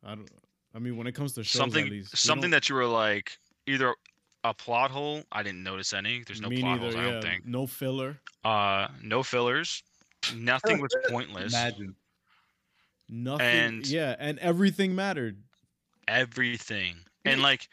[0.05, 0.29] I don't
[0.75, 2.17] I mean when it comes to shows something at least.
[2.17, 3.95] something that you were like either
[4.45, 5.23] a plot hole.
[5.33, 6.23] I didn't notice any.
[6.27, 6.97] There's no me plot neither, holes.
[7.07, 7.47] I don't think.
[7.47, 8.19] No filler.
[8.45, 9.83] Uh, no fillers.
[10.35, 11.53] Nothing was pointless.
[11.53, 11.95] imagine
[13.09, 15.43] Nothing And- yeah, and everything mattered.
[16.07, 16.97] Everything.
[17.25, 17.69] And like,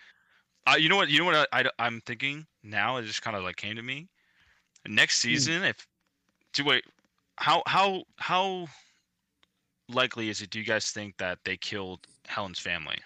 [0.68, 1.10] I, you know what?
[1.10, 1.48] You know what?
[1.54, 2.98] I, I am thinking now.
[2.98, 4.10] It just kind of like came to me.
[4.88, 5.22] Next Hmm.
[5.22, 5.88] season, if
[6.54, 6.86] do wait,
[7.38, 8.68] how how how
[9.90, 10.50] likely is it?
[10.50, 13.00] Do you guys think that they killed Helen's family?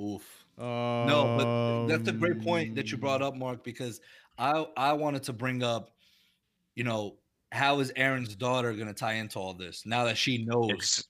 [0.00, 1.48] oof Uh, No, but
[1.86, 4.00] that's a great point that you brought up, Mark, because
[4.38, 5.90] I I wanted to bring up,
[6.74, 7.18] you know,
[7.52, 10.70] how is Erin's daughter going to tie into all this now that she knows?
[10.70, 11.08] Ex-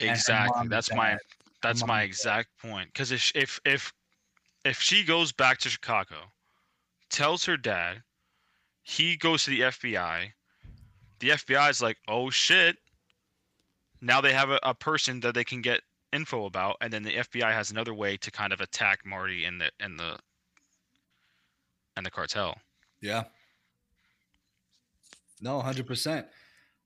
[0.00, 0.68] exactly.
[0.68, 1.18] That's my
[1.62, 2.08] that's my is bad.
[2.08, 2.88] exact point.
[2.92, 3.92] Because if if if
[4.64, 6.16] if she goes back to Chicago,
[7.10, 8.02] tells her dad,
[8.82, 10.32] he goes to the FBI.
[11.20, 12.76] The FBI is like, oh shit.
[14.00, 15.82] Now they have a, a person that they can get
[16.12, 19.60] info about, and then the FBI has another way to kind of attack Marty and
[19.60, 20.18] the and the
[21.96, 22.58] and the cartel.
[23.00, 23.24] Yeah.
[25.40, 26.26] No, hundred percent.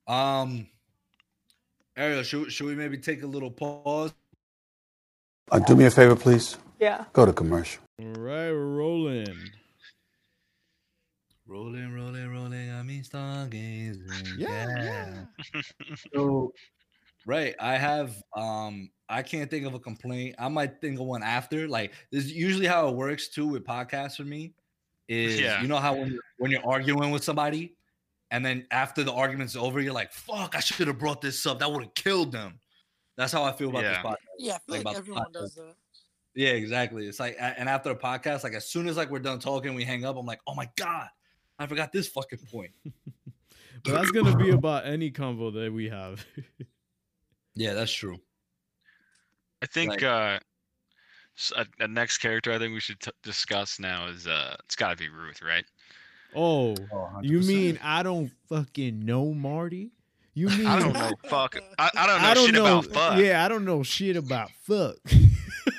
[0.07, 0.67] Um,
[1.95, 4.13] Ariel, should should we maybe take a little pause?
[5.51, 6.57] Uh, do me a favor, please.
[6.79, 7.05] Yeah.
[7.13, 7.81] Go to commercial.
[7.99, 9.35] All right, we're rolling.
[11.47, 12.71] Rolling, rolling, rolling.
[12.71, 14.37] I mean, stargazing.
[14.37, 15.61] Yeah, yeah.
[16.13, 16.51] So,
[17.25, 18.21] right, I have.
[18.35, 20.35] Um, I can't think of a complaint.
[20.37, 21.67] I might think of one after.
[21.67, 24.53] Like this is usually how it works too with podcasts for me.
[25.07, 25.61] Is Yeah.
[25.61, 27.77] you know how when you're, when you're arguing with somebody,
[28.31, 31.59] and then after the argument's over, you're like, "Fuck, I should have brought this up.
[31.59, 32.59] That would have killed them."
[33.15, 33.89] That's how I feel about Yeah.
[33.93, 34.15] this podcast.
[34.37, 35.33] Yeah, I feel Like like, everyone podcast.
[35.33, 35.75] does that.
[36.37, 37.07] Yeah, exactly.
[37.07, 39.83] It's like, and after a podcast, like as soon as like we're done talking, we
[39.83, 40.15] hang up.
[40.17, 41.09] I'm like, "Oh my god,
[41.57, 42.71] I forgot this fucking point."
[43.83, 46.25] But that's gonna be about any convo that we have.
[47.55, 48.17] Yeah, that's true.
[49.63, 50.39] I think Like- uh,
[51.37, 54.75] s- a, a next character I think we should t- discuss now is uh, it's
[54.75, 55.65] got to be Ruth, right?
[56.35, 59.91] oh, Oh, you mean I don't fucking know Marty?
[60.35, 61.11] You mean I don't know.
[61.29, 61.55] fuck.
[61.79, 62.65] I, I don't know I don't shit know.
[62.79, 63.17] about fuck.
[63.19, 64.97] Yeah, I don't know shit about fuck.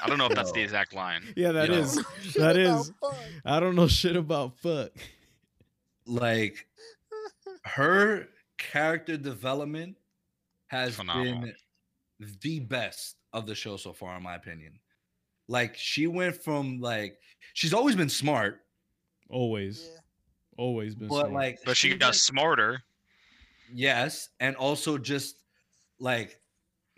[0.03, 1.23] I don't know if that's the exact line.
[1.37, 1.75] yeah, that Yo.
[1.77, 1.95] is.
[2.23, 2.93] Shit That about is.
[3.01, 3.15] fun.
[3.45, 4.91] I don't know shit about fuck.
[6.07, 6.67] like
[7.65, 9.97] her character development
[10.69, 11.43] has Phenomenal.
[11.43, 11.55] been
[12.43, 14.79] the best of the show so far in my opinion
[15.49, 17.19] like she went from like
[17.55, 18.61] she's always been smart
[19.31, 19.99] Always, Yeah.
[20.57, 21.09] always been.
[21.09, 21.33] but smart.
[21.33, 22.83] like But she went- got smarter.
[23.73, 25.37] yes and also just
[26.01, 26.41] like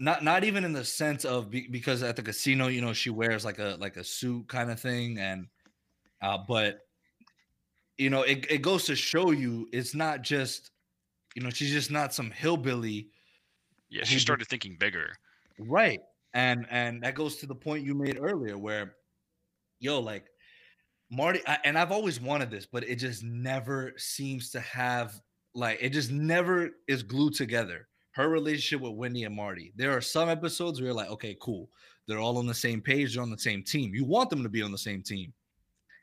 [0.00, 3.10] not not even in the sense of be, because at the casino you know she
[3.10, 5.46] wears like a like a suit kind of thing and
[6.22, 6.80] uh but
[7.98, 10.70] you know it, it goes to show you it's not just
[11.36, 13.08] you know she's just not some hillbilly
[13.90, 15.12] Yeah, she started thinking bigger.
[15.58, 16.00] right
[16.32, 18.96] and and that goes to the point you made earlier where
[19.80, 20.26] yo like
[21.10, 25.20] marty I, and i've always wanted this but it just never seems to have
[25.54, 30.00] like it just never is glued together her relationship with wendy and marty there are
[30.00, 31.68] some episodes where you're like okay cool
[32.06, 34.48] they're all on the same page they're on the same team you want them to
[34.48, 35.32] be on the same team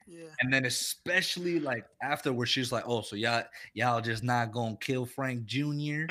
[0.07, 0.29] Yeah.
[0.41, 3.43] and then especially like after where she's like oh so y'all
[3.73, 6.05] y'all just not gonna kill frank jr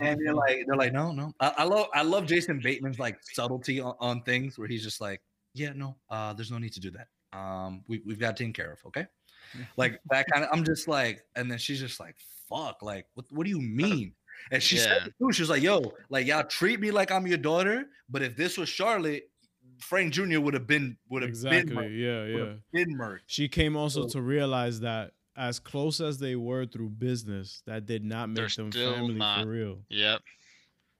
[0.00, 1.32] and they're like, they're like, no, no.
[1.40, 5.00] I, I love, I love Jason Bateman's like subtlety on, on things where he's just
[5.00, 5.20] like,
[5.54, 7.08] yeah, no, uh, there's no need to do that.
[7.36, 9.06] Um, we we've got taken care of, okay?
[9.76, 10.50] Like that kind of.
[10.52, 12.16] I'm just like, and then she's just like,
[12.48, 14.14] fuck, like, what, what do you mean?
[14.50, 15.06] And she said Yeah.
[15.06, 15.32] it too.
[15.32, 18.58] She was like, yo, like y'all treat me like I'm your daughter, but if this
[18.58, 19.24] was Charlotte,
[19.78, 20.38] Frank Jr.
[20.40, 21.74] would have been would have exactly.
[21.74, 22.52] been Yeah, yeah.
[22.72, 23.20] been murked.
[23.26, 27.86] She came also So- to realize that as close as they were through business, that
[27.86, 29.42] did not make them family not.
[29.44, 29.78] for real.
[29.88, 30.20] yep.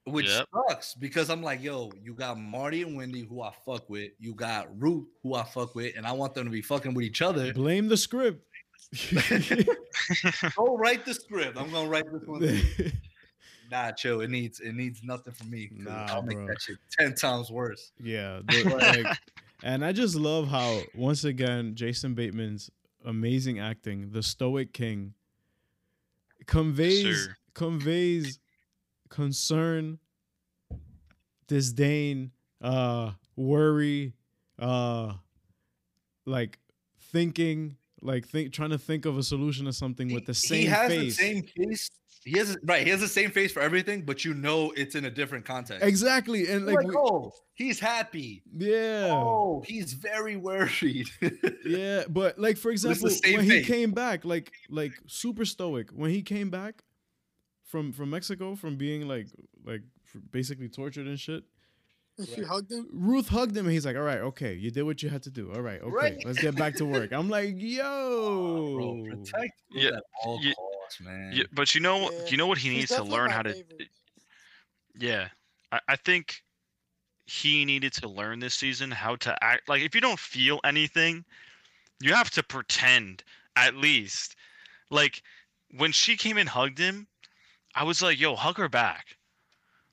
[0.05, 0.49] Which Yep.
[0.69, 4.33] sucks because I'm like, yo, you got Marty and Wendy who I fuck with, you
[4.33, 7.21] got Ruth who I fuck with, and I want them to be fucking with each
[7.21, 7.53] other.
[7.53, 8.43] Blame the script.
[10.55, 11.57] Go write the script.
[11.57, 12.41] I'm gonna write this one.
[13.71, 14.21] nah, chill.
[14.21, 15.69] It needs it needs nothing from me.
[15.71, 16.47] Nah, I'll make bro.
[16.47, 17.91] that shit ten times worse.
[18.01, 19.17] yeah, the- like,
[19.63, 22.69] and I just love how once again Jason Bateman's
[23.05, 25.13] amazing acting, the Stoic King,
[26.45, 27.35] conveys Sir.
[27.53, 28.39] conveys
[29.09, 29.99] concern,
[31.47, 34.13] disdain, uh, worry,
[34.59, 35.13] uh,
[36.25, 36.59] like
[37.11, 40.65] thinking, like think trying to think of a solution to something with the same he
[40.65, 41.17] has face.
[41.17, 41.89] the same face.
[42.25, 42.83] He has right.
[42.83, 45.85] He has the same face for everything, but you know it's in a different context.
[45.85, 48.43] Exactly, and like, like, we- oh, he's happy.
[48.55, 49.09] yeah.
[49.11, 51.07] Oh, he's very worried.
[51.65, 55.89] Yeah, but like for example, same when he came back, like like super stoic.
[55.91, 56.83] When he came back
[57.65, 59.27] from from Mexico, from being like
[59.65, 59.81] like
[60.31, 61.43] basically tortured and shit,
[62.17, 62.87] And she hugged him.
[62.91, 65.31] Ruth hugged him and he's like, "All right, okay, you did what you had to
[65.31, 65.51] do.
[65.53, 66.25] All right, okay, Right.
[66.25, 70.03] let's get back to work." I'm like, "Yo, Bro, protect Ruth Yeah, at
[71.01, 71.33] all yeah, costs, man.
[71.33, 72.25] Yeah, but you know, Yeah.
[72.27, 73.53] you know what he needs to learn my how to.
[73.53, 73.89] favorite.
[74.95, 75.29] Yeah,
[75.71, 76.43] I, I think
[77.25, 79.67] he needed to learn this season how to act.
[79.69, 81.23] Like, if you don't feel anything,
[82.01, 83.23] you have to pretend
[83.55, 84.35] at least.
[84.89, 85.23] Like,
[85.77, 87.07] when she came and hugged him,
[87.75, 89.17] I was like, "Yo, hug her back,"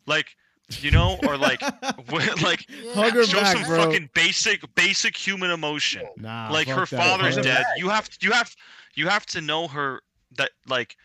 [0.07, 0.37] like,
[0.81, 1.63] you know, or like,
[2.11, 2.93] wh- like Yeah.
[2.95, 3.85] Hug her show back, some bro.
[3.85, 6.07] fucking basic, basic human emotion.
[6.17, 6.89] nah." like her that.
[6.89, 7.65] father's Hug- dead.
[7.79, 8.55] You have to, you have
[8.95, 10.03] you have to know her
[10.37, 10.97] that like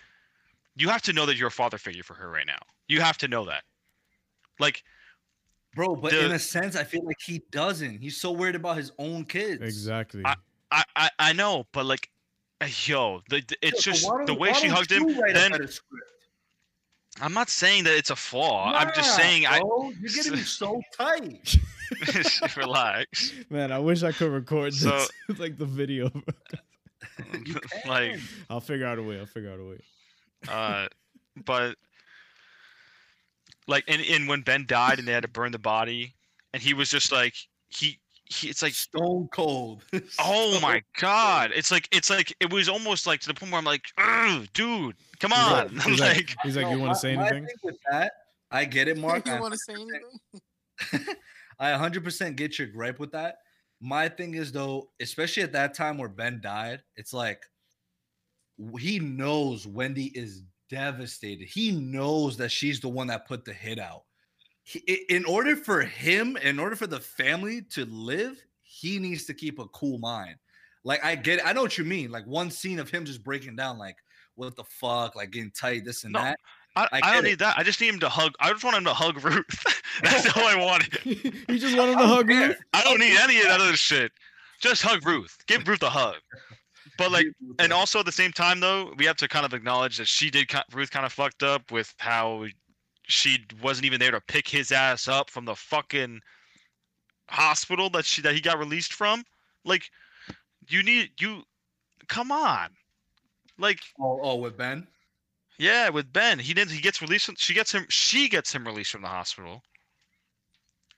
[0.76, 2.60] you have to know that you're a father figure for her right now.
[2.88, 3.64] You have to know that.
[4.60, 4.84] Like
[5.76, 8.00] Bro, but The- in a sense, I feel like he doesn't.
[8.00, 9.62] He's so worried about his own kids.
[9.62, 10.22] Exactly.
[10.26, 10.36] I-
[10.96, 12.10] I I know, but like
[12.62, 15.08] uh, yo, the, the- it's Yo, just the way she hugged him.
[15.10, 15.68] you write a Then?
[17.22, 18.74] I'm not saying that it's a flaw.
[18.74, 21.56] I'm just Nah, saying I bro, you're getting so tight.
[22.58, 23.34] relax.
[23.50, 26.12] Man, I wish I could record this like the video.
[27.46, 27.56] You
[27.88, 28.20] like.
[28.50, 29.20] I'll figure out a way.
[29.20, 29.80] I'll figure out a way.
[30.48, 30.88] uh
[31.46, 31.76] but
[33.68, 36.14] like and, and when ben died and they had to burn the body
[36.54, 37.36] and he was just like
[37.68, 39.84] he he, it's like stone cold.
[40.20, 41.52] Oh my god!
[41.54, 43.84] It's like it's like it was almost like to the point where I'm like,
[44.54, 45.70] dude, come on!
[45.70, 47.46] He's like, like, he's like, you want to say my anything?
[47.46, 48.14] thing with that,
[48.52, 49.28] I get it, Mark.
[49.28, 51.16] you I want to say anything?
[51.60, 53.38] I 100% get your gripe with that.
[53.82, 57.44] My thing is though, especially at that time where Ben died, it's like
[58.80, 61.48] he knows Wendy is devastated.
[61.48, 64.04] He knows that she's the one that put the hit out.
[64.64, 69.34] He, in order for him, in order for the family to live, he needs to
[69.34, 70.38] keep a cool mind.
[70.84, 71.48] Like I get, it.
[71.48, 72.12] I know what you mean.
[72.12, 73.98] Like one scene of him just breaking down, like
[74.36, 76.40] what the fuck, like getting tight, this and No, that.
[76.76, 77.30] I, I I, don't it.
[77.30, 77.58] need that.
[77.58, 78.34] I just need him to hug.
[78.40, 79.66] I just want him to hug Ruth.
[80.04, 81.00] That's all I wanted.
[81.06, 82.48] you just want him to hug Yeah.
[82.50, 82.56] me?
[82.74, 84.12] I don't need any of that other shit.
[84.62, 85.38] Just hug Ruth.
[85.48, 86.16] Give Ruth a hug.
[86.98, 87.28] But like,
[87.60, 90.30] and also at the same time though, we have to kind of acknowledge that she
[90.30, 90.48] did.
[90.48, 92.46] ki- Ruth kind of fucked up with how
[93.08, 96.20] she wasn't even there to pick his ass up from the fucking
[97.30, 99.24] hospital that she that he got released from.
[99.64, 99.84] Like,
[100.68, 101.44] you need you.
[102.08, 102.70] Come on.
[103.58, 104.88] Like, oh, oh, with Ben.
[105.58, 106.72] Yeah, with Ben, he didn't.
[106.72, 107.26] He gets released.
[107.26, 107.86] From, she gets him.
[107.90, 109.62] She gets him released from the hospital,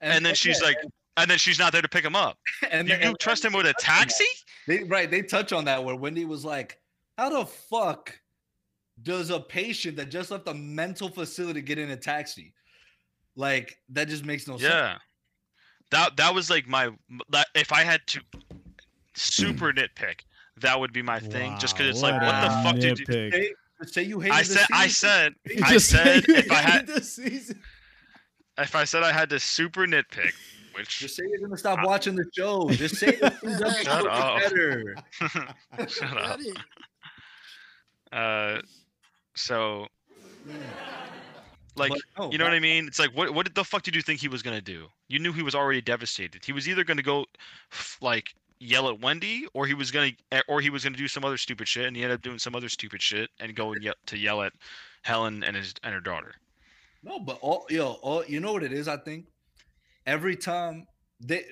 [0.01, 0.77] and, then she's yeah, like,
[1.17, 2.37] and then she's not there to pick him up.
[2.71, 3.99] and, You, and- you and trust him with a touch on that.
[4.09, 4.25] taxi?
[4.67, 6.79] They right, they touch on that where Wendy was like,
[7.17, 8.17] "How the fuck
[9.03, 12.53] does a patient that just left a mental facility get in a taxi?
[13.35, 14.97] Like that just makes no sense." Yeah.
[15.91, 16.89] That that was like my
[17.55, 18.21] if I had to
[19.15, 20.19] super nitpick,
[20.57, 21.57] that would be my thing.
[21.59, 23.53] Just because it's like, what the a fuck did you?
[23.81, 23.87] Nitpick.
[23.87, 27.13] Say, say you hated I said I said You I said if I had this
[27.13, 27.61] season.
[28.57, 30.33] if I said I had to super nitpick,
[30.75, 32.69] which Just say you're gonna stop watching the show.
[32.69, 34.39] Just say the scene doesn't Shut up.
[34.39, 34.95] better.
[35.87, 36.39] shut up.
[38.11, 38.61] Uh,
[39.35, 39.87] so
[41.75, 42.87] like But no, you know what I mean?
[42.87, 44.87] It's like what what the fuck did you think he was gonna do?
[45.09, 46.43] You knew he was already devastated.
[46.43, 47.25] He was either gonna go
[48.01, 51.23] like yell at Wendy, or he was gonna eh, or he was gonna do some
[51.23, 54.17] other stupid shit, and he ended up doing some other stupid shit and going to
[54.17, 54.53] yell at
[55.03, 56.33] Helen and his and her daughter.
[57.03, 58.87] No, but all yo, all you know what it is.
[58.87, 59.25] I think
[60.05, 60.87] every time
[61.19, 61.45] they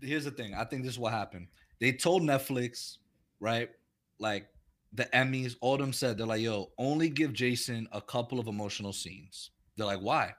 [0.00, 0.54] here's the thing.
[0.54, 1.48] I think this is what happened.
[1.80, 2.98] They told Netflix,
[3.40, 3.70] right?
[4.18, 4.48] Like
[4.92, 8.92] the Emmys, all them said they're like, yo, only give Jason a couple of emotional
[8.92, 9.50] scenes.
[9.76, 10.34] They're like, why?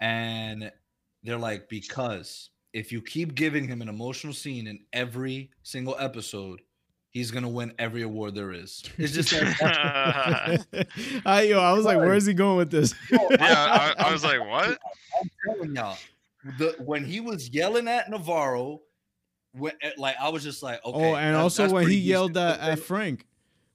[0.00, 0.70] And
[1.22, 6.60] they're like, because if you keep giving him an emotional scene in every single episode,
[7.08, 8.84] he's gonna win every award there is.
[8.98, 9.56] It's just like,
[11.24, 12.94] I yo, I was like, where is he going with this?
[13.10, 14.78] yeah, I, I was like, what?
[15.18, 15.96] I'm telling y'all,
[16.58, 18.82] the when he was yelling at Navarro,
[19.52, 21.12] when eh, like I was just like, okay.
[21.12, 23.24] oh, and that- also that's when he yelled at, at Frank,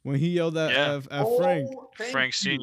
[0.04, 0.94] when he yelled at Yeah.
[0.98, 1.72] at, at Frank.
[1.76, 2.60] Oh, thank Frank you.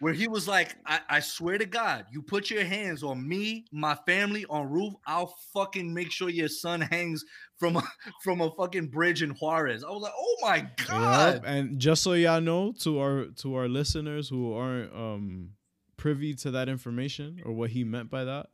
[0.00, 3.66] Where he was like, I, I swear to God, you put your hands on me,
[3.70, 7.22] my family, on Ruth, I'll fucking make sure your son hangs
[7.58, 7.82] from a,
[8.22, 9.84] from a fucking bridge in Juarez.
[9.84, 11.42] I was like, oh my Yep, God.
[11.44, 15.50] And just so y'all know, to our to our listeners who aren't um
[15.96, 18.46] privy to that information or what he meant by that,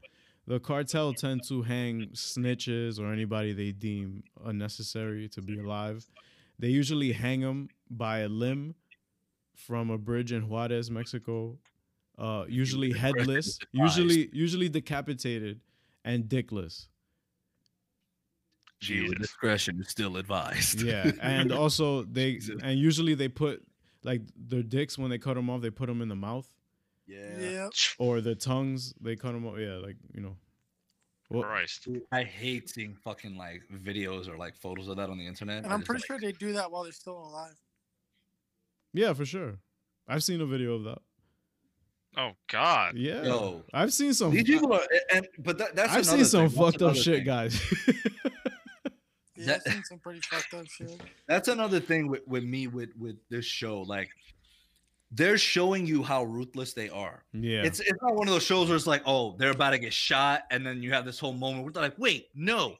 [0.48, 6.04] the cartel tend to hang snitches or anybody they deem unnecessary to be alive.
[6.58, 8.74] They usually hang them by a limb
[9.56, 11.58] from a bridge in Juarez, Mexico.
[12.18, 15.60] Uh, usually headless, usually usually decapitated,
[16.04, 16.86] and dickless.
[18.82, 19.18] Viewer Jesus.
[19.18, 20.80] discretion is still advised.
[20.82, 22.60] Yeah, and also they Jesus.
[22.62, 23.62] and usually they put
[24.02, 26.48] like their dicks when they cut them off, they put them in the mouth
[27.06, 27.38] yeah.
[27.38, 27.68] Yeah.
[27.98, 28.94] or the tongues.
[29.00, 29.58] They cut them off.
[29.58, 30.36] Yeah, like you know.
[31.28, 31.88] Well, Christ.
[32.12, 35.64] I hate seeing fucking like videos or like photos of that on the internet.
[35.64, 37.56] And I I'm just, pretty like, sure they do that while they're still alive.
[38.96, 39.58] Yeah, for sure.
[40.08, 40.98] I've seen a video of that.
[42.18, 42.96] Oh God.
[42.96, 44.30] Yeah, Yo, I've seen some.
[44.30, 44.80] these people are,
[45.12, 46.58] and but that, that's I've another seen some thing.
[46.58, 47.24] Fucked up shit, thing.
[47.26, 47.60] guys.
[49.38, 50.98] Yeah, That- I've seen some pretty fucked up shit.
[51.28, 53.82] That's another thing with, with me with with this show.
[53.82, 54.08] Like,
[55.10, 57.22] they're showing you how ruthless they are.
[57.34, 59.78] yeah, It's it's not one of those shows where it's like, oh, they're about to
[59.78, 62.76] get shot, and then you have this whole moment where they're like, wait, no.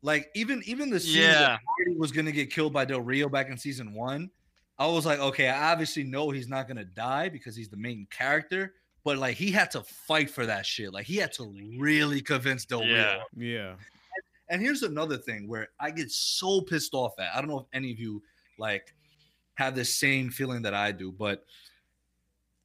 [0.00, 1.32] Like even even the scene Yeah.
[1.32, 4.30] that Marty was gonna get killed by Del Rio back in season one,
[4.78, 8.06] I was like, okay, I obviously know he's not gonna die because he's the main
[8.10, 10.92] character, but like he had to fight for that shit.
[10.92, 12.96] Like he had to really convince Del Rio.
[12.96, 13.18] Yeah.
[13.36, 13.74] yeah.
[14.48, 17.34] And here's another thing where I get so pissed off at.
[17.34, 18.22] I don't know if any of you
[18.58, 18.94] like
[19.54, 21.44] have the same feeling that I do, but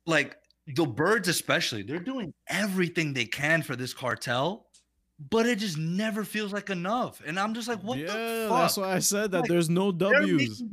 [0.05, 0.37] like
[0.75, 4.67] the Byrdes, especially, they're doing everything they can for this cartel,
[5.29, 7.21] but it just never feels like enough.
[7.25, 8.61] And I'm just like, what yeah, the fuck?
[8.61, 10.63] that's why I said that Like, there's no They're W's.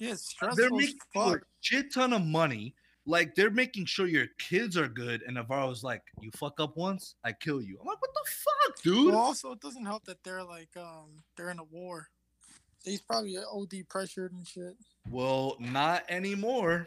[0.00, 1.40] Making Yeah, they're stressful as making you a fuck.
[1.60, 2.74] shit ton of money.
[3.06, 7.14] like they're making sure your kids are good, and Navarro's like, "You fuck up once,
[7.24, 10.22] I kill you." I'm like, "What the fuck, dude?" Well, also, it doesn't help that
[10.24, 12.08] they're like um they're in a war.
[12.84, 14.76] He's probably OD pressured and shit.
[15.10, 16.86] Well, not anymore.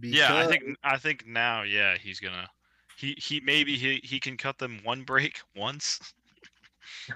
[0.00, 2.48] Yeah, I think I think now, yeah, he's gonna.
[2.96, 5.98] He he maybe he he can cut them one break once.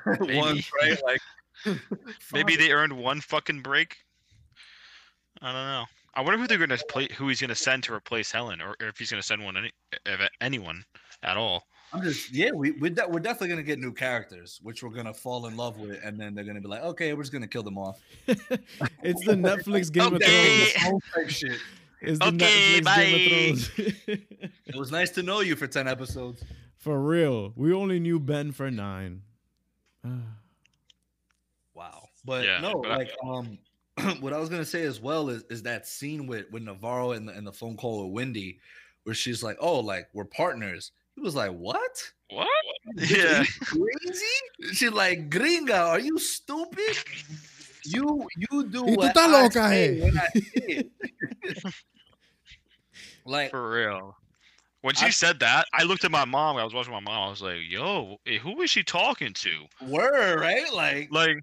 [0.20, 0.36] maybe.
[0.36, 0.98] once, right?
[1.04, 1.20] Like
[2.32, 3.98] Maybe they earned one fucking break.
[5.42, 5.84] I don't know.
[6.14, 8.88] I wonder who they're gonna play, who he's gonna send to replace Helen, or, or
[8.88, 9.72] if he's gonna send one any
[10.40, 10.84] anyone
[11.22, 11.64] at all.
[11.94, 15.12] I'm just yeah, we we're, de- we're definitely gonna get new characters, which we're gonna
[15.14, 17.62] fall in love with, and then they're gonna be like, okay, we're just gonna kill
[17.62, 17.98] them off.
[18.26, 20.70] it's the Netflix Game Okay.
[20.74, 21.02] of Thrones.
[21.32, 21.58] Shit.
[22.00, 23.04] It's the Okay, Netflix bye.
[23.04, 24.18] Game of Thrones.
[24.66, 26.42] It was nice to know you for ten episodes.
[26.78, 27.52] for real.
[27.56, 29.22] We only knew Ben for nine.
[31.74, 32.08] Wow.
[32.24, 33.58] But Yeah, no, but I- like um
[34.20, 37.28] what I was gonna say as well is is that scene with with Navarro and
[37.28, 38.58] the, and the phone call with Wendy,
[39.04, 42.12] where she's like, "Oh, like we're partners." He was like, "What?
[42.30, 42.48] What?
[42.96, 43.44] Yeah.
[43.60, 46.96] crazy?" She's like, "Gringa, are you stupid?
[47.84, 50.90] You you do what I say eh?" when I say it."
[53.26, 54.16] like For real.
[54.82, 56.56] When she I- said that, I looked at my mom.
[56.56, 57.26] I was watching my mom.
[57.28, 59.64] I was like, "Yo, eh, who is she talking to?
[59.86, 60.70] word, right?
[60.72, 61.38] Like Like,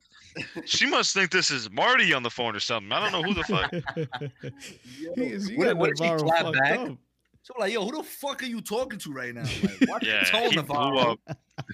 [0.66, 2.92] she must think this is Marty on the phone or something.
[2.92, 3.72] I don't know who the fuck."
[5.00, 6.80] yo, He is- he what, what did she Navarro clap fucked back?
[6.80, 6.98] up.
[7.42, 9.44] So like, yo, who the fuck are you talking to right now?
[9.44, 10.92] Like, watch Yeah, tone, he Navarro.
[10.92, 11.20] blew up.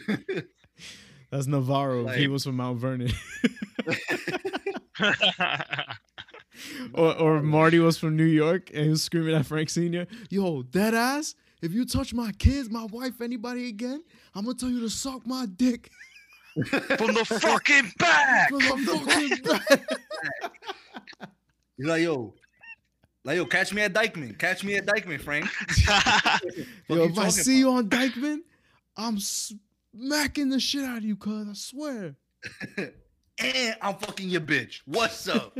[1.32, 2.07] That's Navarro.
[2.07, 3.11] if he was from Mount Vernon.
[6.93, 10.07] or, or Marty was from New York and he was screaming at Frank Sr.
[10.30, 14.03] Yo, dead ass, if you touch my kids, my wife, anybody again,
[14.34, 15.89] I'm gonna tell you to suck my dick
[16.70, 18.49] From the fucking back.
[18.49, 21.30] from the fucking back.
[21.78, 22.34] He's like, yo,
[23.26, 24.39] like, yo, catch me at Dyckman.
[24.39, 25.45] Catch me at Dyckman, Frank.
[26.88, 27.70] Yo, if I see about?
[27.72, 28.38] you on Dyckman,
[28.95, 32.16] I'm smacking the shit out of you, cuz I swear.
[32.78, 34.82] and I'm fucking your bitch.
[34.86, 35.58] What's up?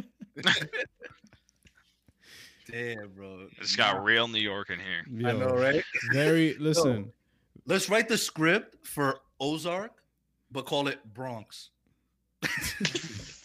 [2.72, 3.48] Damn, bro.
[3.60, 5.06] It's got real New York in here.
[5.12, 5.84] Yo, I know, right?
[6.14, 7.12] Very listen.
[7.68, 9.92] Let's write the script for Ozark,
[10.52, 11.70] but call it Bronx.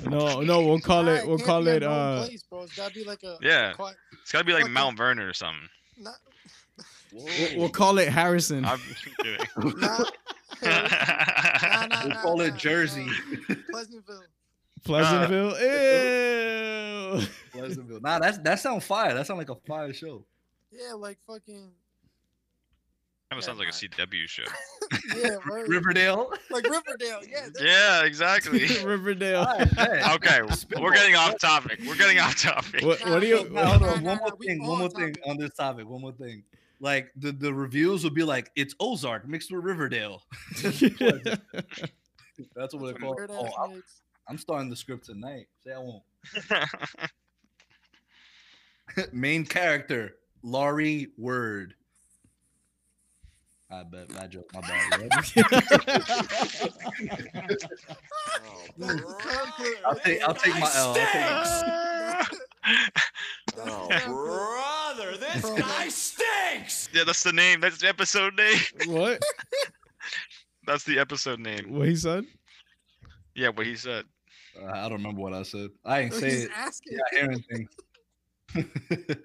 [0.05, 1.27] No, no, we'll call it.
[1.27, 1.83] We'll call it.
[1.83, 2.63] Uh, place, bro.
[2.63, 3.73] It's gotta be like a Yeah.
[3.73, 5.69] quiet- It's got to be like Fucking- Mount Vernon or something.
[5.99, 6.17] not,
[7.13, 7.27] we'll,
[7.59, 8.65] we'll call it Harrison.
[8.65, 8.81] I'm
[9.23, 9.47] kidding.
[9.81, 10.13] not,
[10.63, 13.07] nah, nah, We'll nah, call it nah, Jersey.
[13.49, 13.55] nah.
[14.85, 15.51] Pleasantville.
[15.53, 17.21] Pleasantville.
[17.21, 17.27] Ew.
[17.53, 18.01] Pleasantville.
[18.01, 19.15] Nah, that's that sounds fire.
[19.15, 20.25] That sounds like a fire show.
[20.71, 21.71] Yeah, like fucking.
[23.31, 24.43] Kind of sounds like a CW show.
[25.17, 25.69] Yeah, right.
[25.69, 26.33] Riverdale.
[26.51, 27.21] like Riverdale.
[27.29, 27.47] Yeah.
[27.61, 28.67] Yeah, exactly.
[28.85, 29.43] Riverdale.
[29.43, 30.15] Alright, bet.
[30.17, 30.41] Okay,
[30.81, 31.79] we're getting off topic.
[31.87, 32.85] We're getting off topic.
[32.85, 33.49] What, what do you?
[33.51, 34.03] now, hold on.
[34.03, 34.67] One more nah, we thing.
[34.67, 35.89] One more thing on this topic.
[35.89, 36.43] One more thing.
[36.81, 40.23] Like the, the reviews would be like, it's Ozark mixed with Riverdale.
[40.63, 43.17] That's what Some they call it.
[43.17, 43.53] weird Oh, ass
[44.31, 45.47] I'm, starting the script tonight.
[45.65, 46.05] Say I won't.
[49.13, 51.75] Main character, Laurie Word.
[53.73, 54.51] I bet bad joke.
[54.53, 55.01] My bad.
[55.01, 55.11] right?
[55.11, 55.33] That's
[58.77, 59.79] the sound clip.
[59.87, 60.89] I'll take I'll take my L.
[60.89, 61.07] I'll take
[63.57, 66.89] That's oh, the brother, this guy stinks.
[66.93, 67.61] yeah, that's the name.
[67.61, 68.59] That's the episode name.
[68.87, 69.23] what?
[70.67, 71.73] That's the episode name.
[71.73, 72.25] What he said?
[73.35, 74.05] Yeah, what he said.
[74.59, 75.71] Uh, I don't remember what I said.
[75.85, 76.51] I ain't say it.
[76.55, 76.97] asking.
[76.97, 77.69] Yeah, I hear anything.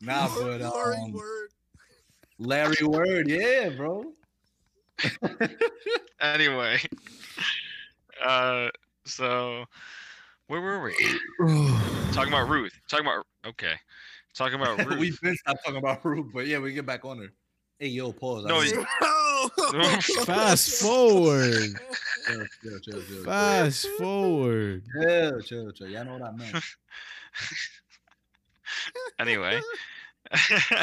[0.00, 1.50] nah, but Laurie um, Word.
[2.38, 4.12] Larry Word, yeah, bro.
[6.20, 6.78] Anyway,
[8.22, 8.68] uh,
[9.06, 9.64] so
[10.48, 10.92] where were we?
[12.12, 12.78] Talking about Ruth.
[12.90, 13.72] Talking about okay.
[14.34, 14.98] Talking about Ruth.
[14.98, 17.32] We've been stopped talking about Ruth, but yeah, we get back on her.
[17.78, 18.44] Hey, yo, pause.
[18.44, 18.86] No, didn't-
[20.26, 21.70] Fast forward.
[22.26, 24.84] Chill, chill, chill, chill, Fast forward.
[25.02, 25.88] chill, chill, chill.
[25.88, 26.56] Y'all know what I meant.
[29.18, 29.60] anyway.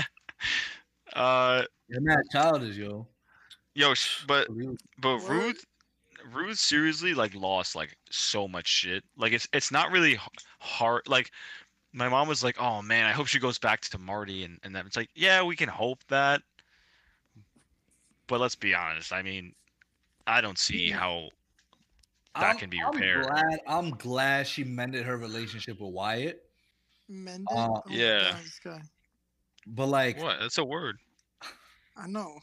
[1.14, 3.08] uh, You're mad childish, yo.
[3.74, 3.94] yo,
[4.28, 4.48] but
[5.00, 5.30] but What?
[5.30, 5.66] Ruth,
[6.34, 9.04] Ruth seriously like lost like so much shit.
[9.18, 10.20] Like it's it's not really
[10.60, 11.08] hard.
[11.08, 11.32] Like
[11.94, 14.76] my mom was like, "Oh man, I hope she goes back to Marty," and and
[14.76, 16.42] then it's like, yeah, we can hope that.
[18.28, 19.14] But let's be honest.
[19.14, 19.54] I mean,
[20.28, 21.30] I don't see how.
[22.36, 23.24] That I'm- can be I'm repaired.
[23.26, 26.44] glad, I'm glad she mended her relationship with Wyatt.
[27.10, 27.48] Mended?
[27.50, 28.38] Uh, Oh yeah.
[28.64, 28.82] God.
[29.66, 30.40] But like, What?
[30.40, 30.98] That's a word.
[31.96, 32.38] I know.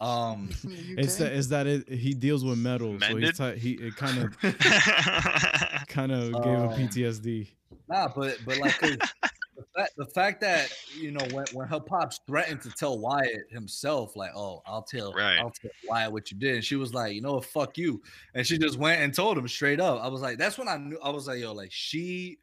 [0.00, 0.98] um, He's from the UK.
[0.98, 1.32] It's that.
[1.32, 1.88] Is that it?
[1.88, 4.38] He deals with metal, so he's ti- he it kind of
[5.88, 7.48] kind of gave him Um, PTSD.
[7.88, 8.96] nah, but but like 'cause
[9.56, 13.50] the fact, the fact that you know when, when her pops threatened to tell Wyatt
[13.50, 15.38] himself, like, "Oh, I'll tell, Right.
[15.38, 17.44] I'll tell Wyatt what you did," and she was like, "You know what?
[17.44, 18.02] Fuck you,"
[18.34, 20.02] and she just went and told him straight up.
[20.02, 20.98] I was like, that's when I knew.
[21.02, 22.38] I was like, yo, like she,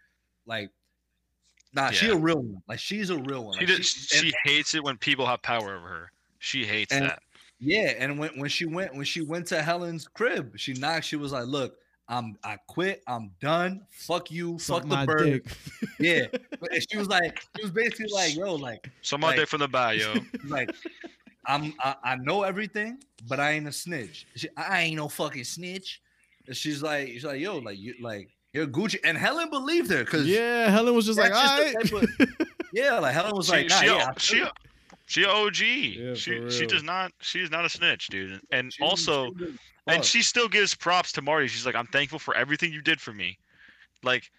[0.45, 0.69] like,
[1.73, 2.61] nah, she a real one.
[2.67, 3.57] Like she's a real one.
[3.59, 6.11] She Like, she- she and- hates it when people have power over her.
[6.39, 7.21] She hates And- that.
[7.61, 11.03] Yeah, and when when she went when she went to Helen's crib, she knocked.
[11.05, 11.75] She was like, "Look,
[12.09, 13.03] I'm I quit.
[13.07, 13.85] I'm done.
[13.91, 14.57] Fuck you.
[14.59, 15.45] Suck fuck the bird." dick.
[15.99, 16.25] Yeah,
[16.59, 19.59] But- she was like, she was basically like, "Yo, like, Some out like- there from
[19.59, 20.15] the bio.
[20.47, 20.69] like,
[21.45, 22.97] I'm I, I know everything,
[23.27, 24.25] but I ain't a snitch.
[24.35, 26.01] She, I ain't no fucking snitch."
[26.47, 30.03] And she's like, she's like, "Yo, like you like you're Gucci," and Helen believed her
[30.03, 32.07] because yeah, Helen was just like, That's just right.
[32.17, 34.51] the yeah, like Helen was she, like, nah, she, yeah, she, feel
[35.05, 35.57] she OG.
[35.59, 38.41] Yeah, she for she does not she is not a snitch, dude.
[38.51, 39.53] And She- also she was-
[39.89, 40.05] and fuck.
[40.05, 41.47] she still gives props to Marty.
[41.47, 43.37] She's like, I'm thankful for everything you did for me.
[44.03, 44.29] Like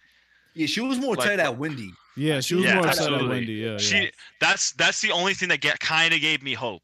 [0.53, 1.91] yeah, she was more like- tight at Wendy.
[2.17, 3.27] yeah, she was Yeah, more upset at.
[3.27, 3.53] Wendy.
[3.53, 4.09] Yeah, she yeah.
[4.39, 6.81] that's that's the only thing that get kind of gave me hope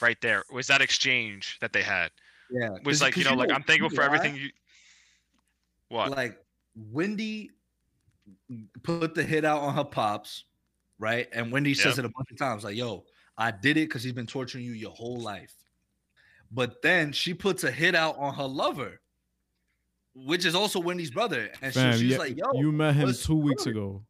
[0.00, 2.10] right there was that exchange that they had.
[2.50, 4.50] Yeah, was like, you know, like I'm thankful for everything you
[5.88, 6.10] What?
[6.12, 6.38] like
[6.92, 7.50] Wendy
[8.82, 10.44] put the hit out on her pops,
[10.98, 11.28] right?
[11.32, 13.04] And Wendy says it a bunch of times, like, "Yo,
[13.36, 15.52] I did it because he's been torturing you your whole life."
[16.50, 19.00] But then she puts a hit out on her lover,
[20.14, 23.06] which is also Wendy's brother, and so Fam, she's yeah, like, "Yo, you met him
[23.06, 24.02] what's two weeks good?" ago.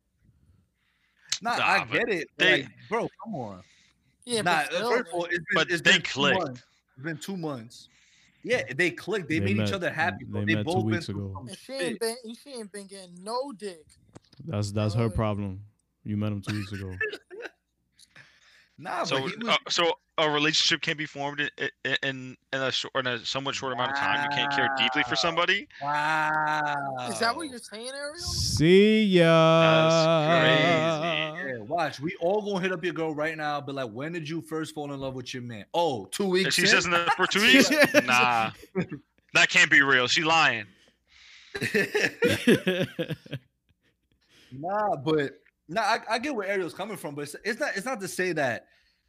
[1.43, 3.63] nah, Nah, I get it, they- like, bro, come on."
[4.25, 6.39] Yeah, nah, but still, first of all, it's been, But it's they been two clicked.
[6.39, 6.63] months.
[6.97, 7.89] It's been two months.
[8.45, 9.29] Yeah, they clicked.
[9.29, 10.25] They, They made met- each other happy.
[10.25, 10.41] Bro.
[10.41, 11.49] they They, met two both been weeks through ago.
[11.61, 13.85] she ain't been she ain't been getting no dick.
[14.47, 15.65] That's that's her problem.
[16.05, 16.95] You met him two weeks ago.
[18.81, 21.49] Nah, So but he was, uh, so a relationship can be formed in
[22.03, 24.23] in, in a short in a somewhat short amount of time.
[24.25, 25.69] You can't care deeply for somebody.
[25.81, 27.09] wow.
[27.09, 28.19] Is that what you're saying, Ariel?
[28.19, 29.29] See ya.
[29.61, 31.49] That's crazy.
[31.49, 32.01] Yeah, watch.
[32.01, 33.61] We all gonna hit up your girl right now.
[33.61, 35.65] But like, when did you first fall in love with your man?
[35.73, 36.49] Oh, two weeks.
[36.49, 36.69] If she in?
[36.69, 37.71] says in the for two weeks,
[38.05, 38.51] nah,
[39.35, 40.09] that can't be real.
[40.09, 40.67] She lying.
[44.53, 45.33] nah, but
[45.69, 47.77] nah, I, I get where Ariel's coming from, but it's, it's not.
[47.77, 48.67] It's not to say that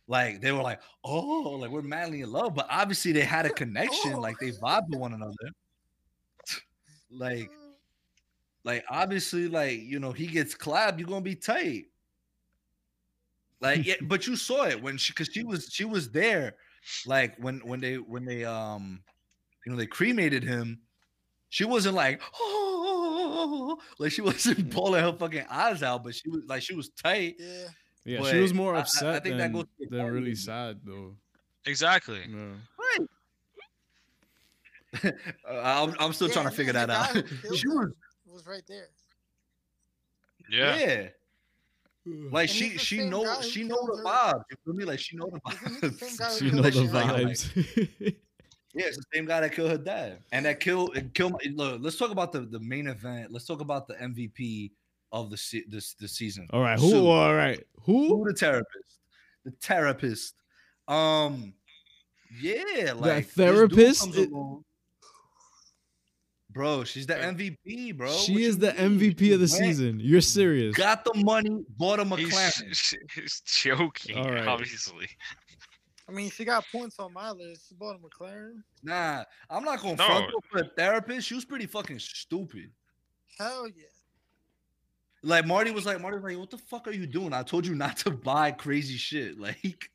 [0.09, 3.51] like they were like, oh, like we're madly in love, but obviously they had a
[3.51, 4.15] connection.
[4.15, 4.19] Oh.
[4.19, 5.35] Like they vibed with one another.
[7.11, 7.51] like,
[8.63, 11.85] like obviously, like you know, he gets clapped, you're gonna be tight.
[13.61, 16.55] Like, yeah, but you saw it when she, cause she was, she was there,
[17.05, 19.03] like when when they when they um,
[19.65, 20.79] you know, they cremated him.
[21.49, 26.41] She wasn't like, oh, like she wasn't bawling her fucking eyes out, but she was
[26.47, 27.35] like, she was tight.
[27.37, 27.67] Yeah.
[28.09, 30.35] Yeah, But she was more I- I- I upset think that than, goes than really
[30.35, 31.15] sad though.
[31.65, 32.21] Exactly.
[32.27, 32.55] Yeah.
[35.47, 35.51] Uh,
[35.87, 37.13] I'm, I'm still Yeah, trying to figure that out.
[37.13, 37.89] guy who killed she was,
[38.25, 38.87] was right there.
[40.49, 40.77] Yeah.
[40.77, 41.07] yeah.
[42.31, 44.03] Like And she she know she know the her.
[44.03, 44.43] vibes.
[44.49, 44.85] You feel me?
[44.85, 46.39] Like she know the Isn't he the same guy vibes.
[46.39, 47.27] She know the dad?
[47.27, 48.15] Vibes.
[48.75, 51.31] Yeah, it's the same guy that killed her dad, and that killed and killed.
[51.33, 53.31] My look, let's talk about the the main event.
[53.31, 54.71] Let's talk about the MVP
[55.11, 56.47] of the se- this the season.
[56.51, 56.89] all right, who?
[56.89, 57.07] Sue.
[57.07, 58.17] All right, who?
[58.17, 58.99] Who the therapist?
[59.45, 60.35] The therapist.
[60.87, 61.53] Um,
[62.41, 64.15] yeah, like this dude therapist?
[64.15, 64.63] It- along-
[66.51, 68.11] Bro, she's the MVP, bro.
[68.11, 68.97] She What is the mean?
[68.99, 69.99] MVP of the went, season.
[69.99, 70.75] You're serious?
[70.75, 72.95] Got the money, bought a He's, McLaren.
[73.15, 74.47] he's joking, All right.
[74.47, 75.07] obviously.
[76.07, 77.69] I mean, she got points on my list.
[77.69, 78.63] She bought a McLaren.
[78.81, 80.05] Nah, I'm not gonna No.
[80.07, 81.27] front her for a therapist.
[81.27, 82.71] She was pretty fucking stupid.
[83.37, 83.85] Hell yeah.
[85.23, 87.33] Like Marty was like, Marty was like, what the fuck are you doing?
[87.33, 89.37] I told you not to buy crazy shit.
[89.39, 89.89] Like,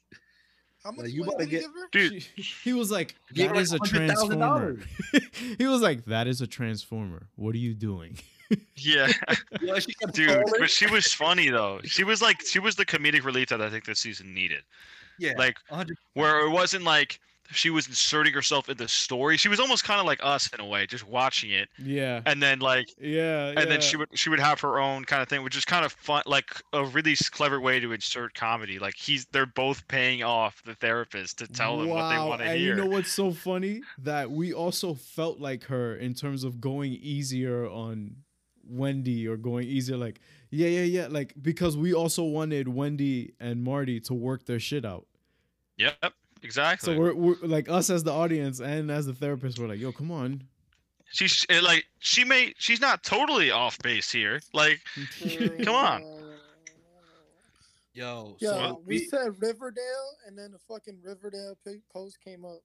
[0.84, 3.46] How much you money better did he get- Dude, She- he was like, that is
[3.46, 4.76] "That her is a transformer."
[5.58, 7.28] he was like, "That is a transformer.
[7.36, 8.18] What are you doing?"
[8.76, 9.10] yeah,
[9.62, 10.28] yeah, she dude.
[10.28, 10.44] calling.
[10.58, 11.80] But she was funny though.
[11.84, 14.62] She was like, she was the comedic relief that I think this season needed.
[15.18, 17.18] yeah, Like 100 where it wasn't like
[17.50, 19.36] she was inserting herself in the story.
[19.36, 22.42] She was almost kind of like us in a way, just watching it, Yeah, and
[22.42, 25.42] then like yeah, and then she would she would have her own kind of thing,
[25.42, 28.78] which is kind of fun, like a really clever way to insert comedy.
[28.78, 32.46] Like he's they're both paying off the therapist to tell them what they want to
[32.46, 32.54] hear.
[32.54, 33.82] and you know what's so funny?
[33.98, 38.16] That we also felt like her in terms of going easier on
[38.66, 43.62] Wendy or going easier like, yeah, yeah, yeah, like because we also wanted Wendy and
[43.62, 45.06] Marty to work their shit out.
[45.76, 46.14] Yep,
[46.44, 46.94] exactly.
[46.94, 49.92] So we're, we're like us as the audience and as the therapist, we're like, yo,
[49.92, 50.44] come on.
[51.12, 54.40] she's like she may she's not totally off base here.
[54.52, 55.64] Like mm.
[55.64, 56.04] Come on.
[57.94, 61.56] Yo, Yeah, so we we, said Riverdale, and then the fucking Riverdale
[61.92, 62.58] post came up.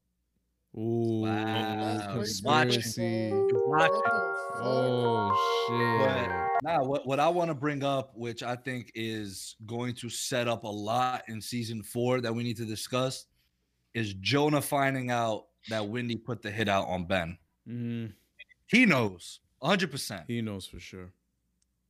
[0.76, 1.76] Ooh, Wow.
[1.78, 2.44] That's crazy.
[2.44, 2.72] watching.
[2.82, 3.32] conspiracy.
[3.32, 3.94] Watching.
[3.94, 6.32] What the Oh shit.
[6.64, 10.48] Nah, what, what I want to bring up, which I think is going to set
[10.48, 13.26] up a lot in season four that we need to discuss,
[13.94, 17.38] is Jonah finding out that Wendy put the hit out on Ben.
[17.68, 18.14] Mm,
[18.68, 20.26] He knows 100%.
[20.28, 21.12] he knows for sure.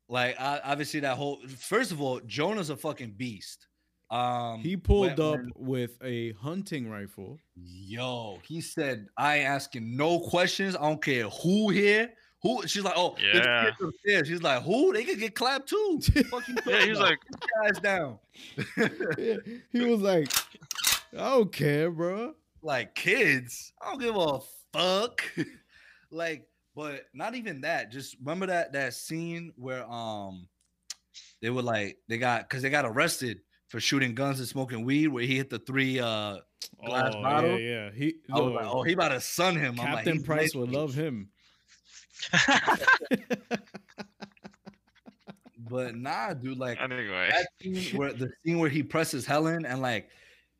[0.07, 3.67] Like, I, obviously, that whole first of all, Jonah's a fucking beast.
[4.09, 7.37] Um, He pulled when- up when- with a hunting rifle.
[7.55, 10.75] yo, he said, I ain't asking no questions.
[10.75, 12.11] I don't care who here.
[12.41, 13.71] Who she's like, oh, there's Yeah.
[14.05, 14.29] kids.
[14.29, 14.93] She's like, who?
[14.93, 15.99] They could get clapped too.
[16.31, 17.19] Fucking Yeah, he was like,
[17.61, 18.17] guys down.
[18.77, 19.35] Yeah,
[19.73, 20.31] he was like,
[21.13, 22.33] I don't care, bro.
[22.61, 23.73] like kids.
[23.81, 24.39] I don't give a
[24.73, 25.23] fuck.
[26.11, 27.91] like, but not even that.
[27.91, 30.47] Just remember that that scene where um
[31.41, 35.07] they were like they got because they got arrested for shooting guns and smoking weed
[35.07, 36.37] where he hit the three uh
[36.85, 37.59] Glass oh, bottle?
[37.59, 37.91] Yeah, yeah.
[37.95, 39.79] He I was no, like, oh he about to sun him.
[39.79, 41.29] I'm like, Captain Price would making- love him.
[45.69, 47.29] But nah, dude, like anyway.
[47.29, 50.09] that scene where the scene where he presses Helen and like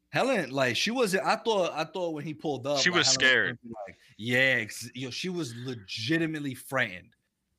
[0.10, 1.23] Helen, like she wasn't.
[1.26, 3.60] I thought, I thought when he pulled up, She like, was Helen scared.
[3.64, 4.65] gonna Like, yeah,
[4.95, 7.14] yo, she was legitimately frightened.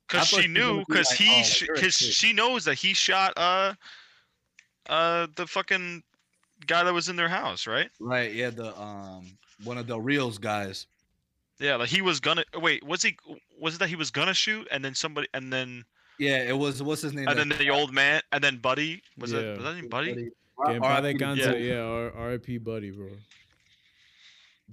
[0.07, 2.33] Because she she knew, be because like, he, oh, like, sh- you're a cause she
[2.33, 3.73] knows that he shot uh,
[4.89, 6.03] uh, the fucking
[6.67, 7.89] guy that was in their house, right?
[7.99, 8.33] Right?
[8.33, 10.87] Yeah, the um one of the Rios guys.
[11.59, 12.83] Yeah, like he was gonna wait.
[12.83, 13.15] Was he?
[13.59, 15.85] Was it that he was gonna shoot, and then somebody, and then
[16.17, 16.83] Yeah, it was.
[16.83, 17.27] What's his name?
[17.27, 19.57] and then the old man, and then Buddy was it?
[19.57, 20.13] Was that name Buddy?
[20.15, 20.31] Que
[20.69, 21.17] en paz R.I.P.
[21.17, 21.63] to descanse, Buddy.
[21.65, 22.57] yeah, R- R.I.P.
[22.59, 23.07] Buddy, bro.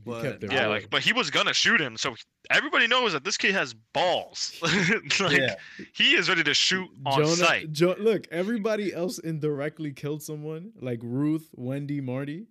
[0.07, 0.69] But kept Yeah, real.
[0.71, 2.15] like, but he was gonna shoot him, so
[2.51, 4.55] everybody knows that this kid has balls.
[5.21, 5.57] like, Yeah.
[5.93, 7.73] he is ready to shoot on Jonah, sight.
[7.73, 12.47] Jo- look, everybody else indirectly killed someone, like Ruth, Wendy, Marty.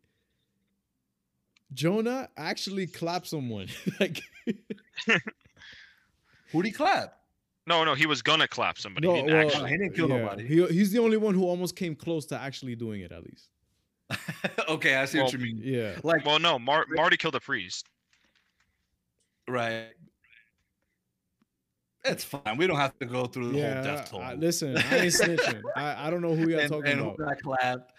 [1.74, 3.68] Jonah actually clapped someone.
[4.00, 4.22] like,
[6.52, 7.17] who'd he clap?
[7.68, 9.06] No, no, he was gonna clap somebody.
[9.06, 9.70] No, he didn't well, actually.
[9.72, 10.48] he didn't kill yeah, nobody.
[10.48, 13.50] He, he's the only one who almost came close to actually doing it, at least.
[14.70, 15.60] okay, I see what you mean.
[15.62, 15.98] Yeah.
[16.02, 17.88] Like, Well, no, Mar- Marty killed a priest.
[19.50, 19.88] right.
[22.06, 22.56] It's fine.
[22.56, 24.22] We don't have to go through the whole death toll.
[24.22, 25.62] I- listen, I ain't snitching.
[25.76, 27.16] I, I don't know who y'all and, talking and about.
[27.18, 27.94] who got clapped.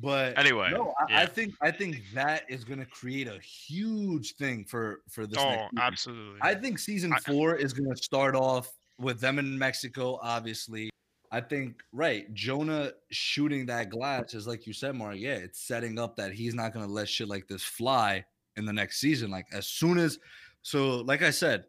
[0.00, 4.36] But Anyway, no, I, I think I think that is going to create a huge
[4.36, 5.38] thing for for this.
[5.40, 6.38] Oh, next absolutely.
[6.40, 10.18] I think season I- four is going to start off with them in Mexico.
[10.22, 10.90] Obviously,
[11.30, 12.32] I think right.
[12.34, 15.16] Jonah shooting that glass is like you said, Mark.
[15.16, 18.24] Yeah, it's setting up that he's not to let shit like this fly
[18.56, 19.30] in the next season.
[19.30, 20.18] Like as soon as,
[20.62, 21.64] so like I said,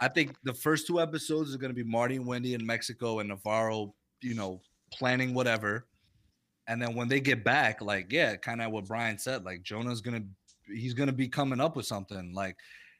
[0.00, 3.28] I think the first two episodes going to be Marty and Wendy in Mexico and
[3.28, 4.60] Navarro, you know,
[4.92, 5.86] planning whatever.
[6.66, 10.00] And then when they get back, like, yeah, kind of what Brian said, like Jonah's
[10.00, 10.22] gonna
[10.66, 12.32] he's gonna be coming up with something.
[12.34, 12.56] Like,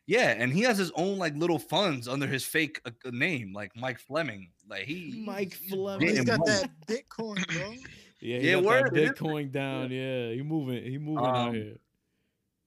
[0.06, 3.72] yeah, and he has his own like little funds under his fake uh, name, like
[3.76, 4.50] Mike Fleming.
[4.68, 6.08] Like he Mike Fleming.
[6.08, 6.50] He's got money.
[6.52, 7.72] that Bitcoin, bro.
[8.20, 9.16] Yeah, he Yeah, got word, that.
[9.16, 9.90] Bitcoin down.
[9.90, 10.82] Yeah, he moving.
[10.82, 11.76] He moving out Um, here.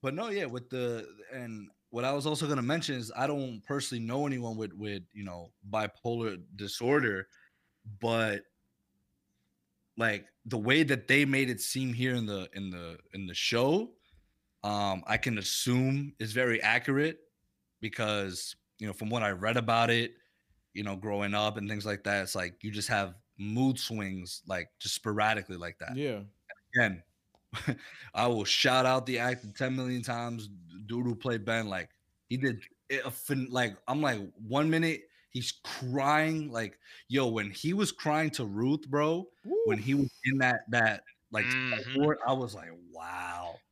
[0.02, 3.60] But no, yeah, with the and what I was also gonna mention is I don't
[3.64, 7.26] personally know anyone with with you know bipolar disorder,
[8.00, 8.42] but
[9.96, 13.34] like the way that they made it seem here in the in the in the
[13.34, 13.90] show,
[14.62, 17.18] um, I can assume is very accurate
[17.80, 20.14] because you know from what I read about it,
[20.74, 24.42] you know, growing up and things like that, it's like you just have mood swings
[24.46, 26.24] like just sporadically like that Yeah.
[26.74, 27.02] again,
[28.14, 30.48] I will shout out the actor 10 million times.
[30.86, 31.90] Dude who played Ben, like
[32.28, 36.78] he did it, a fin- like I'm like one minute he's crying, like
[37.08, 39.28] yo, when he was crying to Ruth, bro,
[39.64, 41.94] when he was in that that like that Mhm.
[41.94, 43.62] ward, I was like, wow.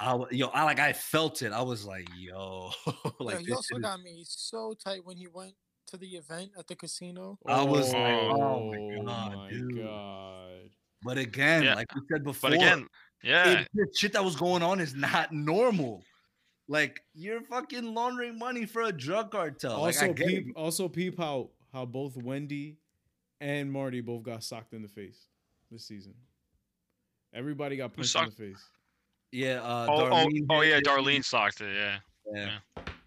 [0.00, 1.52] I yo, I like I felt it.
[1.52, 2.70] I was like, yo,
[3.20, 5.52] like Yo, he also is- got me so tight when he went
[5.88, 7.38] to the event at the casino.
[7.46, 9.76] I was like, oh my Oh God, my dude.
[9.84, 10.70] god.
[11.02, 11.74] But again, Yeah.
[11.74, 12.86] like we said before, but again,
[13.22, 16.02] yeah, it, the shit that was going on is not normal.
[16.68, 19.80] Like you're fucking laundering money for a drug cartel.
[19.82, 20.16] like, I Also it.
[20.16, 22.78] peep also peep how how both Wendy
[23.40, 25.26] and Marty both got socked in the face
[25.70, 26.14] this season.
[27.34, 28.62] Everybody got punched in the face.
[29.32, 29.60] Yeah.
[29.62, 31.74] Uh, oh, oh, oh, yeah, Darlene socked it.
[31.74, 31.98] Yeah,
[32.34, 32.58] Yeah.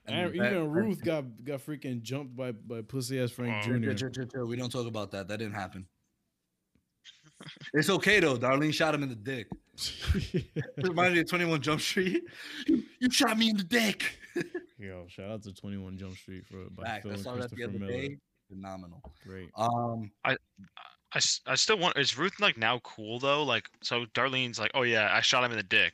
[0.05, 3.79] And that- even Ruth got got freaking jumped by by pussy ass Frank Oh.
[3.79, 4.43] Jr.
[4.43, 5.27] We don't talk about that.
[5.29, 5.85] That didn't happen.
[7.73, 8.37] it's okay though.
[8.37, 9.47] Darlene shot him in the dick.
[10.77, 12.23] Reminded me of 21 Jump Street.
[12.67, 14.17] You, you shot me in the dick.
[14.77, 17.03] Yo, shout out to Twenty One Jump Street for by Back.
[17.03, 17.91] Phil I and saw that the Christopher other Miller.
[18.09, 18.17] day.
[18.49, 19.01] Phenomenal.
[19.25, 19.49] Great.
[19.55, 20.11] Um.
[20.25, 20.33] I,
[21.13, 21.97] I I still want.
[21.97, 23.43] Is Ruth like now cool though?
[23.43, 25.93] Like, so Darlene's like, oh yeah, I shot him in the dick.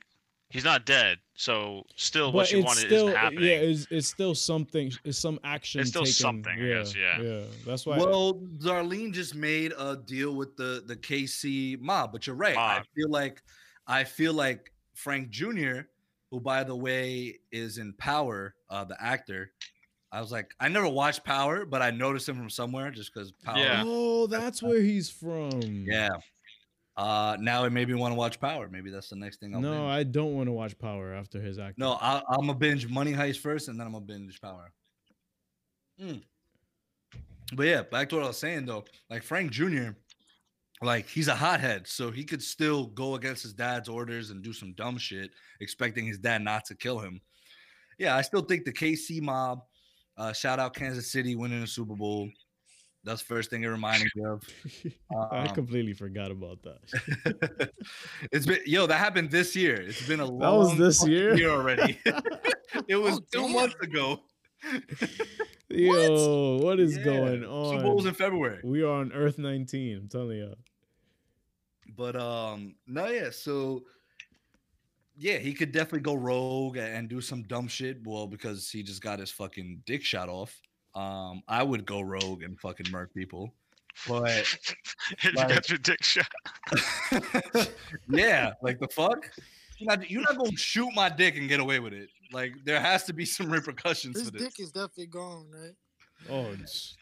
[0.49, 1.17] He's not dead.
[1.35, 3.43] So still, but what you it's wanted still isn't happening.
[3.43, 4.91] yeah, it's, it's still something.
[5.05, 5.81] It's some action.
[5.81, 7.21] It's still taken- something, I Yeah, guess, yeah.
[7.21, 7.41] yeah.
[7.65, 7.97] That's why.
[7.97, 12.57] Well, Darlene just made a deal with the the KC mob, but you're right.
[12.57, 13.41] I feel like
[13.87, 15.81] I feel like Frank Jr.,
[16.31, 19.51] who by the way is in Power, uh, the actor.
[20.11, 23.31] I was like, I never watched Power, but I noticed him from somewhere just because
[23.31, 23.59] Power.
[23.59, 23.83] Yeah.
[23.85, 25.61] oh, that's where he's from.
[25.63, 26.09] Yeah.
[26.99, 28.67] Uh, now it made me want to watch Power.
[28.69, 29.83] Maybe that's the next thing I'll No, binge.
[29.89, 31.77] I don't want to watch Power after his act.
[31.77, 34.73] No, I, I'm gonna binge Money Heist first, and then I'm gonna binge Power.
[36.01, 36.21] Mm.
[37.53, 38.83] But yeah, back to what I was saying though.
[39.09, 39.91] Like Frank Jr.,
[40.81, 44.51] like he's a hothead, so he could still go against his dad's orders and do
[44.51, 45.31] some dumb shit,
[45.61, 47.21] expecting his dad not to kill him.
[47.97, 49.61] Yeah, I still think the KC mob.
[50.17, 52.29] Uh, shout out Kansas City winning the Super Bowl.
[53.03, 54.43] That's the first thing it reminded me of.
[55.31, 57.71] I Um, completely forgot about that.
[58.31, 59.79] it's been yo, that happened this year.
[59.81, 61.49] It's been a long That was this fucking year?
[61.49, 61.99] already.
[62.87, 63.53] it was Oh, two damn.
[63.53, 64.19] months ago.
[65.69, 68.59] Yo, what is Yeah, going Super Bowl was in February.
[68.63, 69.97] We are on Earth 19.
[69.97, 70.55] I'm telling you.
[71.95, 73.29] But um, no, yeah.
[73.31, 73.83] So
[75.15, 77.99] yeah, he could definitely go rogue and do some dumb shit.
[78.05, 80.59] Well, because he just got his fucking dick shot off.
[80.95, 83.53] Um, I would go rogue and fucking murk people.
[84.07, 84.29] But
[85.11, 86.27] if you Like- got your dick shot.
[88.09, 89.29] yeah, like the fuck.
[89.77, 92.09] You're not, you're not gonna shoot my dick and get away with it.
[92.33, 94.41] Like there has to be some repercussions His to this.
[94.43, 95.75] dick is definitely gone, right?
[96.29, 96.53] Oh,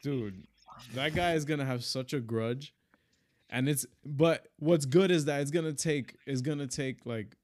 [0.04, 0.44] dude,
[0.94, 2.74] that guy is gonna have such a grudge,
[3.50, 3.86] and it's.
[4.06, 6.16] But what's good is that it's gonna take.
[6.28, 7.36] It's gonna take like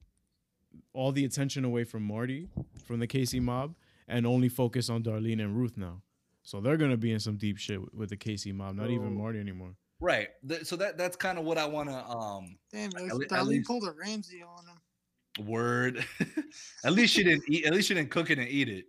[0.94, 2.48] all the attention away from Marty,
[2.86, 3.74] from the KC mob,
[4.08, 6.02] and only focus on Darlene and Ruth now.
[6.44, 8.76] So they're gonna be in some deep shit with- with the KC mob.
[8.76, 9.12] Not even Oh.
[9.12, 9.76] Marty anymore.
[10.00, 10.30] Right.
[10.48, 13.24] Th- so that that's kind of what I want to um Damn, At at le-
[13.24, 15.46] at Darlene least- pulled a Ramsay on him.
[15.46, 16.06] word.
[16.84, 17.66] at least she didn't eat.
[17.66, 18.86] At least she didn't cook it and eat it.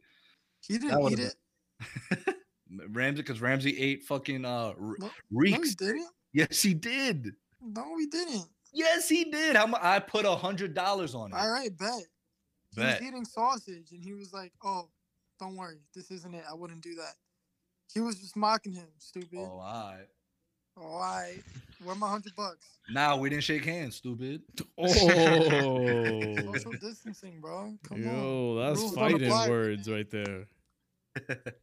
[0.61, 1.37] He didn't would've eat it.
[2.91, 5.69] Ramsay, because Ramsay ate fucking uh r- No, No, reeks.
[5.71, 6.09] he didn't.
[6.33, 7.31] yes, he did.
[7.61, 8.47] No, he didn't.
[8.73, 9.55] Yes, he did.
[9.55, 11.37] How mu- I put a hundred dollars on it.
[11.37, 12.03] All right, bet.
[12.75, 14.91] He was eating sausage and he was like, "Oh,
[15.39, 16.45] don't worry, this isn't it.
[16.51, 17.15] I wouldn't do that."
[17.93, 19.39] He was just mocking him, stupid.
[19.39, 20.06] Oh, all right.
[20.77, 21.39] All right,
[21.85, 22.66] where my hundred bucks?
[22.90, 24.43] Now we didn't shake hands, stupid.
[24.77, 24.86] Oh,
[26.56, 27.74] Social distancing, bro.
[27.89, 28.02] Come on.
[28.02, 29.48] yo, that's Rules fighting apply.
[29.48, 30.47] words right there.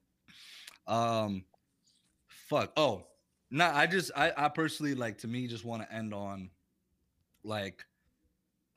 [0.87, 1.43] um,
[2.49, 2.71] fuck.
[2.77, 3.03] Oh,
[3.49, 3.65] no.
[3.65, 6.49] I just, I, I personally like to me just want to end on,
[7.43, 7.83] like,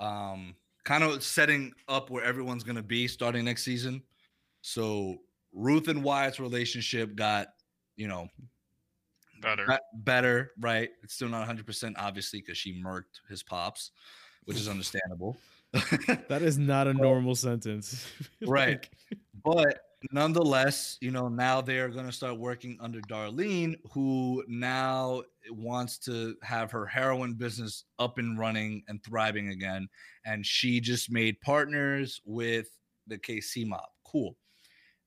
[0.00, 4.02] um, kind of setting up where everyone's gonna be starting next season.
[4.62, 5.18] So
[5.54, 7.46] Ruth and Wyatt's relationship got,
[7.96, 8.28] you know,
[9.40, 9.66] Better.
[9.66, 10.90] be- better, right?
[11.02, 13.90] It's still not 100 percent, obviously, because she murked his pops,
[14.44, 15.36] which is understandable.
[16.28, 18.06] That is not a normal sentence.
[18.46, 18.88] Right.
[19.44, 19.80] but
[20.12, 26.36] nonetheless, you know, now they're going to start working under Darlene, who now wants to
[26.42, 29.88] have her heroin business up and running and thriving again.
[30.24, 32.68] And she just made partners with
[33.06, 33.88] the KC mob.
[34.06, 34.36] Cool.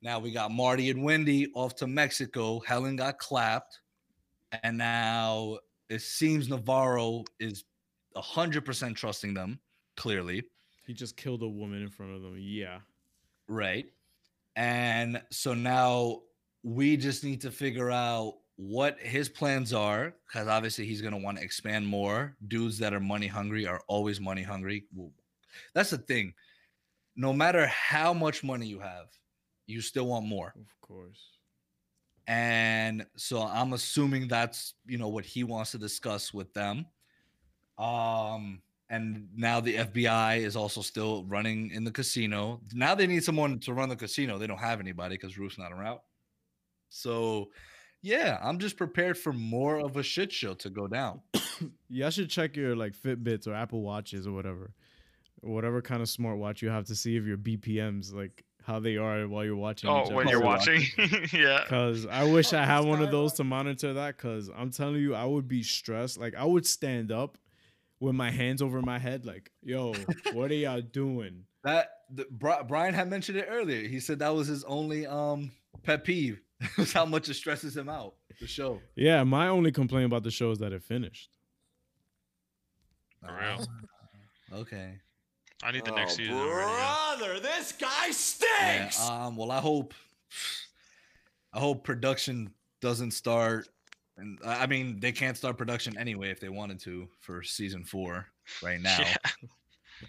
[0.02, 2.60] Now we got Marty and Wendy off to Mexico.
[2.60, 3.80] Helen got clapped.
[4.64, 5.60] And now
[5.90, 7.66] it seems Navarro is
[8.16, 9.60] 100% trusting them,
[9.96, 10.44] clearly.
[10.86, 12.38] He just killed a woman in front of them.
[12.40, 12.80] Yeah.
[13.48, 13.88] Right.
[14.56, 16.22] And so now
[16.64, 21.20] we just need to figure out what his plans are because obviously he's going to
[21.20, 22.36] want to expand more.
[22.48, 24.86] Dudes that are money hungry are always money hungry.
[25.74, 26.34] That's the thing.
[27.16, 29.08] No matter how much money you have,
[29.68, 30.54] you still want more.
[30.60, 31.22] Of course.
[32.26, 36.86] And so I'm assuming that's, you know, what he wants to discuss with them.
[37.78, 42.62] Um and now the FBI is also still running in the casino.
[42.74, 44.38] Now they need someone to run the casino.
[44.38, 46.00] They don't have anybody because Ruth's not around.
[46.90, 47.50] So,
[48.02, 51.22] yeah, I'm just prepared for more of a shit show to go down.
[51.90, 54.74] Yeah, I should check your like Fitbits or Apple Watches or whatever,
[55.42, 59.26] whatever kind of smartwatch you have to see if your BPMs like how they are
[59.30, 59.90] while you're watching.
[59.90, 60.84] Oh, when you're watching,
[61.34, 61.64] yeah.
[61.68, 64.18] Cause I wish I had one of those to monitor that.
[64.18, 66.20] Cause I'm telling you, I would be stressed.
[66.20, 67.38] Like I would stand up
[68.02, 69.94] with my hands over my head, like, "Yo,
[70.34, 73.86] what are y'all doing?" That the, Bri- Brian had mentioned it earlier.
[73.90, 75.52] He said that was his only um
[75.84, 76.40] pet peeve.
[76.78, 78.16] was how much it stresses him out.
[78.40, 78.80] The show.
[78.96, 81.30] Yeah, my only complaint about the show is that it finished.
[83.22, 83.66] For real.
[84.62, 85.00] Okay.
[85.64, 86.72] I need the Oh, next season already.
[86.72, 87.16] yeah.
[87.18, 89.02] brother, this guy Yeah, stinks.
[89.02, 89.94] um, well, I hope,
[91.54, 93.68] I hope production doesn't start,
[94.18, 97.84] and I I mean they can't start production anyway if they wanted to for season
[97.84, 98.28] four
[98.64, 99.00] right now.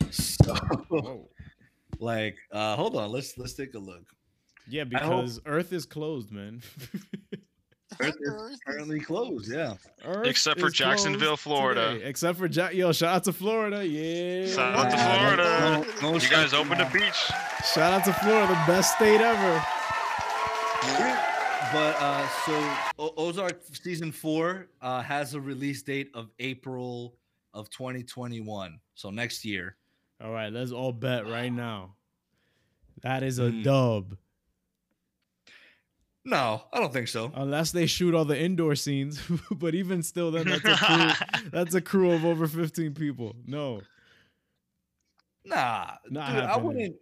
[0.03, 0.09] Yeah.
[0.11, 0.55] So,
[0.89, 1.29] Whoa.
[1.99, 4.05] Like, uh, hold on, let's let's take a look.
[4.69, 6.61] Yeah, I hope- because Earth is closed, man.
[8.01, 9.51] Earth Earth is is- currently closed.
[9.52, 9.74] Yeah.
[10.05, 11.94] Earth Except for Jacksonville, Florida.
[11.94, 12.05] today.
[12.05, 12.74] Except for Jack.
[12.74, 13.86] Yo, shout out to Florida.
[13.86, 14.47] Yeah.
[14.55, 15.86] Shout out to Florida.
[16.02, 17.15] no- no You guys opened the beach.
[17.74, 19.65] Shout out to Florida, the best state ever.
[21.70, 22.52] But uh, so
[22.98, 27.15] o- Ozark season four uh, has a release date of April
[27.52, 28.78] of 2021.
[28.94, 29.77] So next year.
[30.23, 31.94] All right, let's all bet right now.
[33.02, 33.62] That is a Hmm.
[33.62, 34.16] dub.
[36.28, 37.32] No, I don't think so.
[37.34, 39.18] Unless they shoot all the indoor scenes.
[39.50, 41.50] but even still, then that's a crew.
[41.50, 43.34] that's a crew of over 15 people.
[43.46, 43.80] No.
[45.46, 46.96] Nah, Not dude, I wouldn't.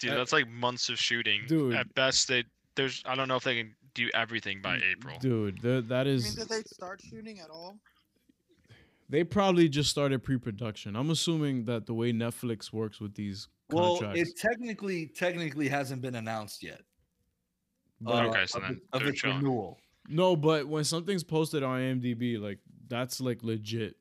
[0.00, 1.42] Dude, Uh, that's like months of shooting.
[1.46, 1.74] Dude.
[1.74, 2.42] At best, they
[2.74, 5.16] there's I don't know if they can do everything by April.
[5.20, 7.78] Dude, th- that I mean, did they start shooting at all?
[9.08, 10.96] They probably just started pre-production.
[10.96, 14.20] I'm assuming that the way Netflix works with these Well, contracts.
[14.30, 16.82] it technically technically hasn't been announced yet.
[18.00, 19.38] but- uh, Okay, so of, then it- of its chilling.
[19.38, 19.80] renewal.
[20.08, 23.96] no, but when something's posted on IMDb, like that's like legit.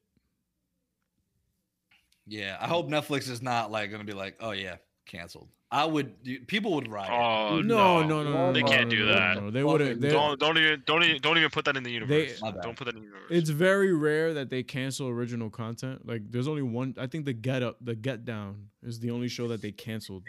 [2.27, 5.49] Yeah, I hope Netflix is not like gonna be like, oh yeah, canceled.
[5.77, 6.47] I would.
[6.47, 7.11] People would riot.
[7.11, 9.41] Oh no, no, no, no, no, They no, can't no, do that.
[9.43, 9.99] no, They wouldn't.
[10.02, 12.41] Don't don't even don't even don't even put that in the universe.
[12.41, 12.64] My bad.
[12.64, 13.27] don't put that in the universe.
[13.30, 16.07] It's very rare that they cancel original content.
[16.07, 16.95] Like there's only one.
[16.97, 20.23] I think the Get Up, the Get Down, is the only show that they canceled.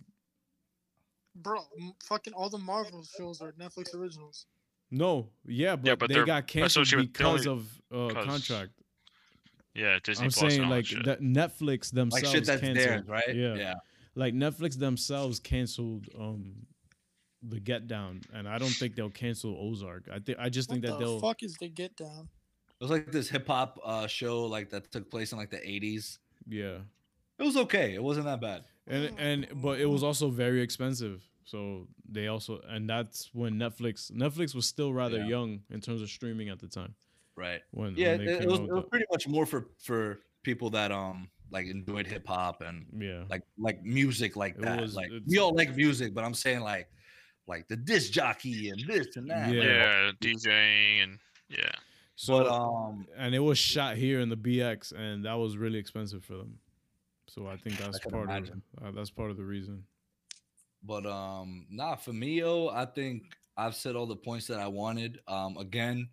[1.36, 1.60] Bro,
[2.02, 4.46] fucking all the Marvel shows are Netflix originals.
[4.90, 7.62] No, yeah, but, but they they're got canceled associated with- they because only-
[7.92, 8.70] of uh, 'cause contract.
[9.74, 11.04] yeah, Disney I'm Plus and saying all like shit.
[11.04, 12.88] that Netflix like themselves shit that's canceled.
[12.88, 13.34] theirs, right?
[13.36, 13.54] Yeah.
[13.54, 13.74] yeah.
[14.16, 16.66] Like Netflix themselves canceled um
[17.42, 20.08] the Get Down, and I don't think they'll cancel Ozark.
[20.12, 21.20] I think I just think what that the they'll.
[21.20, 22.28] The fuck is the Get Down?
[22.80, 25.58] It was like this hip hop uh, show like that took place in like the
[25.58, 26.18] 80s.
[26.48, 26.78] Yeah,
[27.38, 27.94] It was okay.
[27.94, 28.64] It wasn't that bad.
[28.86, 31.22] and and but it was also very expensive.
[31.44, 35.26] So they also and that's when Netflix Netflix was still rather Yeah.
[35.26, 36.94] young in terms of streaming at the time.
[37.36, 37.60] Right.
[37.70, 40.90] When Yeah, when it, it was, it was pretty much more for for people that
[40.90, 43.24] um like enjoyed hip hop and yeah.
[43.30, 44.80] like like music like It that.
[44.80, 46.88] was- like we all like music, but I'm saying like
[47.46, 49.52] like the disc jockey and this and that.
[49.52, 49.60] Yeah.
[49.60, 51.18] like, yeah, DJing and
[51.48, 51.70] yeah.
[52.16, 55.78] So but um and it was shot here in the BX, and that was really
[55.78, 56.58] expensive for them.
[57.28, 58.62] So I think that's can part imagine.
[58.78, 59.84] of uh, that's part of the reason.
[60.82, 63.24] But um, nah, for me, yo, I think
[63.56, 65.20] I've said all the points that I wanted.
[65.26, 66.08] Um, again,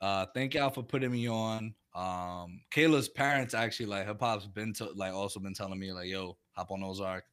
[0.00, 1.74] uh, thank y'all for putting me on.
[1.96, 6.08] Um, Kayla's parents actually like hip hop's been to like also been telling me like,
[6.08, 7.24] yo, hop on Ozark.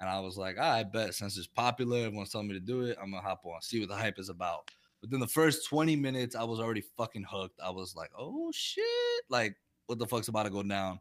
[0.00, 2.98] And I was like, I bet since it's popular, everyone's telling me to do it,
[3.00, 4.70] I'm gonna hop on, see what the hype is about.
[5.00, 7.58] Within the first 20 minutes, I was already fucking hooked.
[7.64, 8.84] I was like, oh shit,
[9.30, 9.56] like
[9.86, 11.00] what the fuck's about to go down?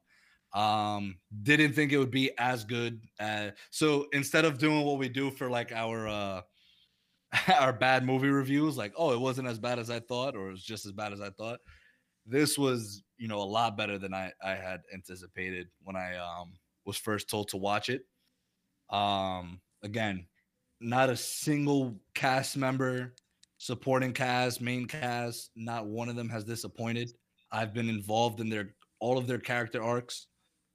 [0.53, 3.01] Um, didn't think it would be as good.
[3.71, 6.41] So instead of doing what we do for like our uh
[7.59, 10.51] our bad movie reviews, like, oh, it wasn't as bad as I thought, or it
[10.51, 11.59] was just as bad as I thought.
[12.25, 16.53] This was, you know, a lot better than I I had anticipated when I um
[16.85, 18.03] was first told to watch it.
[18.89, 20.27] Um, again,
[20.79, 23.15] not a single cast member,
[23.57, 27.11] supporting cast, main cast, not one of them has disappointed.
[27.51, 30.27] I've been involved in their all of their character arcs.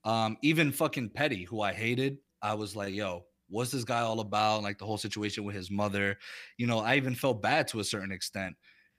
[0.05, 4.21] Um, even fucking Petty, who I hated, I was like, yo, what's this guy all
[4.21, 4.63] about?
[4.63, 6.19] Like the whole situation with his mother.
[6.59, 8.57] You know, I even felt bad to a certain extent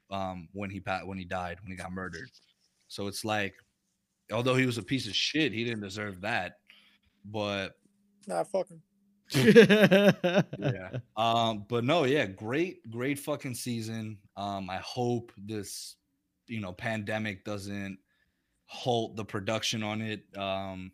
[0.10, 2.30] um when he pat when he died, when he got murdered.
[2.88, 3.56] So it's like,
[4.32, 6.60] although he was a piece of shit, he didn't deserve that.
[7.26, 7.76] But
[8.28, 8.82] Nah, fuck him.
[9.34, 10.92] yeah.
[11.16, 14.18] Um, but no, yeah, great, great fucking season.
[14.36, 15.96] Um, I hope this,
[16.48, 18.00] you know, pandemic doesn't
[18.66, 20.24] halt the production on it.
[20.38, 20.92] Um,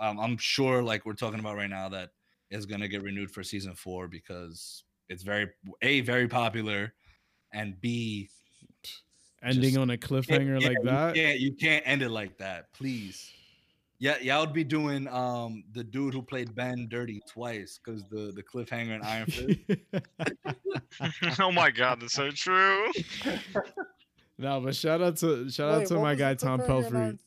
[0.00, 2.10] I'm, I'm sure, like we're talking about right now, that
[2.50, 5.48] is gonna get renewed for season four because it's very
[5.82, 6.94] a very popular,
[7.52, 8.28] and b
[9.42, 11.14] Ending Just- on a cliffhanger yeah, like that.
[11.14, 13.30] can't you can't end it like that, please.
[14.00, 18.32] Yeah, y'all would be doing um the dude who played Ben dirty twice because the
[18.32, 19.58] the cliffhanger in Iron Fist.
[21.40, 22.90] oh my god, that's so true.
[24.38, 27.18] no, but shout out to shout out to my guy Tom Pelphrey.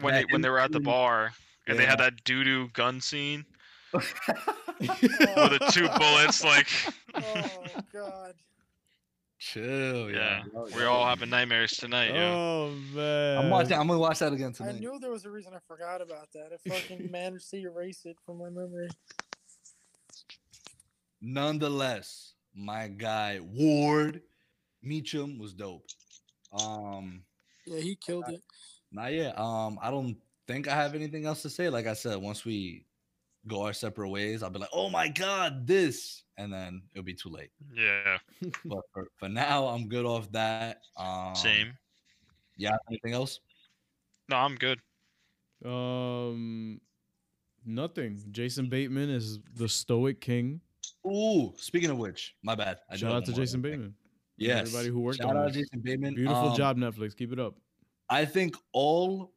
[0.00, 1.32] When That they when they were at the bar
[1.66, 3.44] and they had that doo doo gun scene
[3.92, 4.10] with
[4.80, 6.68] the two bullets, like
[7.14, 7.50] oh
[7.92, 8.34] god.
[9.52, 10.62] Chill, yeah, yeah.
[10.74, 12.14] we're all having nightmares tonight.
[12.14, 12.32] Yeah.
[12.34, 13.36] Oh man.
[13.36, 13.74] I'm watching.
[13.74, 14.76] I'm gonna watch that again tonight.
[14.76, 16.48] I knew there was a reason I forgot about that.
[16.50, 18.88] I fucking managed to erase it from my memory.
[21.20, 24.22] Nonetheless, my guy Ward
[24.82, 25.84] Meachum was dope.
[26.58, 27.22] Um,
[27.66, 28.40] Yeah, he killed it.
[28.92, 29.38] not yet.
[29.38, 30.16] Um, I don't
[30.48, 31.68] think I have anything else to say.
[31.68, 32.86] Like I said, once we
[33.46, 37.14] go our separate ways, I'll be like, "Oh my god, this," and then it'll be
[37.14, 37.50] too late.
[37.74, 38.18] Yeah.
[38.64, 40.80] But for, for now, I'm good off that.
[40.96, 41.72] Um, Same.
[42.56, 42.76] Yeah.
[42.88, 43.40] Anything else?
[44.28, 44.78] No, I'm good.
[45.64, 46.80] Um,
[47.64, 48.22] nothing.
[48.30, 50.60] Jason Bateman is the Stoic King.
[51.06, 52.78] Ooh, speaking of which, my bad.
[52.90, 53.70] I do Shout out to Jason thing.
[53.70, 53.94] Bateman.
[54.36, 54.60] Yes.
[54.68, 55.56] everybody who worked Shout on out this.
[55.62, 56.14] Jason Bateman.
[56.14, 57.16] Beautiful Um, job, Netflix.
[57.16, 57.54] Keep it up.
[58.08, 59.32] I think all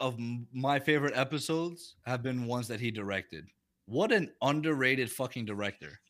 [0.00, 0.18] of
[0.52, 3.46] my favorite episodes have been ones that he directed.
[3.86, 6.00] What an underrated fucking director.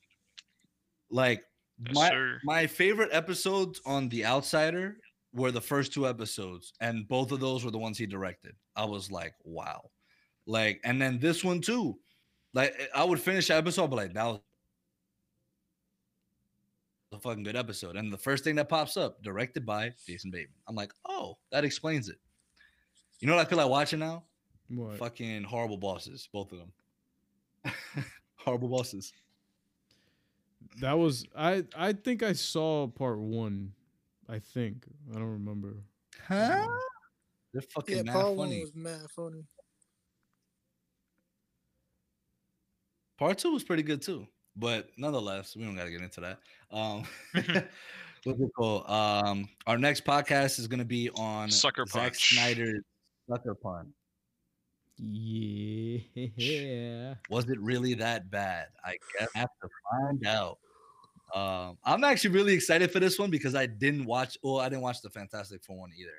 [1.11, 1.43] Like
[1.87, 2.41] Yes, my sir.
[2.45, 4.99] my favorite episodes on The Outsider
[5.33, 8.55] were the first two episodes and both of those were the ones he directed.
[8.77, 9.91] I was like, wow.
[10.47, 11.99] Like and then this one too.
[12.53, 14.41] Like eh, I would finish the episode but like that was
[17.12, 17.97] a fucking good episode.
[17.97, 20.55] And the first thing that pops up, directed by Jason Bateman.
[20.69, 22.19] I'm like, oh, that explains it.
[23.21, 24.25] You know what I feel like watching now?
[24.69, 24.97] What?
[24.99, 27.75] Fucking horrible bosses, both of them.
[28.37, 29.13] horrible bosses.
[30.81, 31.65] That was I.
[31.77, 33.73] I think I saw part one.
[34.29, 35.77] I think I don't remember.
[36.27, 36.67] Huh?
[37.53, 39.43] They're fucking Yeah, mad part one was mad funny.
[43.19, 44.27] Part two was pretty good too,
[44.57, 46.39] but nonetheless, we don't gotta get into that.
[46.71, 48.89] Um, what's it called?
[48.89, 52.35] Um, our next podcast is gonna be on Sucker Zack Punch.
[52.35, 52.85] Snyder's
[53.29, 53.89] Sucker Punch.
[54.99, 57.15] Yeah.
[57.31, 58.67] Was it really that bad?
[58.85, 60.59] I guess I have to find out.
[61.35, 64.37] Um, I'm actually really excited for this one because I didn't watch.
[64.43, 66.11] Well, I didn't watch the Fantastic Four one either,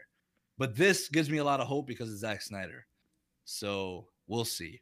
[0.58, 2.86] but this gives me a lot of hope because it's Zack Snyder.
[3.46, 4.82] So we'll see.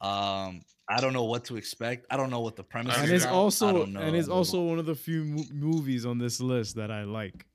[0.00, 2.06] Um, I don't know what to expect.
[2.10, 3.10] I don't know what the premise And is.
[3.12, 3.30] it's Yeah.
[3.32, 6.76] I also don't and it's also one of the few mo- movies on this list
[6.76, 7.46] that I like.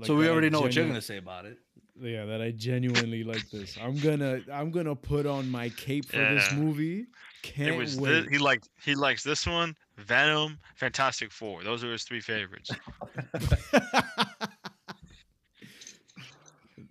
[0.00, 1.58] Like so we that I already know what you're gonna say about it.
[2.00, 3.76] Yeah, that I genuinely like this.
[3.80, 7.06] I'm gonna I'm gonna put on my cape for this movie.
[7.42, 8.24] Can't it was wait.
[8.24, 11.62] thi- he liked he likes this one, Venom, Fantastic Four.
[11.62, 12.70] Those are his three favorites.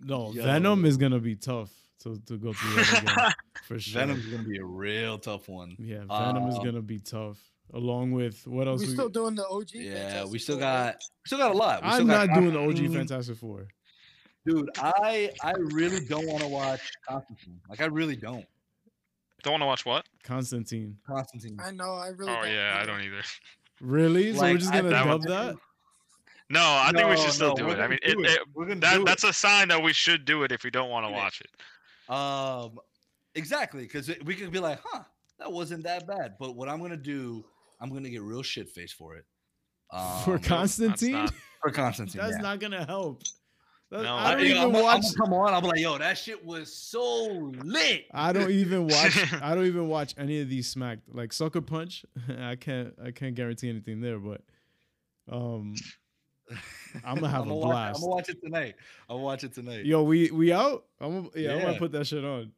[0.00, 0.42] no, Yo.
[0.44, 1.70] Venom is gonna be tough
[2.04, 3.32] to, to go through again
[3.64, 4.00] for sure.
[4.00, 5.74] Venom's gonna be a real tough one.
[5.78, 7.38] Yeah, Venom is Um, gonna be tough.
[7.72, 8.80] Along with what else?
[8.80, 9.68] We we- still doing the OG.
[9.74, 11.82] Yeah, Fantastic we still Four, got we still got a lot.
[11.82, 12.94] We I'm still got not doing the OG Constantine.
[12.94, 13.68] Fantastic Four.
[14.46, 17.60] Dude, I I really don't want to watch Constantine.
[17.68, 18.44] Like I really don't.
[19.42, 20.06] Don't want to watch what?
[20.24, 20.96] Constantine.
[21.06, 21.58] Constantine.
[21.62, 21.94] I know.
[21.94, 22.32] I really.
[22.32, 23.22] Oh don't yeah, I don't either.
[23.80, 24.34] Really?
[24.34, 25.56] so we're just gonna that dub that?
[26.50, 27.78] No, I think we should still no, do it.
[27.78, 28.68] I mean, do it, it.
[28.68, 31.12] it- that that's a sign that we should do it if we don't want to
[31.12, 31.50] watch it.
[32.08, 32.12] it.
[32.12, 32.78] Um,
[33.36, 35.04] exactly, because we could be like, huh,
[35.38, 36.34] that wasn't that bad.
[36.40, 37.44] But what I'm gonna do,
[37.80, 39.24] I'm gonna get real shit faced for it.
[39.92, 41.12] Um, for Constantine?
[41.12, 42.20] not- for Constantine.
[42.20, 42.42] That's yeah.
[42.42, 43.22] not gonna help.
[43.90, 45.04] That- No, I I, don't yeah, even I'm, gonna- watch.
[45.04, 45.52] I'm come on.
[45.52, 47.24] I'm like, yo, that shit was so
[47.64, 48.04] lit.
[48.12, 49.32] I don't even watch.
[49.42, 52.04] I don't even watch any of these smacked like Sucker Punch.
[52.38, 52.94] I can't.
[53.04, 54.42] I can't guarantee anything there, but
[55.30, 55.74] um,
[57.04, 58.74] I'ma have a Watch, I'm gonna watch it tonight.
[59.08, 59.84] I'm gonna watch it tonight.
[59.86, 60.84] yo, we we out.
[61.00, 62.52] I'm gonna- yeah, I'm gonna put that shit on.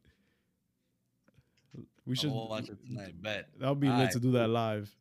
[2.05, 2.31] We I'm should.
[2.31, 3.19] watch it tonight.
[3.21, 3.47] Bet.
[3.57, 4.93] that'll be lit Alright, to do that live.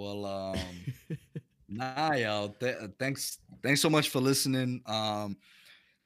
[0.00, 0.56] Well, um,
[1.68, 2.48] nah, y'all.
[2.48, 4.80] Th- uh, thanks, thanks so much for listening.
[4.86, 5.36] Um,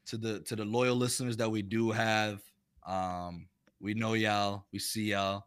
[0.06, 2.42] to the to the loyal listeners that we do have.
[2.84, 3.46] Um,
[3.80, 4.64] we know y'all.
[4.72, 5.44] We see y'all.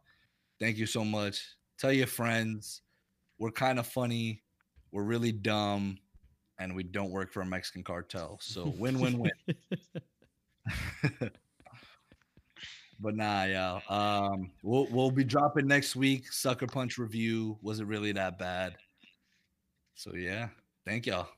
[0.58, 1.44] Thank you so much.
[1.78, 2.80] Tell your friends.
[3.38, 4.42] We're kind of funny.
[4.92, 5.98] We're really dumb,
[6.58, 8.38] and we don't work for a Mexican cartel.
[8.40, 9.60] So win, win, win.
[13.00, 13.82] but nah, y'all.
[13.88, 16.32] Um, we'll we'll be dropping next week.
[16.32, 17.58] Sucker Punch review.
[17.62, 18.76] Was it really that bad?
[19.94, 20.48] So yeah,
[20.86, 21.28] thank y'all.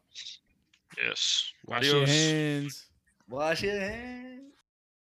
[1.03, 1.53] Yes.
[1.67, 2.87] Wash your hands.
[3.29, 4.53] Wash your hands.